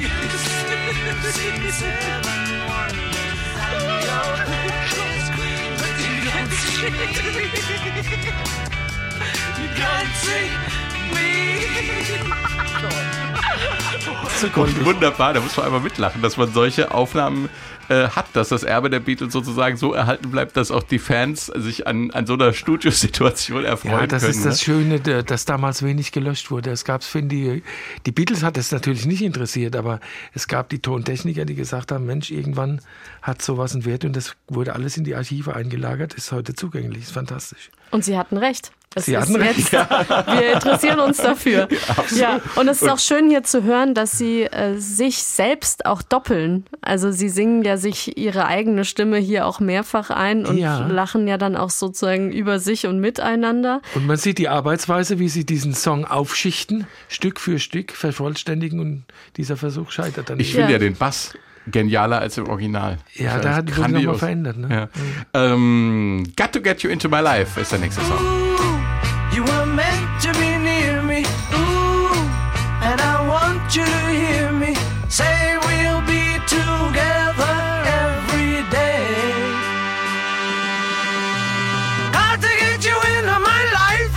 You've 0.00 0.12
seen 1.32 1.62
seven 1.72 2.46
wonders, 2.68 3.36
and 3.66 3.82
your 4.06 4.32
Christmas 4.62 5.24
queen, 5.36 5.70
but 5.80 5.92
you 6.02 6.14
can't 6.26 6.52
see 6.52 6.90
me. 6.90 7.06
You 9.60 9.68
can't 9.80 10.12
see 10.24 10.48
me. 11.14 11.30
So 14.40 14.48
goldig. 14.50 14.84
Wunderbar, 14.84 15.32
da 15.34 15.40
muss 15.40 15.56
man 15.56 15.66
einfach 15.66 15.82
mitlachen, 15.82 16.20
dass 16.22 16.36
man 16.36 16.52
solche 16.52 16.90
Aufnahmen 16.92 17.48
äh, 17.88 18.08
hat, 18.08 18.26
dass 18.34 18.48
das 18.48 18.62
Erbe 18.62 18.90
der 18.90 19.00
Beatles 19.00 19.32
sozusagen 19.32 19.76
so 19.76 19.92
erhalten 19.92 20.30
bleibt, 20.30 20.56
dass 20.56 20.70
auch 20.70 20.82
die 20.82 20.98
Fans 20.98 21.46
sich 21.46 21.86
an, 21.86 22.10
an 22.10 22.26
so 22.26 22.34
einer 22.34 22.52
Studiosituation 22.52 23.64
erfreuen 23.64 23.92
Ja, 24.00 24.06
das 24.06 24.22
können. 24.22 24.34
ist 24.34 24.44
das 24.44 24.58
ne? 24.60 24.64
Schöne, 24.64 25.00
der- 25.00 25.22
dass 25.22 25.44
damals 25.44 25.82
wenig 25.82 26.12
gelöscht 26.12 26.50
wurde. 26.50 26.70
Es 26.70 26.84
gab, 26.84 27.02
finde 27.04 27.34
ich, 27.36 27.62
die 28.06 28.12
Beatles 28.12 28.42
hat 28.42 28.56
es 28.58 28.72
natürlich 28.72 29.06
nicht 29.06 29.22
interessiert, 29.22 29.76
aber 29.76 30.00
es 30.34 30.48
gab 30.48 30.68
die 30.68 30.78
Tontechniker, 30.80 31.44
die 31.44 31.54
gesagt 31.54 31.92
haben, 31.92 32.06
Mensch, 32.06 32.30
irgendwann 32.30 32.80
hat 33.22 33.42
sowas 33.42 33.72
einen 33.74 33.84
Wert 33.84 34.04
und 34.04 34.14
das 34.16 34.34
wurde 34.48 34.74
alles 34.74 34.96
in 34.96 35.04
die 35.04 35.14
Archive 35.14 35.54
eingelagert, 35.54 36.14
ist 36.14 36.32
heute 36.32 36.54
zugänglich, 36.54 37.02
ist 37.04 37.12
fantastisch. 37.12 37.70
Und 37.90 38.04
sie 38.04 38.16
hatten 38.18 38.36
recht. 38.36 38.72
Es 38.98 39.04
Sie 39.04 39.12
ist 39.14 39.20
hatten 39.20 39.36
recht, 39.36 39.58
jetzt, 39.58 39.72
Wir 40.26 40.54
interessieren 40.54 41.00
uns 41.00 41.18
dafür. 41.18 41.68
Ja, 42.16 42.40
und 42.54 42.66
es 42.68 42.80
ist 42.80 42.88
auch 42.88 42.98
schön 42.98 43.28
hier 43.28 43.42
zu 43.42 43.62
hören, 43.62 43.92
dass 43.92 44.16
sie 44.16 44.44
äh, 44.44 44.78
sich 44.78 45.18
selbst 45.22 45.84
auch 45.84 46.00
doppeln. 46.00 46.64
Also 46.80 47.10
sie 47.10 47.28
singen 47.28 47.62
ja 47.62 47.76
sich 47.76 48.16
ihre 48.16 48.46
eigene 48.46 48.86
Stimme 48.86 49.18
hier 49.18 49.44
auch 49.46 49.60
mehrfach 49.60 50.08
ein 50.08 50.46
und 50.46 50.56
Ja. 50.56 50.86
lachen 50.86 51.28
ja 51.28 51.36
dann 51.36 51.56
auch 51.56 51.68
sozusagen 51.68 52.32
über 52.32 52.58
sich 52.58 52.86
und 52.86 52.98
miteinander. 53.00 53.82
Und 53.94 54.06
man 54.06 54.16
sieht 54.16 54.38
die 54.38 54.48
Arbeitsweise, 54.48 55.18
wie 55.18 55.28
sie 55.28 55.44
diesen 55.44 55.74
Song 55.74 56.06
aufschichten, 56.06 56.86
Stück 57.08 57.38
für 57.38 57.58
Stück 57.58 57.92
vervollständigen 57.92 58.80
und 58.80 59.04
dieser 59.36 59.58
Versuch 59.58 59.90
scheitert 59.90 60.30
dann 60.30 60.40
Ich 60.40 60.54
Ja. 60.54 60.70
ja 60.70 60.78
den 60.78 60.96
Bass 60.96 61.34
genialer 61.66 62.20
als 62.20 62.38
im 62.38 62.48
Original. 62.48 62.98
Ja, 63.14 63.38
da 63.38 63.54
hat- 63.56 63.66
Grandios. 63.66 64.02
nochmal 64.04 64.18
verändert, 64.18 64.56
ne? 64.58 64.88
Ja. 65.34 65.42
Ähm, 65.52 66.24
Got 66.36 66.52
to 66.52 66.60
Get 66.60 66.82
You 66.82 66.90
Into 66.90 67.08
My 67.08 67.20
Life 67.20 67.60
ist 67.60 67.72
der 67.72 67.78
nächste 67.80 68.02
Song. 68.02 68.18
You 69.34 69.44
were 69.44 69.66
meant 69.66 70.22
to 70.22 70.30
be 70.38 70.58
near 70.58 71.02
me, 71.02 71.22
ooh, 71.52 72.10
and 72.82 73.00
I 73.00 73.28
want 73.28 73.74
you 73.76 73.84
to 73.84 74.08
hear 74.08 74.50
me 74.52 74.74
say 75.08 75.26
we'll 75.66 76.00
be 76.06 76.38
together 76.46 77.84
every 77.84 78.62
day. 78.70 79.04
Got 82.12 82.40
to 82.40 82.48
get 82.58 82.84
you 82.84 82.96
into 83.18 83.38
my 83.40 83.62
life. 83.74 84.14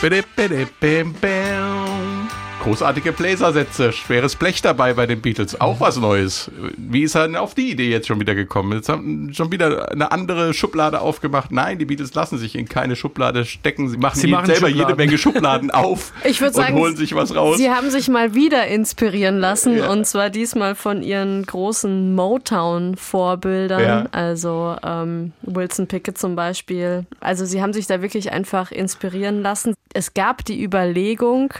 Bidi, 0.00 0.22
bidi, 0.36 0.66
bim, 0.80 1.12
bam. 1.20 2.15
Großartige 2.66 3.12
Bläsersätze, 3.12 3.92
schweres 3.92 4.34
Blech 4.34 4.60
dabei 4.60 4.92
bei 4.94 5.06
den 5.06 5.20
Beatles, 5.20 5.60
auch 5.60 5.78
was 5.78 5.98
Neues. 5.98 6.50
Wie 6.76 7.02
ist 7.02 7.14
er 7.14 7.28
denn 7.28 7.36
auf 7.36 7.54
die 7.54 7.70
Idee 7.70 7.88
jetzt 7.90 8.08
schon 8.08 8.18
wieder 8.18 8.34
gekommen? 8.34 8.72
Jetzt 8.72 8.88
haben 8.88 9.32
schon 9.32 9.52
wieder 9.52 9.92
eine 9.92 10.10
andere 10.10 10.52
Schublade 10.52 11.00
aufgemacht. 11.00 11.52
Nein, 11.52 11.78
die 11.78 11.84
Beatles 11.84 12.12
lassen 12.14 12.38
sich 12.38 12.56
in 12.56 12.68
keine 12.68 12.96
Schublade 12.96 13.44
stecken. 13.44 13.88
Sie 13.88 13.96
machen, 13.98 14.18
Sie 14.18 14.26
machen 14.26 14.46
selber 14.46 14.66
Schubladen. 14.68 14.88
jede 14.88 14.96
Menge 14.96 15.16
Schubladen 15.16 15.70
auf 15.72 16.12
Ich 16.24 16.40
würde 16.40 16.56
und 16.58 16.64
sagen, 16.64 16.74
holen 16.76 16.96
sich 16.96 17.14
was 17.14 17.36
raus. 17.36 17.56
Sie 17.56 17.70
haben 17.70 17.88
sich 17.90 18.08
mal 18.08 18.34
wieder 18.34 18.66
inspirieren 18.66 19.38
lassen 19.38 19.78
Ja. 19.78 19.88
und 19.88 20.04
zwar 20.04 20.28
diesmal 20.30 20.74
von 20.74 21.04
ihren 21.04 21.46
großen 21.46 22.16
Motown-Vorbildern, 22.16 23.80
Ja. 23.80 24.06
also 24.10 24.74
ähm, 24.82 25.32
Wilson 25.42 25.86
Pickett 25.86 26.18
zum 26.18 26.34
Beispiel. 26.34 27.06
Also 27.20 27.44
sie 27.44 27.62
haben 27.62 27.72
sich 27.72 27.86
da 27.86 28.02
wirklich 28.02 28.32
einfach 28.32 28.72
inspirieren 28.72 29.40
lassen. 29.40 29.74
Es 29.94 30.14
gab 30.14 30.44
die 30.44 30.60
Überlegung, 30.64 31.52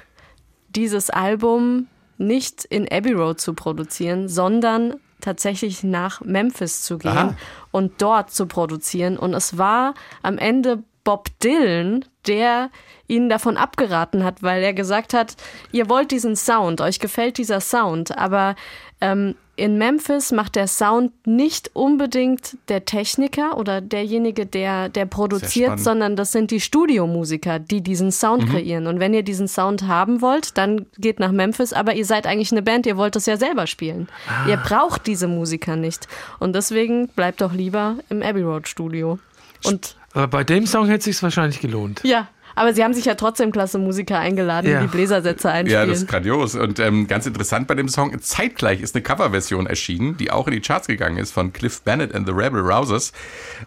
dieses 0.77 1.11
Album 1.11 1.89
nicht 2.19 2.65
in 2.65 2.87
Abbey 2.91 3.13
Road 3.13 3.41
zu 3.41 3.55
produzieren, 3.55 4.29
sondern 4.29 4.95
tatsächlich 5.21 5.83
nach 5.83 6.21
Memphis 6.21 6.83
zu 6.83 6.99
gehen 6.99 7.11
Aha. 7.11 7.37
und 7.73 8.01
dort 8.03 8.31
zu 8.31 8.47
produzieren. 8.47 9.19
Und 9.19 9.35
es 9.35 9.59
war 9.59 9.95
am 10.23 10.39
Ende 10.39 10.83
Bob 11.05 11.29
Dylan, 11.41 12.05
der 12.27 12.71
ihnen 13.07 13.29
davon 13.29 13.57
abgeraten 13.57 14.25
hat, 14.25 14.43
weil 14.43 14.63
er 14.63 14.75
gesagt 14.75 15.15
hat, 15.15 15.37
ihr 15.73 15.89
wollt 15.89 16.11
diesen 16.11 16.37
Sound, 16.37 16.81
euch 16.81 16.99
gefällt 16.99 17.39
dieser 17.39 17.61
Sound, 17.61 18.17
aber 18.19 18.57
ähm, 19.01 19.37
in 19.57 19.79
Memphis 19.79 20.33
macht 20.33 20.55
der 20.55 20.67
Sound 20.67 21.13
nicht 21.27 21.71
unbedingt 21.73 22.57
der 22.69 22.85
Techniker 22.85 23.57
oder 23.57 23.81
derjenige, 23.81 24.45
der, 24.45 24.91
der 24.91 25.07
produziert, 25.07 25.81
sondern 25.81 26.15
das 26.15 26.33
sind 26.33 26.51
die 26.51 26.61
Studiomusiker, 26.61 27.59
die 27.59 27.81
diesen 27.81 28.13
Sound 28.13 28.49
kreieren. 28.51 28.87
Und 28.87 29.01
wenn 29.01 29.15
ihr 29.15 29.23
diesen 29.23 29.49
Sound 29.49 29.87
haben 29.87 30.21
wollt, 30.21 30.59
dann 30.59 30.87
geht 30.99 31.21
nach 31.21 31.33
Memphis, 31.33 31.73
aber 31.73 31.95
ihr 31.95 32.05
seid 32.05 32.27
eigentlich 32.27 32.53
eine 32.53 32.63
Band, 32.63 32.87
ihr 32.87 32.99
wollt 32.99 33.17
es 33.17 33.25
ja 33.27 33.39
selber 33.39 33.67
spielen. 33.67 34.09
Ihr 34.47 34.59
braucht 34.59 35.07
diese 35.07 35.27
Musiker 35.27 35.77
nicht. 35.77 36.07
Und 36.39 36.55
deswegen 36.55 37.09
bleibt 37.09 37.41
doch 37.41 37.53
lieber 37.53 37.97
im 38.11 38.23
Abbey 38.23 38.43
Road 38.43 38.69
Studio. 38.69 39.19
Und 39.65 39.97
Aber 40.13 40.29
bei 40.29 40.45
dem 40.45 40.67
Song 40.67 40.87
hätte 40.87 40.99
es 40.99 41.17
sich 41.17 41.23
wahrscheinlich 41.23 41.61
gelohnt. 41.61 42.03
ja, 42.05 42.29
aber 42.57 42.75
sie 42.75 42.83
haben 42.83 42.93
sich 42.95 43.05
ja 43.05 43.15
trotzdem 43.15 43.53
klasse 43.53 43.79
Musiker 43.79 44.19
eingeladen, 44.19 44.71
Ja. 44.71 44.81
die 44.81 44.89
Bläsersätze 44.89 45.49
Ja, 45.49 45.55
einspielen. 45.55 45.89
das 45.89 45.99
ist 45.99 46.09
grandios. 46.09 46.55
Und 46.57 46.81
ähm, 46.81 47.07
ganz 47.07 47.27
interessant 47.27 47.69
bei 47.69 47.75
dem 47.77 47.89
Song, 47.89 48.21
zeitgleich 48.21 48.81
ist 48.81 48.95
eine 48.97 49.03
Coverversion 49.03 49.67
erschienen, 49.67 50.17
die 50.17 50.31
auch 50.33 50.49
in 50.49 50.55
die 50.55 50.61
Charts 50.61 50.89
gegangen 50.89 51.19
ist 51.19 51.31
von 51.33 51.53
Cliff 51.53 51.83
Bennett 51.83 52.15
and 52.15 52.27
the 52.27 52.33
Rebel 52.33 52.61
Rousers. 52.61 53.13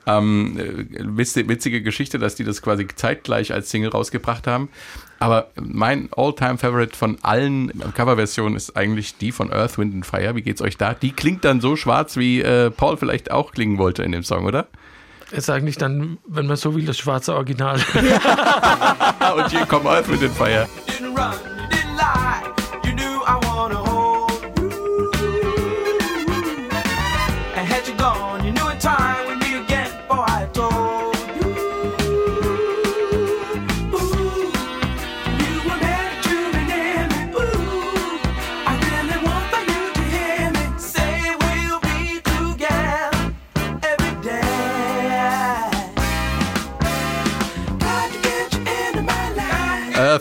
Ähm, 0.06 0.58
äh, 0.60 1.18
witzige, 1.18 1.48
witzige 1.48 1.82
Geschichte, 1.82 2.20
dass 2.20 2.36
die 2.36 2.44
das 2.44 2.62
quasi 2.62 2.88
zeitgleich 2.94 3.54
als 3.54 3.70
Single 3.70 3.92
rausgebracht 3.92 4.48
haben. 4.48 4.70
Aber 5.20 5.52
mein 5.62 6.10
All-Time-Favorite 6.16 6.96
von 6.98 7.18
allen 7.22 7.72
Coverversionen 7.94 8.56
ist 8.56 8.76
eigentlich 8.78 9.18
die 9.18 9.32
von 9.32 9.52
Earth, 9.52 9.78
Wind 9.78 9.94
and 9.94 10.06
Fire. 10.06 10.34
Wie 10.36 10.42
geht's 10.42 10.62
euch 10.62 10.78
da? 10.78 10.94
Die 10.94 11.12
klingt 11.12 11.44
dann 11.46 11.62
so 11.62 11.76
schwarz, 11.76 12.16
wie 12.18 12.42
äh, 12.42 12.72
Paul 12.72 12.98
vielleicht 12.98 13.30
auch 13.32 13.52
klingen 13.52 13.78
wollte 13.78 14.02
in 14.04 14.12
dem 14.14 14.24
Song, 14.24 14.46
oder? 14.46 14.68
Ist 15.32 15.50
eigentlich 15.50 15.78
dann, 15.78 16.18
wenn 16.28 16.48
man 16.48 16.58
so 16.58 16.76
will, 16.76 16.86
das 16.86 16.98
schwarze 16.98 17.36
Original. 17.36 17.80
Ah, 19.22 19.34
und 19.34 19.52
hier 19.52 19.66
kommt 19.66 19.86
Earth, 19.86 20.08
Wind 20.10 20.24
and 20.24 20.34
Fire. 20.34 20.68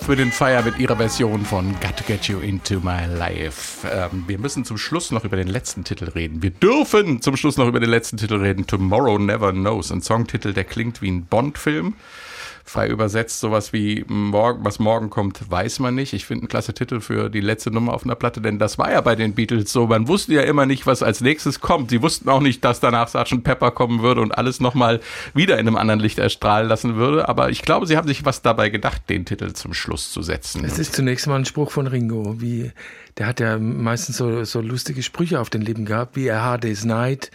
Wind 0.08 0.22
and 0.22 0.32
Fire 0.32 0.62
mit 0.62 0.78
ihrer 0.78 0.96
Version 0.96 1.44
von 1.44 1.78
Got 1.80 1.98
to 1.98 2.04
Get 2.06 2.28
You 2.28 2.38
Into 2.38 2.80
My 2.80 3.04
Life. 3.04 3.86
Ähm, 3.92 4.24
wir 4.26 4.38
müssen 4.38 4.64
zum 4.64 4.78
Schluss 4.78 5.10
noch 5.10 5.26
über 5.26 5.36
den 5.36 5.48
letzten 5.48 5.84
Titel 5.84 6.06
reden. 6.06 6.42
Wir 6.42 6.48
dürfen 6.48 7.20
zum 7.20 7.36
Schluss 7.36 7.58
noch 7.58 7.68
über 7.68 7.78
den 7.78 7.90
letzten 7.90 8.16
Titel 8.16 8.36
reden. 8.36 8.66
Tomorrow 8.66 9.18
Never 9.18 9.52
Knows. 9.52 9.92
Ein 9.92 10.00
Songtitel, 10.00 10.54
der 10.54 10.64
klingt 10.64 11.02
wie 11.02 11.10
ein 11.10 11.26
Bond-Film. 11.26 11.94
Frei 12.68 12.88
übersetzt, 12.88 13.40
sowas 13.40 13.72
wie 13.72 14.04
morgen, 14.08 14.64
was 14.64 14.78
morgen 14.78 15.10
kommt, 15.10 15.50
weiß 15.50 15.78
man 15.78 15.94
nicht. 15.94 16.12
Ich 16.12 16.26
finde 16.26 16.44
ein 16.44 16.48
klasse 16.48 16.74
Titel 16.74 17.00
für 17.00 17.30
die 17.30 17.40
letzte 17.40 17.70
Nummer 17.70 17.94
auf 17.94 18.04
einer 18.04 18.14
Platte, 18.14 18.40
denn 18.40 18.58
das 18.58 18.78
war 18.78 18.92
ja 18.92 19.00
bei 19.00 19.16
den 19.16 19.34
Beatles 19.34 19.72
so. 19.72 19.86
Man 19.86 20.06
wusste 20.06 20.34
ja 20.34 20.42
immer 20.42 20.66
nicht, 20.66 20.86
was 20.86 21.02
als 21.02 21.20
nächstes 21.20 21.60
kommt. 21.60 21.90
Sie 21.90 22.02
wussten 22.02 22.28
auch 22.28 22.40
nicht, 22.40 22.64
dass 22.64 22.80
danach 22.80 23.08
Sgt. 23.08 23.42
Pepper 23.42 23.70
kommen 23.70 24.02
würde 24.02 24.20
und 24.20 24.32
alles 24.32 24.60
nochmal 24.60 25.00
wieder 25.34 25.58
in 25.58 25.66
einem 25.66 25.76
anderen 25.76 26.00
Licht 26.00 26.18
erstrahlen 26.18 26.68
lassen 26.68 26.96
würde. 26.96 27.28
Aber 27.28 27.50
ich 27.50 27.62
glaube, 27.62 27.86
sie 27.86 27.96
haben 27.96 28.06
sich 28.06 28.24
was 28.24 28.42
dabei 28.42 28.68
gedacht, 28.68 29.02
den 29.08 29.24
Titel 29.24 29.52
zum 29.54 29.72
Schluss 29.72 30.12
zu 30.12 30.22
setzen. 30.22 30.64
Es 30.64 30.78
ist 30.78 30.94
zunächst 30.94 31.26
mal 31.26 31.36
ein 31.36 31.44
Spruch 31.46 31.70
von 31.70 31.86
Ringo, 31.86 32.40
wie 32.40 32.72
der 33.18 33.26
hat 33.26 33.40
ja 33.40 33.58
meistens 33.58 34.16
so, 34.16 34.44
so 34.44 34.60
lustige 34.60 35.02
Sprüche 35.02 35.40
auf 35.40 35.50
den 35.50 35.62
Lippen 35.62 35.84
gehabt, 35.84 36.14
wie 36.14 36.30
A 36.30 36.42
Hard 36.42 36.64
Day's 36.64 36.84
Night 36.84 37.30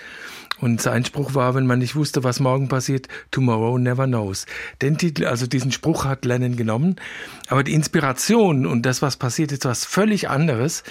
Und 0.60 0.82
sein 0.82 1.04
Spruch 1.04 1.36
war, 1.36 1.56
wenn 1.56 1.66
man 1.66 1.80
nicht 1.80 1.96
wusste, 1.96 2.24
was 2.24 2.40
morgen 2.40 2.68
passiert, 2.68 3.08
tomorrow 3.32 3.78
never 3.78 4.06
knows. 4.06 4.46
Den 4.82 4.98
Titel, 4.98 5.26
also 5.26 5.48
diesen 5.48 5.72
Spruch 5.72 6.06
hat 6.06 6.26
Lennon 6.26 6.56
genommen. 6.56 6.96
Aber 7.48 7.64
die 7.64 7.74
Inspiration 7.74 8.66
und 8.66 8.86
das, 8.86 9.02
was 9.02 9.18
passiert, 9.18 9.52
ist 9.52 9.66
was 9.66 9.86
völlig 9.86 10.30
anderes. 10.30 10.84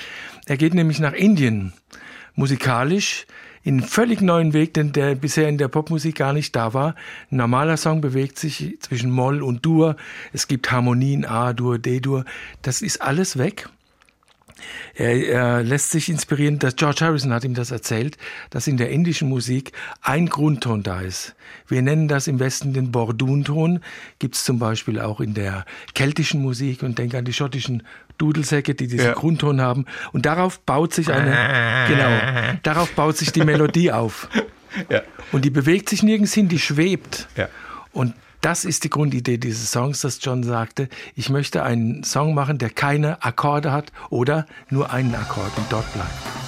Er 0.46 0.56
geht 0.56 0.74
nämlich 0.74 0.98
nach 0.98 1.12
Indien, 1.12 1.72
musikalisch, 2.34 3.26
in 3.64 3.78
einen 3.78 3.88
völlig 3.88 4.20
neuen 4.20 4.52
Weg, 4.52 4.74
denn 4.74 4.92
der 4.92 5.14
bisher 5.14 5.48
in 5.48 5.56
der 5.56 5.68
Popmusik 5.68 6.16
gar 6.16 6.32
nicht 6.32 6.56
da 6.56 6.74
war. 6.74 6.96
Ein 7.30 7.36
normaler 7.36 7.76
Song 7.76 8.00
bewegt 8.00 8.38
sich 8.38 8.76
zwischen 8.80 9.10
Moll 9.10 9.42
und 9.42 9.64
Dur. 9.64 9.96
Es 10.32 10.48
gibt 10.48 10.70
Harmonien, 10.72 11.24
A-Dur, 11.24 11.78
D-Dur. 11.78 12.24
Das 12.62 12.82
ist 12.82 13.00
alles 13.00 13.38
weg. 13.38 13.68
Er, 14.94 15.28
er 15.28 15.62
lässt 15.62 15.90
sich 15.90 16.08
inspirieren, 16.08 16.58
dass 16.58 16.76
George 16.76 17.04
Harrison 17.04 17.32
hat 17.32 17.44
ihm 17.44 17.54
das 17.54 17.70
erzählt, 17.70 18.16
dass 18.50 18.66
in 18.66 18.76
der 18.76 18.90
indischen 18.90 19.28
Musik 19.28 19.72
ein 20.00 20.26
Grundton 20.26 20.82
da 20.82 21.00
ist. 21.00 21.34
Wir 21.68 21.82
nennen 21.82 22.08
das 22.08 22.26
im 22.26 22.38
Westen 22.40 22.72
den 22.72 22.92
Bordunton, 22.92 23.80
gibt 24.18 24.34
es 24.34 24.44
zum 24.44 24.58
Beispiel 24.58 25.00
auch 25.00 25.20
in 25.20 25.34
der 25.34 25.64
keltischen 25.94 26.42
Musik 26.42 26.82
und 26.82 26.98
denke 26.98 27.18
an 27.18 27.24
die 27.24 27.32
schottischen 27.32 27.82
Dudelsäcke, 28.18 28.74
die 28.74 28.86
diesen 28.86 29.06
Ja. 29.06 29.12
Grundton 29.14 29.60
haben. 29.60 29.86
Und 30.12 30.26
darauf 30.26 30.60
baut 30.60 30.94
sich 30.94 31.10
eine, 31.10 31.36
genau, 31.88 32.58
darauf 32.62 32.92
baut 32.92 33.16
sich 33.16 33.32
die 33.32 33.44
Melodie 33.44 33.92
auf. 33.92 34.28
Ja. 34.88 35.02
Und 35.32 35.44
die 35.44 35.50
bewegt 35.50 35.88
sich 35.88 36.02
nirgends 36.02 36.32
hin, 36.32 36.48
die 36.48 36.58
schwebt. 36.58 37.28
Ja. 37.36 37.48
Und 37.92 38.14
das 38.42 38.64
ist 38.64 38.84
die 38.84 38.90
Grundidee 38.90 39.38
dieses 39.38 39.70
Songs, 39.70 40.02
dass 40.02 40.18
John 40.20 40.42
sagte, 40.42 40.88
ich 41.14 41.30
möchte 41.30 41.62
einen 41.62 42.04
Song 42.04 42.34
machen, 42.34 42.58
der 42.58 42.70
keine 42.70 43.22
Akkorde 43.22 43.72
hat 43.72 43.92
oder 44.10 44.46
nur 44.68 44.92
einen 44.92 45.14
Akkord 45.14 45.56
und 45.56 45.66
dort 45.70 45.90
bleibt. 45.94 46.41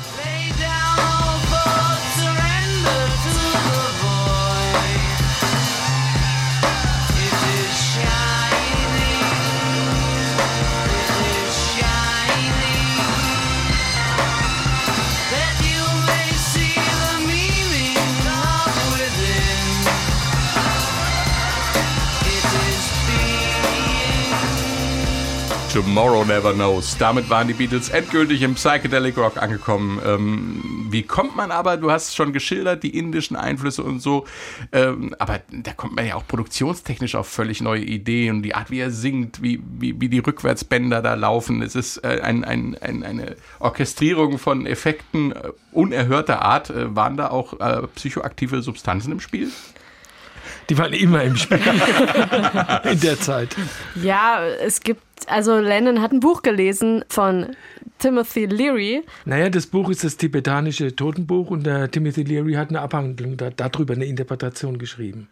Tomorrow 25.74 26.24
Never 26.24 26.52
Knows. 26.52 26.96
Damit 26.98 27.28
waren 27.28 27.48
die 27.48 27.52
Beatles 27.52 27.88
endgültig 27.88 28.42
im 28.42 28.54
Psychedelic 28.54 29.16
Rock 29.16 29.42
angekommen. 29.42 30.00
Ähm, 30.06 30.86
wie 30.88 31.02
kommt 31.02 31.34
man 31.34 31.50
aber, 31.50 31.76
du 31.76 31.90
hast 31.90 32.14
schon 32.14 32.32
geschildert, 32.32 32.84
die 32.84 32.96
indischen 32.96 33.34
Einflüsse 33.34 33.82
und 33.82 33.98
so, 33.98 34.24
ähm, 34.70 35.16
aber 35.18 35.40
da 35.50 35.72
kommt 35.72 35.96
man 35.96 36.06
ja 36.06 36.14
auch 36.14 36.28
produktionstechnisch 36.28 37.16
auf 37.16 37.26
völlig 37.26 37.60
neue 37.60 37.82
Ideen. 37.82 38.40
Die 38.40 38.54
Art, 38.54 38.70
wie 38.70 38.78
er 38.78 38.92
singt, 38.92 39.42
wie, 39.42 39.60
wie, 39.64 40.00
wie 40.00 40.08
die 40.08 40.20
Rückwärtsbänder 40.20 41.02
da 41.02 41.14
laufen. 41.14 41.60
Es 41.60 41.74
ist 41.74 42.04
äh, 42.04 42.20
ein, 42.22 42.44
ein, 42.44 42.76
ein, 42.80 43.02
eine 43.02 43.34
Orchestrierung 43.58 44.38
von 44.38 44.66
Effekten 44.66 45.32
äh, 45.32 45.50
unerhörter 45.72 46.42
Art. 46.42 46.70
Äh, 46.70 46.94
waren 46.94 47.16
da 47.16 47.30
auch 47.30 47.58
äh, 47.58 47.88
psychoaktive 47.96 48.62
Substanzen 48.62 49.10
im 49.10 49.18
Spiel? 49.18 49.50
Die 50.70 50.78
waren 50.78 50.92
immer 50.92 51.22
im 51.22 51.36
Spiel 51.36 51.58
in 52.90 53.00
der 53.00 53.18
Zeit. 53.20 53.56
Ja, 54.02 54.44
es 54.44 54.80
gibt, 54.80 55.02
also 55.26 55.58
Lennon 55.58 56.00
hat 56.00 56.12
ein 56.12 56.20
Buch 56.20 56.42
gelesen 56.42 57.04
von 57.08 57.54
Timothy 57.98 58.46
Leary. 58.46 59.02
Naja, 59.24 59.50
das 59.50 59.66
Buch 59.66 59.90
ist 59.90 60.04
das 60.04 60.16
tibetanische 60.16 60.94
Totenbuch 60.94 61.50
und 61.50 61.64
der 61.64 61.90
Timothy 61.90 62.22
Leary 62.22 62.54
hat 62.54 62.70
eine 62.70 62.80
Abhandlung 62.80 63.36
da, 63.36 63.50
darüber, 63.50 63.94
eine 63.94 64.04
Interpretation 64.04 64.78
geschrieben. 64.78 65.28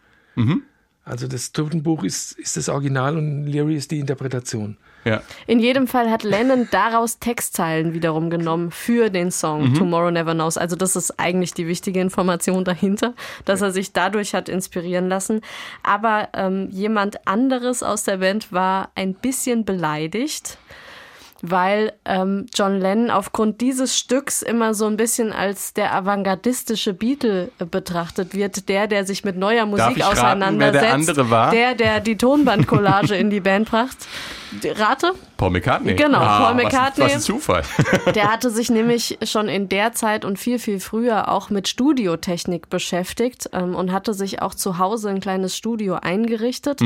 Also 1.04 1.26
das 1.26 1.52
Totenbuch 1.52 2.04
ist, 2.04 2.38
ist 2.38 2.56
das 2.56 2.68
Original 2.68 3.16
und 3.16 3.46
Leary 3.46 3.76
ist 3.76 3.90
die 3.90 3.98
Interpretation. 3.98 4.76
Ja. 5.04 5.20
In 5.46 5.58
jedem 5.58 5.88
Fall 5.88 6.10
hat 6.10 6.22
Lennon 6.22 6.68
daraus 6.70 7.18
Textzeilen 7.18 7.92
wiederum 7.92 8.30
genommen 8.30 8.70
für 8.70 9.10
den 9.10 9.30
Song 9.30 9.74
Tomorrow 9.74 10.10
Never 10.10 10.34
Knows. 10.34 10.56
Also 10.56 10.76
das 10.76 10.94
ist 10.94 11.18
eigentlich 11.18 11.54
die 11.54 11.66
wichtige 11.66 12.00
Information 12.00 12.64
dahinter, 12.64 13.14
dass 13.44 13.62
er 13.62 13.72
sich 13.72 13.92
dadurch 13.92 14.34
hat 14.34 14.48
inspirieren 14.48 15.08
lassen. 15.08 15.40
Aber 15.82 16.28
ähm, 16.34 16.68
jemand 16.70 17.26
anderes 17.26 17.82
aus 17.82 18.04
der 18.04 18.18
Band 18.18 18.52
war 18.52 18.90
ein 18.94 19.14
bisschen 19.14 19.64
beleidigt. 19.64 20.58
Weil 21.44 21.92
ähm, 22.04 22.46
John 22.54 22.78
Lennon 22.78 23.10
aufgrund 23.10 23.60
dieses 23.60 23.98
Stücks 23.98 24.42
immer 24.42 24.74
so 24.74 24.86
ein 24.86 24.96
bisschen 24.96 25.32
als 25.32 25.74
der 25.74 25.92
avantgardistische 25.92 26.94
Beatle 26.94 27.50
äh, 27.58 27.64
betrachtet 27.64 28.32
wird, 28.34 28.68
der, 28.68 28.86
der 28.86 29.04
sich 29.04 29.24
mit 29.24 29.36
neuer 29.36 29.66
Musik 29.66 29.84
raten, 29.84 29.96
wer 29.96 30.08
auseinandersetzt, 30.08 30.84
der 30.84 30.94
andere 30.94 31.30
war? 31.30 31.50
der, 31.50 31.74
der 31.74 32.00
die 32.00 32.16
Tonbandcollage 32.16 33.16
in 33.16 33.30
die 33.30 33.40
Band 33.40 33.68
bracht. 33.68 33.96
Rate? 34.64 35.14
Paul 35.42 35.50
McCartney. 35.50 35.94
Genau, 35.94 36.20
Paul 36.20 36.56
was- 36.56 36.62
McCartney. 36.62 37.04
Was 37.04 37.14
ein 37.14 37.20
Zufall. 37.20 37.62
Der 38.14 38.30
hatte 38.32 38.48
sich 38.48 38.70
nämlich 38.70 39.18
schon 39.24 39.48
in 39.48 39.68
der 39.68 39.92
Zeit 39.92 40.24
und 40.24 40.38
viel, 40.38 40.60
viel 40.60 40.78
früher 40.78 41.28
auch 41.32 41.50
mit 41.50 41.66
Studiotechnik 41.66 42.70
beschäftigt 42.70 43.50
ähm, 43.52 43.74
und 43.74 43.90
hatte 43.90 44.14
sich 44.14 44.40
auch 44.40 44.54
zu 44.54 44.78
Hause 44.78 45.10
ein 45.10 45.18
kleines 45.18 45.56
Studio 45.56 45.94
eingerichtet, 45.94 46.80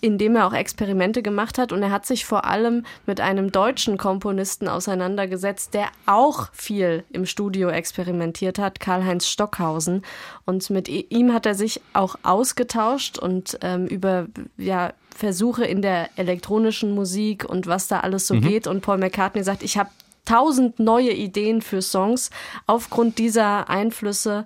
in 0.00 0.16
dem 0.16 0.36
er 0.36 0.46
auch 0.46 0.54
Experimente 0.54 1.22
gemacht 1.22 1.58
hat. 1.58 1.70
Und 1.70 1.82
er 1.82 1.90
hat 1.90 2.06
sich 2.06 2.24
vor 2.24 2.46
allem 2.46 2.86
mit 3.04 3.20
einem 3.20 3.52
deutschen 3.52 3.98
Komponisten 3.98 4.68
auseinandergesetzt, 4.68 5.74
der 5.74 5.88
auch 6.06 6.48
viel 6.54 7.04
im 7.10 7.26
Studio 7.26 7.68
experimentiert 7.68 8.58
hat, 8.58 8.80
Karl-Heinz 8.80 9.26
Stockhausen. 9.26 10.02
Und 10.46 10.70
mit 10.70 10.88
ihm 10.88 11.34
hat 11.34 11.44
er 11.44 11.54
sich 11.54 11.82
auch 11.92 12.16
ausgetauscht 12.22 13.18
und 13.18 13.58
ähm, 13.60 13.86
über 13.86 14.28
ja, 14.56 14.94
Versuche 15.18 15.64
in 15.64 15.82
der 15.82 16.10
elektronischen 16.14 16.94
Musik 16.94 17.44
und 17.44 17.66
was 17.66 17.88
da 17.88 18.00
alles 18.00 18.28
so 18.28 18.34
geht. 18.38 18.68
Und 18.68 18.82
Paul 18.82 18.98
McCartney 18.98 19.42
sagt, 19.42 19.64
ich 19.64 19.76
habe 19.76 19.90
tausend 20.24 20.78
neue 20.78 21.12
Ideen 21.12 21.60
für 21.60 21.82
Songs 21.82 22.30
aufgrund 22.68 23.18
dieser 23.18 23.68
Einflüsse 23.68 24.44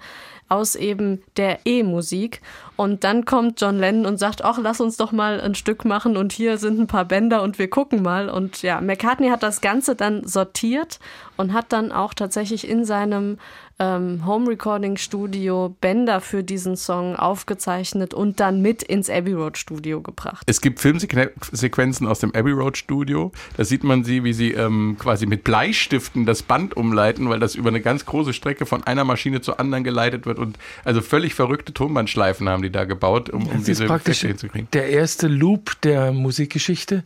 aus 0.48 0.74
eben 0.74 1.22
der 1.36 1.60
E-Musik. 1.66 2.40
Und 2.76 3.04
dann 3.04 3.26
kommt 3.26 3.60
John 3.60 3.78
Lennon 3.78 4.06
und 4.06 4.16
sagt, 4.18 4.42
ach, 4.44 4.58
lass 4.62 4.80
uns 4.80 4.96
doch 4.96 5.12
mal 5.12 5.42
ein 5.42 5.54
Stück 5.54 5.84
machen 5.84 6.16
und 6.16 6.32
hier 6.32 6.56
sind 6.56 6.80
ein 6.80 6.86
paar 6.86 7.04
Bänder 7.04 7.42
und 7.42 7.58
wir 7.58 7.68
gucken 7.68 8.00
mal. 8.00 8.30
Und 8.30 8.62
ja, 8.62 8.80
McCartney 8.80 9.28
hat 9.28 9.42
das 9.42 9.60
Ganze 9.60 9.94
dann 9.94 10.26
sortiert 10.26 11.00
und 11.36 11.52
hat 11.52 11.66
dann 11.70 11.92
auch 11.92 12.14
tatsächlich 12.14 12.66
in 12.66 12.86
seinem 12.86 13.38
ähm, 13.82 14.24
Home 14.26 14.48
Recording 14.48 14.96
Studio 14.96 15.74
Bänder 15.80 16.20
für 16.20 16.44
diesen 16.44 16.76
Song 16.76 17.16
aufgezeichnet 17.16 18.14
und 18.14 18.38
dann 18.38 18.62
mit 18.62 18.82
ins 18.82 19.10
Abbey 19.10 19.32
Road 19.32 19.58
Studio 19.58 20.00
gebracht. 20.00 20.44
Es 20.46 20.60
gibt 20.60 20.80
Filmsequenzen 20.80 22.06
aus 22.06 22.20
dem 22.20 22.34
Abbey 22.34 22.52
Road 22.52 22.76
Studio. 22.76 23.32
Da 23.56 23.64
sieht 23.64 23.82
man 23.82 24.04
sie, 24.04 24.22
wie 24.22 24.32
sie 24.32 24.52
ähm, 24.52 24.96
quasi 24.98 25.26
mit 25.26 25.42
Bleistiften 25.42 26.26
das 26.26 26.42
Band 26.42 26.76
umleiten, 26.76 27.28
weil 27.28 27.40
das 27.40 27.54
über 27.54 27.70
eine 27.70 27.80
ganz 27.80 28.06
große 28.06 28.32
Strecke 28.32 28.66
von 28.66 28.84
einer 28.84 29.04
Maschine 29.04 29.40
zur 29.40 29.58
anderen 29.58 29.82
geleitet 29.82 30.26
wird 30.26 30.38
und 30.38 30.58
also 30.84 31.00
völlig 31.00 31.34
verrückte 31.34 31.74
Tonbandschleifen 31.74 32.48
haben 32.48 32.62
die 32.62 32.70
da 32.70 32.84
gebaut, 32.84 33.30
um, 33.30 33.46
um 33.46 33.64
diese 33.64 33.86
praktisch 33.86 34.20
hinzukriegen. 34.20 34.68
der 34.72 34.90
erste 34.90 35.26
Loop 35.26 35.80
der 35.82 36.12
Musikgeschichte. 36.12 37.04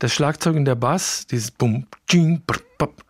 Das 0.00 0.12
Schlagzeug 0.12 0.56
und 0.56 0.64
der 0.64 0.74
Bass, 0.74 1.26
dieses 1.26 1.52
Bum, 1.52 1.86
Ching, 2.08 2.42
brr, 2.46 2.60
bap. 2.78 3.04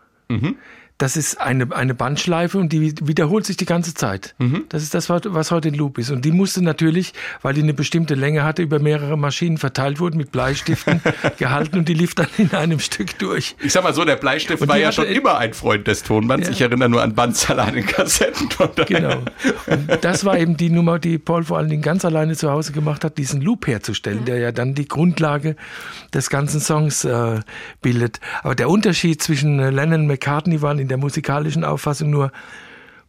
Das 1.05 1.19
ist 1.19 1.39
eine, 1.39 1.71
eine 1.77 1.95
Bandschleife 1.95 2.57
und 2.57 2.73
die 2.73 2.95
wiederholt 3.07 3.45
sich 3.45 3.59
die 3.59 3.67
ganze 3.67 3.93
Zeit. 3.93 4.35
Das 4.71 4.83
ist 4.83 4.95
das, 4.95 5.11
was 5.11 5.51
heute 5.51 5.69
ein 5.69 5.75
Loop 5.75 5.99
ist. 5.99 6.11
Und 6.11 6.25
die 6.25 6.33
musste 6.33 6.65
natürlich, 6.65 7.13
weil 7.43 7.53
die 7.53 7.61
eine 7.63 7.75
bestimmte 7.75 8.15
Länge 8.15 8.43
hatte, 8.43 8.63
über 8.63 8.79
mehrere 8.79 9.19
Maschinen 9.19 9.59
verteilt 9.59 10.01
wurden, 10.01 10.17
mit 10.17 10.33
Bleistiften 10.33 11.03
gehalten 11.39 11.77
und 11.77 11.91
die 11.91 11.93
lief 11.93 12.15
dann 12.15 12.29
in 12.39 12.51
einem 12.53 12.79
Stück 12.81 13.19
durch. 13.19 13.55
Ich 13.63 13.75
sag 13.75 13.85
mal 13.85 13.93
so, 13.93 14.07
der 14.07 14.17
Bleistift 14.17 14.63
Und 14.63 14.69
war 14.69 14.79
ja 14.79 14.87
hatte- 14.87 14.95
schon 15.03 15.05
immer 15.09 15.37
ein 15.37 15.53
Freund 15.53 15.87
des 15.87 16.05
Tonbands. 16.05 16.47
Ja. 16.49 16.53
Ich 16.55 16.61
erinnere 16.63 16.89
nur 16.89 17.03
an 17.03 17.15
Bandsalat 17.15 17.75
in 17.75 17.85
Kassetten. 17.85 18.49
Genau. 18.87 19.19
Und 19.67 19.99
das 20.01 20.25
war 20.25 20.39
eben 20.39 20.57
die 20.57 20.71
Nummer, 20.71 20.99
die 20.99 21.19
Paul 21.19 21.45
vor 21.45 21.59
allen 21.59 21.69
Dingen 21.69 21.83
ganz 21.83 22.07
alleine 22.07 22.35
zu 22.35 22.51
Hause 22.51 22.73
gemacht 22.73 23.05
hat, 23.05 23.19
diesen 23.19 23.43
Loop 23.43 23.67
herzustellen, 23.67 24.25
der 24.25 24.39
ja 24.39 24.53
dann 24.53 24.75
die 24.75 24.89
Grundlage 24.89 25.55
des 26.15 26.31
ganzen 26.31 26.61
Songs 26.61 27.05
äh, 27.05 27.41
bildet. 27.83 28.21
Aber 28.43 28.55
der 28.55 28.71
Unterschied 28.71 29.23
zwischen 29.23 29.59
äh, 29.59 29.69
Lennon 29.69 30.01
und 30.01 30.07
McCartney 30.07 30.63
waren 30.63 30.79
in 30.79 30.89
der 30.89 30.94
musikalischen 30.97 31.65
Auffassung 31.65 32.11
nur, 32.11 32.33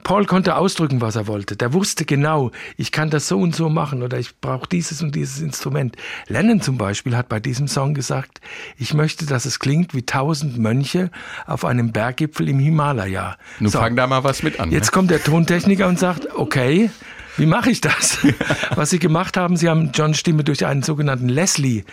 Paul 0.06 0.28
konnte 0.28 0.56
ausdrücken, 0.56 1.02
was 1.02 1.16
er 1.16 1.26
wollte. 1.26 1.56
Der 1.56 1.74
wusste 1.74 2.06
genau, 2.06 2.52
ich 2.78 2.92
kann 2.92 3.10
das 3.10 3.28
so 3.28 3.40
und 3.40 3.56
so 3.56 3.70
machen 3.70 4.04
oder 4.04 4.20
ich 4.20 4.40
brauche 4.40 4.70
dieses 4.70 5.02
und 5.02 5.16
dieses 5.16 5.42
Instrument. 5.42 5.96
Lennon 6.28 6.62
zum 6.62 6.78
Beispiel 6.78 7.18
hat 7.18 7.28
bei 7.28 7.40
diesem 7.40 7.68
Song 7.68 7.96
gesagt, 7.96 8.40
ich 8.78 8.94
möchte, 8.94 9.26
dass 9.26 9.46
es 9.46 9.58
klingt 9.58 9.96
wie 9.96 10.06
tausend 10.06 10.60
Mönche 10.60 11.10
auf 11.48 11.66
einem 11.66 11.92
Berggipfel 11.92 12.50
im 12.50 12.60
Himalaya. 12.60 13.36
Nun 13.60 13.72
So. 13.72 13.80
fang 13.80 13.96
da 13.96 14.06
mal 14.06 14.24
was 14.24 14.44
mit 14.44 14.60
an. 14.60 14.72
Jetzt 14.72 14.88
ne? 14.88 14.92
kommt 14.92 15.10
der 15.10 15.24
Tontechniker 15.24 15.88
und 15.88 15.98
sagt, 15.98 16.36
okay, 16.36 16.92
wie 17.38 17.48
mache 17.48 17.72
ich 17.72 17.82
das? 17.82 18.20
Was 18.76 18.92
sie 18.92 19.00
gemacht 19.00 19.36
haben, 19.36 19.58
sie 19.58 19.70
haben 19.70 19.92
Johns 19.94 20.20
Stimme 20.20 20.46
durch 20.46 20.66
einen 20.66 20.84
sogenannten 20.84 21.28
Leslie 21.28 21.84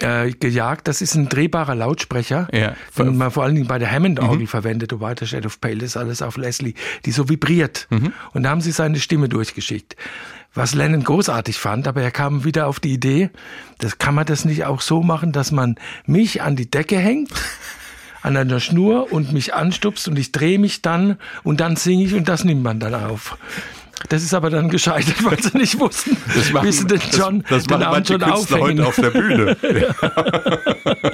äh, 0.00 0.30
gejagt. 0.30 0.88
Das 0.88 1.00
ist 1.02 1.14
ein 1.14 1.28
drehbarer 1.28 1.74
Lautsprecher, 1.74 2.48
Ja. 2.52 2.74
den 2.98 3.16
man 3.16 3.30
vor 3.30 3.44
allen 3.44 3.54
Dingen 3.54 3.66
bei 3.68 3.78
der 3.78 3.90
Hammond-Orgel 3.90 4.46
verwendet, 4.46 4.90
The 4.90 5.00
White 5.00 5.26
Shade 5.26 5.46
of 5.46 5.60
Pale, 5.60 5.84
ist 5.84 5.96
alles 5.96 6.20
auf 6.22 6.36
Leslie, 6.36 6.74
die 7.04 7.12
so 7.12 7.28
vibriert. 7.28 7.86
Und 8.32 8.42
da 8.42 8.50
haben 8.50 8.60
sie 8.60 8.72
seine 8.72 8.98
Stimme 8.98 9.28
durchgeschickt. 9.28 9.96
Was 10.56 10.72
Lennon 10.74 11.02
großartig 11.02 11.58
fand, 11.58 11.88
aber 11.88 12.02
er 12.02 12.12
kam 12.12 12.44
wieder 12.44 12.68
auf 12.68 12.78
die 12.78 12.92
Idee, 12.92 13.30
das 13.78 13.98
kann 13.98 14.14
man 14.14 14.24
das 14.24 14.44
nicht 14.44 14.64
auch 14.66 14.80
so 14.82 15.02
machen, 15.02 15.32
dass 15.32 15.50
man 15.50 15.74
mich 16.06 16.42
an 16.42 16.54
die 16.54 16.70
Decke 16.70 16.96
hängt, 16.96 17.30
an 18.22 18.36
einer 18.36 18.60
Schnur 18.60 19.12
und 19.12 19.32
mich 19.32 19.52
anstupst 19.52 20.06
und 20.06 20.16
ich 20.16 20.30
drehe 20.30 20.60
mich 20.60 20.80
dann 20.80 21.18
und 21.42 21.58
dann 21.60 21.74
singe 21.74 22.04
ich 22.04 22.14
und 22.14 22.28
das 22.28 22.44
nimmt 22.44 22.62
man 22.62 22.78
dann 22.78 22.94
auf. 22.94 23.36
Das 24.08 24.22
ist 24.22 24.34
aber 24.34 24.50
dann 24.50 24.68
gescheitert, 24.68 25.24
weil 25.24 25.40
sie 25.42 25.56
nicht 25.56 25.78
wussten, 25.80 26.16
wie 26.62 26.72
sie 26.72 26.86
den 26.86 27.00
John 27.12 27.40
das, 27.48 27.48
das 27.48 27.64
den 27.66 27.78
machen 27.80 27.82
Abend 27.94 28.08
schon 28.08 28.20
Künstler 28.20 28.58
aufhängen. 28.58 28.84
heute 28.84 28.86
auf 28.86 28.96
der 28.96 29.10
Bühne. 29.10 29.56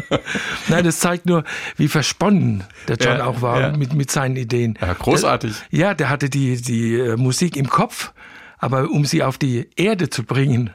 Nein, 0.69 0.85
das 0.85 0.99
zeigt 0.99 1.27
nur, 1.27 1.45
wie 1.77 1.89
versponnen 1.89 2.65
der 2.89 2.97
John 2.97 3.19
Ja, 3.19 3.27
auch 3.27 3.43
war 3.43 3.61
ja. 3.61 3.77
mit, 3.77 3.93
mit 3.95 4.11
seinen 4.11 4.37
Ideen. 4.37 4.79
Ja, 4.81 4.93
großartig. 4.95 5.55
Der, 5.71 5.79
ja, 5.79 5.95
der 5.95 6.09
hatte 6.11 6.29
die, 6.31 6.61
die 6.61 6.95
äh, 6.99 7.17
Musik 7.17 7.57
im 7.57 7.69
Kopf, 7.69 8.13
aber 8.59 8.91
um 8.91 9.05
sie 9.05 9.23
auf 9.23 9.39
die 9.39 9.69
Erde 9.77 10.11
zu 10.11 10.25
bringen, 10.25 10.71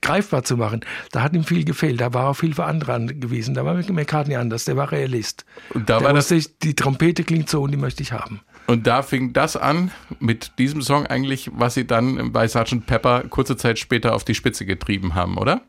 greifbar 0.00 0.42
zu 0.44 0.56
machen, 0.56 0.80
da 1.12 1.22
hat 1.22 1.34
ihm 1.34 1.44
viel 1.44 1.64
gefehlt. 1.64 2.00
Da 2.00 2.12
war 2.14 2.28
auf 2.28 2.40
Hilfe 2.40 2.64
anderer 2.64 2.94
angewiesen. 2.94 3.54
Da 3.54 3.64
war 3.64 3.74
McCartney 3.74 4.36
anders, 4.36 4.64
der 4.64 4.76
war 4.76 4.90
Realist. 4.90 5.44
Und 5.70 5.88
da 5.88 5.98
der 5.98 6.06
war 6.08 6.14
das- 6.14 6.28
die 6.62 6.74
Trompete 6.74 7.22
klingt 7.24 7.48
so 7.48 7.62
und 7.62 7.70
die 7.70 7.76
möchte 7.76 8.02
ich 8.02 8.12
haben. 8.12 8.40
Und 8.66 8.86
da 8.86 9.02
fing 9.02 9.32
das 9.32 9.56
an 9.56 9.90
mit 10.20 10.58
diesem 10.58 10.80
Song 10.82 11.06
eigentlich, 11.06 11.50
was 11.54 11.74
sie 11.74 11.86
dann 11.86 12.32
bei 12.32 12.46
Sgt. 12.48 12.86
Pepper 12.86 13.24
kurze 13.28 13.56
Zeit 13.56 13.78
später 13.78 14.14
auf 14.14 14.24
die 14.24 14.34
Spitze 14.34 14.64
getrieben 14.64 15.14
haben, 15.14 15.36
oder? 15.36 15.60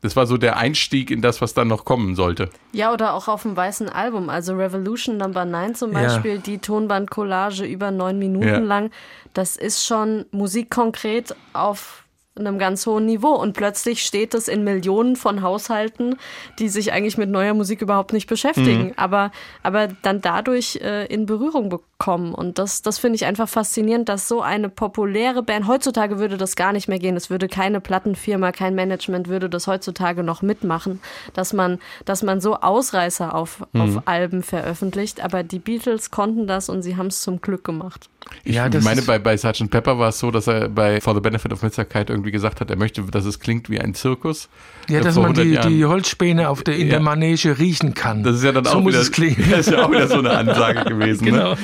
Das 0.00 0.16
war 0.16 0.26
so 0.26 0.36
der 0.36 0.58
Einstieg 0.58 1.10
in 1.10 1.22
das, 1.22 1.40
was 1.40 1.54
dann 1.54 1.68
noch 1.68 1.86
kommen 1.86 2.14
sollte. 2.14 2.50
Ja, 2.72 2.92
oder 2.92 3.14
auch 3.14 3.26
auf 3.26 3.42
dem 3.42 3.56
weißen 3.56 3.88
Album, 3.88 4.28
also 4.28 4.54
Revolution 4.54 5.16
Number 5.16 5.46
9 5.46 5.74
zum 5.74 5.92
Ja. 5.92 6.00
Beispiel, 6.02 6.38
die 6.40 6.58
Tonbandcollage 6.58 7.64
über 7.64 7.90
neun 7.90 8.18
Minuten 8.18 8.46
Ja. 8.48 8.58
lang, 8.58 8.90
das 9.32 9.56
ist 9.56 9.86
schon 9.86 10.26
Musik 10.30 10.70
konkret 10.70 11.34
auf 11.54 12.03
einem 12.36 12.58
ganz 12.58 12.86
hohen 12.86 13.06
Niveau. 13.06 13.34
Und 13.34 13.52
plötzlich 13.52 14.04
steht 14.04 14.34
es 14.34 14.48
in 14.48 14.64
Millionen 14.64 15.16
von 15.16 15.42
Haushalten, 15.42 16.16
die 16.58 16.68
sich 16.68 16.92
eigentlich 16.92 17.16
mit 17.16 17.30
neuer 17.30 17.54
Musik 17.54 17.80
überhaupt 17.80 18.12
nicht 18.12 18.28
beschäftigen, 18.28 18.92
aber, 18.96 19.30
aber 19.62 19.88
dann 20.02 20.20
dadurch 20.20 20.76
äh, 20.82 21.06
in 21.06 21.26
Berührung 21.26 21.68
bekommen. 21.68 22.34
Und 22.34 22.58
das, 22.58 22.82
das 22.82 22.98
finde 22.98 23.16
ich 23.16 23.24
einfach 23.24 23.48
faszinierend, 23.48 24.08
dass 24.08 24.26
so 24.26 24.42
eine 24.42 24.68
populäre 24.68 25.42
Band, 25.42 25.68
heutzutage 25.68 26.18
würde 26.18 26.36
das 26.36 26.56
gar 26.56 26.72
nicht 26.72 26.88
mehr 26.88 26.98
gehen, 26.98 27.16
es 27.16 27.30
würde 27.30 27.48
keine 27.48 27.80
Plattenfirma, 27.80 28.52
kein 28.52 28.74
Management 28.74 29.28
würde 29.28 29.48
das 29.48 29.66
heutzutage 29.66 30.22
noch 30.22 30.42
mitmachen, 30.42 31.00
dass 31.34 31.52
man, 31.52 31.78
dass 32.04 32.22
man 32.22 32.40
so 32.40 32.56
Ausreißer 32.56 33.34
auf, 33.34 33.66
auf 33.74 34.02
Alben 34.06 34.42
veröffentlicht, 34.42 35.22
aber 35.22 35.42
die 35.42 35.58
Beatles 35.58 36.10
konnten 36.10 36.46
das 36.46 36.68
und 36.68 36.82
sie 36.82 36.96
haben 36.96 37.06
es 37.06 37.20
zum 37.20 37.40
Glück 37.40 37.64
gemacht. 37.64 38.08
Ich 38.44 38.54
Ja, 38.56 38.68
meine, 38.82 39.02
bei, 39.02 39.18
bei 39.18 39.36
Sgt. 39.36 39.70
Pepper 39.70 39.98
war 39.98 40.08
es 40.10 40.18
so, 40.18 40.30
dass 40.30 40.46
er 40.46 40.68
bei 40.68 41.00
For 41.00 41.14
the 41.14 41.20
Benefit 41.20 41.52
of 41.52 41.62
Mitzerkeit 41.62 42.10
irgendwie 42.10 42.30
gesagt 42.30 42.60
hat, 42.60 42.70
er 42.70 42.76
möchte, 42.76 43.02
dass 43.02 43.24
es 43.24 43.40
klingt 43.40 43.70
wie 43.70 43.80
ein 43.80 43.94
Zirkus. 43.94 44.48
Ja, 44.88 44.98
Äh, 44.98 45.02
dass 45.02 45.14
man 45.16 45.24
100 45.26 45.44
die, 45.44 45.50
Jahren. 45.52 45.72
die 45.72 45.84
Holzspäne 45.84 46.48
auf 46.48 46.62
der, 46.62 46.76
in 46.76 46.86
Ja. 46.88 46.94
der 46.94 47.00
Manege 47.00 47.58
riechen 47.58 47.94
kann. 47.94 48.22
Das 48.22 48.36
ist 48.36 48.44
ja 48.44 48.52
dann 48.52 48.64
so 48.64 48.72
auch 48.72 48.80
muss 48.82 48.92
wieder, 48.92 49.02
es 49.02 49.12
klingen. 49.12 49.36
Das 49.50 49.66
ist 49.66 49.72
ja 49.72 49.84
auch 49.84 49.90
wieder 49.90 50.08
so 50.08 50.18
eine 50.18 50.30
Ansage 50.30 50.84
gewesen. 50.84 51.24
Genau. 51.26 51.52
Ne? 51.52 51.58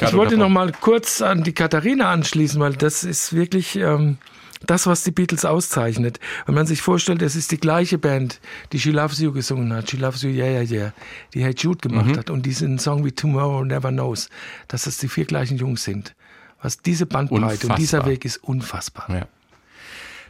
Ich 0.00 0.12
wollte 0.12 0.36
noch 0.36 0.48
mal 0.48 0.72
kurz 0.80 1.22
an 1.22 1.42
die 1.42 1.52
Katharina 1.52 2.10
anschließen, 2.12 2.60
weil 2.60 2.74
das 2.74 3.02
ist 3.04 3.34
wirklich 3.34 3.76
ähm, 3.76 4.18
das, 4.66 4.86
was 4.86 5.02
die 5.02 5.10
Beatles 5.10 5.44
auszeichnet. 5.44 6.20
Wenn 6.46 6.54
man 6.54 6.66
sich 6.66 6.82
vorstellt, 6.82 7.22
es 7.22 7.34
ist 7.36 7.50
die 7.50 7.58
gleiche 7.58 7.98
Band, 7.98 8.40
die 8.72 8.78
She 8.80 8.90
Loves 8.90 9.18
You 9.18 9.32
gesungen 9.32 9.72
hat, 9.72 9.90
She 9.90 9.96
Loves 9.96 10.22
You, 10.22 10.30
Yeah, 10.30 10.62
Yeah, 10.62 10.62
Yeah, 10.70 10.92
die 11.34 11.42
Hey 11.44 11.54
Jude 11.56 11.78
gemacht 11.88 12.06
Mhm. 12.08 12.16
hat 12.18 12.30
und 12.30 12.44
diesen 12.46 12.78
Song 12.78 13.04
wie 13.04 13.12
Tomorrow 13.12 13.64
Never 13.64 13.90
Knows, 13.90 14.28
dass 14.68 14.82
das 14.84 14.98
die 14.98 15.08
vier 15.08 15.24
gleichen 15.24 15.56
Jungs 15.56 15.84
sind. 15.84 16.14
Was 16.62 16.78
diese 16.82 17.06
Bandbreite 17.06 17.66
und 17.68 17.78
dieser 17.78 17.98
Unfassbar. 17.98 18.06
Weg 18.06 18.24
ist 18.26 18.36
unfassbar. 18.44 19.06
Ja. 19.08 19.26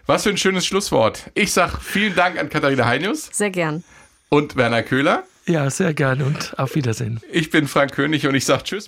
Was 0.06 0.22
für 0.24 0.30
ein 0.30 0.36
schönes 0.36 0.64
Schlusswort. 0.66 1.30
Ich 1.34 1.52
sag 1.52 1.80
vielen 1.82 2.14
Dank 2.14 2.38
an 2.38 2.48
Katharina 2.48 2.86
Heinius 2.86 3.28
Sehr 3.32 3.50
gern. 3.50 3.82
und 4.28 4.56
Werner 4.56 4.82
Köhler. 4.82 5.24
Ja, 5.46 5.68
sehr 5.70 5.94
gerne 5.94 6.24
und 6.24 6.56
auf 6.58 6.76
Wiedersehen. 6.76 7.20
Ich 7.32 7.50
bin 7.50 7.66
Frank 7.66 7.92
König 7.92 8.26
und 8.28 8.34
ich 8.36 8.44
sag 8.44 8.62
Tschüss. 8.64 8.78